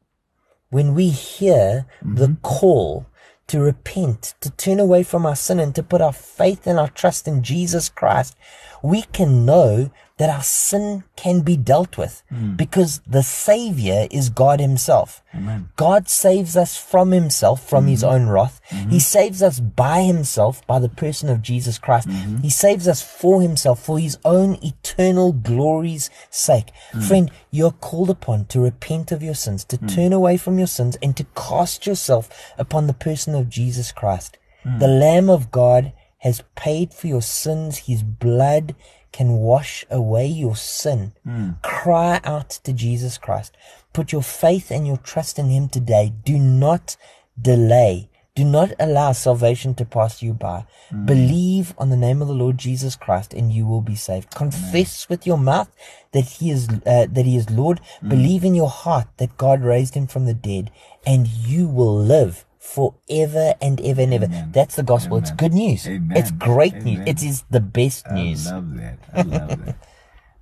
[0.71, 3.05] when we hear the call
[3.49, 6.89] to repent, to turn away from our sin and to put our faith and our
[6.89, 8.35] trust in Jesus Christ,
[8.81, 12.55] we can know that our sin can be dealt with hmm.
[12.57, 15.23] because the Savior is God Himself.
[15.33, 15.69] Amen.
[15.77, 18.09] God saves us from Himself, from His hmm.
[18.09, 18.59] own wrath.
[18.65, 18.89] Hmm.
[18.89, 22.09] He saves us by Himself, by the person of Jesus Christ.
[22.41, 26.71] He saves us for Himself, for His own eternal glory's sake.
[27.07, 30.97] Friend, you're called upon to repent of your sins, to turn away from your sins,
[31.01, 34.37] and to cast yourself upon the person of Jesus Christ.
[34.65, 37.77] The Lamb of God has paid for your sins.
[37.87, 38.75] His blood
[39.11, 41.13] can wash away your sin.
[41.23, 41.51] Hmm.
[41.61, 43.55] Cry out to Jesus Christ.
[43.93, 46.13] Put your faith and your trust in Him today.
[46.23, 46.95] Do not
[47.41, 48.09] delay.
[48.35, 50.65] Do not allow salvation to pass you by.
[50.89, 51.05] Hmm.
[51.05, 54.33] Believe on the name of the Lord Jesus Christ and you will be saved.
[54.35, 55.69] Confess with your mouth
[56.11, 57.81] that He is, uh, that He is Lord.
[58.01, 58.09] Hmm.
[58.09, 60.71] Believe in your heart that God raised Him from the dead
[61.05, 64.27] and you will live forever and ever and ever.
[64.51, 65.17] That's the gospel.
[65.17, 65.87] It's good news.
[65.87, 66.17] Amen.
[66.17, 66.99] It's great news.
[67.07, 68.47] It is the best news.
[68.47, 68.99] I love that.
[69.13, 69.77] I love that.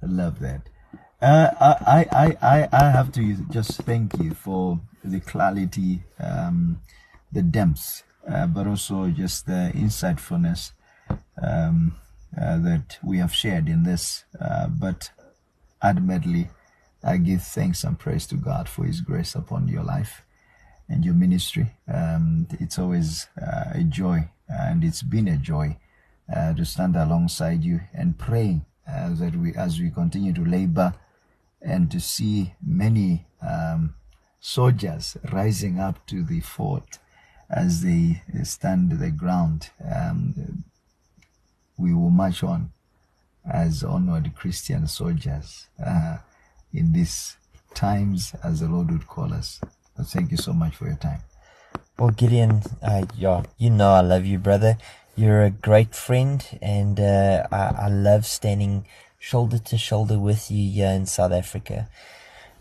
[0.02, 0.62] I love that.
[1.22, 6.82] Uh, I, I, I, I have to just thank you for the clarity, um,
[7.32, 10.74] the depths, uh, but also just the insightfulness
[11.42, 11.96] um,
[12.40, 14.26] uh, that we have shared in this.
[14.40, 15.12] Uh, but
[15.84, 16.50] ultimately,
[17.04, 20.24] I give thanks and praise to God for His grace upon your life
[20.90, 21.72] and your ministry.
[21.92, 25.78] Um, it's always uh, a joy, and it's been a joy
[26.34, 30.94] uh, to stand alongside you and praying uh, that we, as we continue to labor,
[31.62, 33.96] and to see many um,
[34.40, 37.00] soldiers rising up to the fort
[37.50, 39.70] as they stand the ground.
[39.84, 40.64] Um,
[41.78, 42.72] we will march on
[43.50, 46.18] as onward Christian soldiers uh,
[46.74, 47.38] in these
[47.74, 49.62] times as the Lord would call us.
[50.04, 51.22] Thank you so much for your time.
[51.98, 54.78] Well, Gideon, uh, yeah, you know I love you, brother.
[55.16, 58.86] You're a great friend, and uh, I, I love standing
[59.18, 61.90] shoulder to shoulder with you here in South Africa.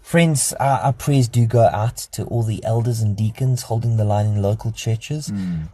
[0.01, 4.05] Friends, our, our prayers do go out to all the elders and deacons holding the
[4.05, 5.33] line in local churches,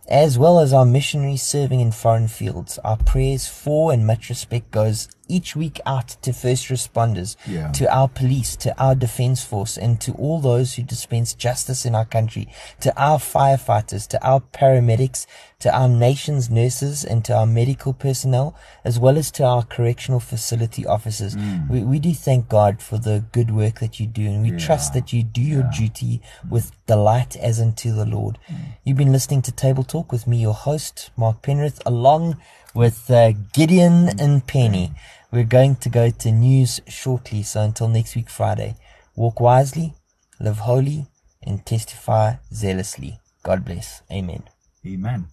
[0.09, 2.79] as well as our missionaries serving in foreign fields.
[2.79, 7.71] Our prayers for and much respect goes each week out to first responders, Yeah.
[7.79, 11.95] to our police, to our defense force, and to all those who dispense justice in
[11.95, 12.45] our country,
[12.85, 15.27] to our firefighters, to our paramedics,
[15.65, 18.55] to our nation's nurses, and to our medical personnel,
[18.85, 21.37] as well as to our correctional facility officers.
[21.71, 24.93] We, we do thank God for the good work that you do, and we trust
[24.95, 28.39] that you do your duty with delight as unto the Lord.
[28.85, 32.37] You've been listening to Table Talk with me, your host, Mark Penrith, along
[32.75, 34.95] with uh, Gideon Mpeni.
[35.33, 38.77] We're going to go to news shortly, so until next week, Friday,
[39.17, 39.95] walk wisely,
[40.39, 41.07] live holy,
[41.43, 43.19] and testify zealously.
[43.43, 44.03] God bless.
[44.13, 44.43] Amen.
[44.87, 45.32] Amen.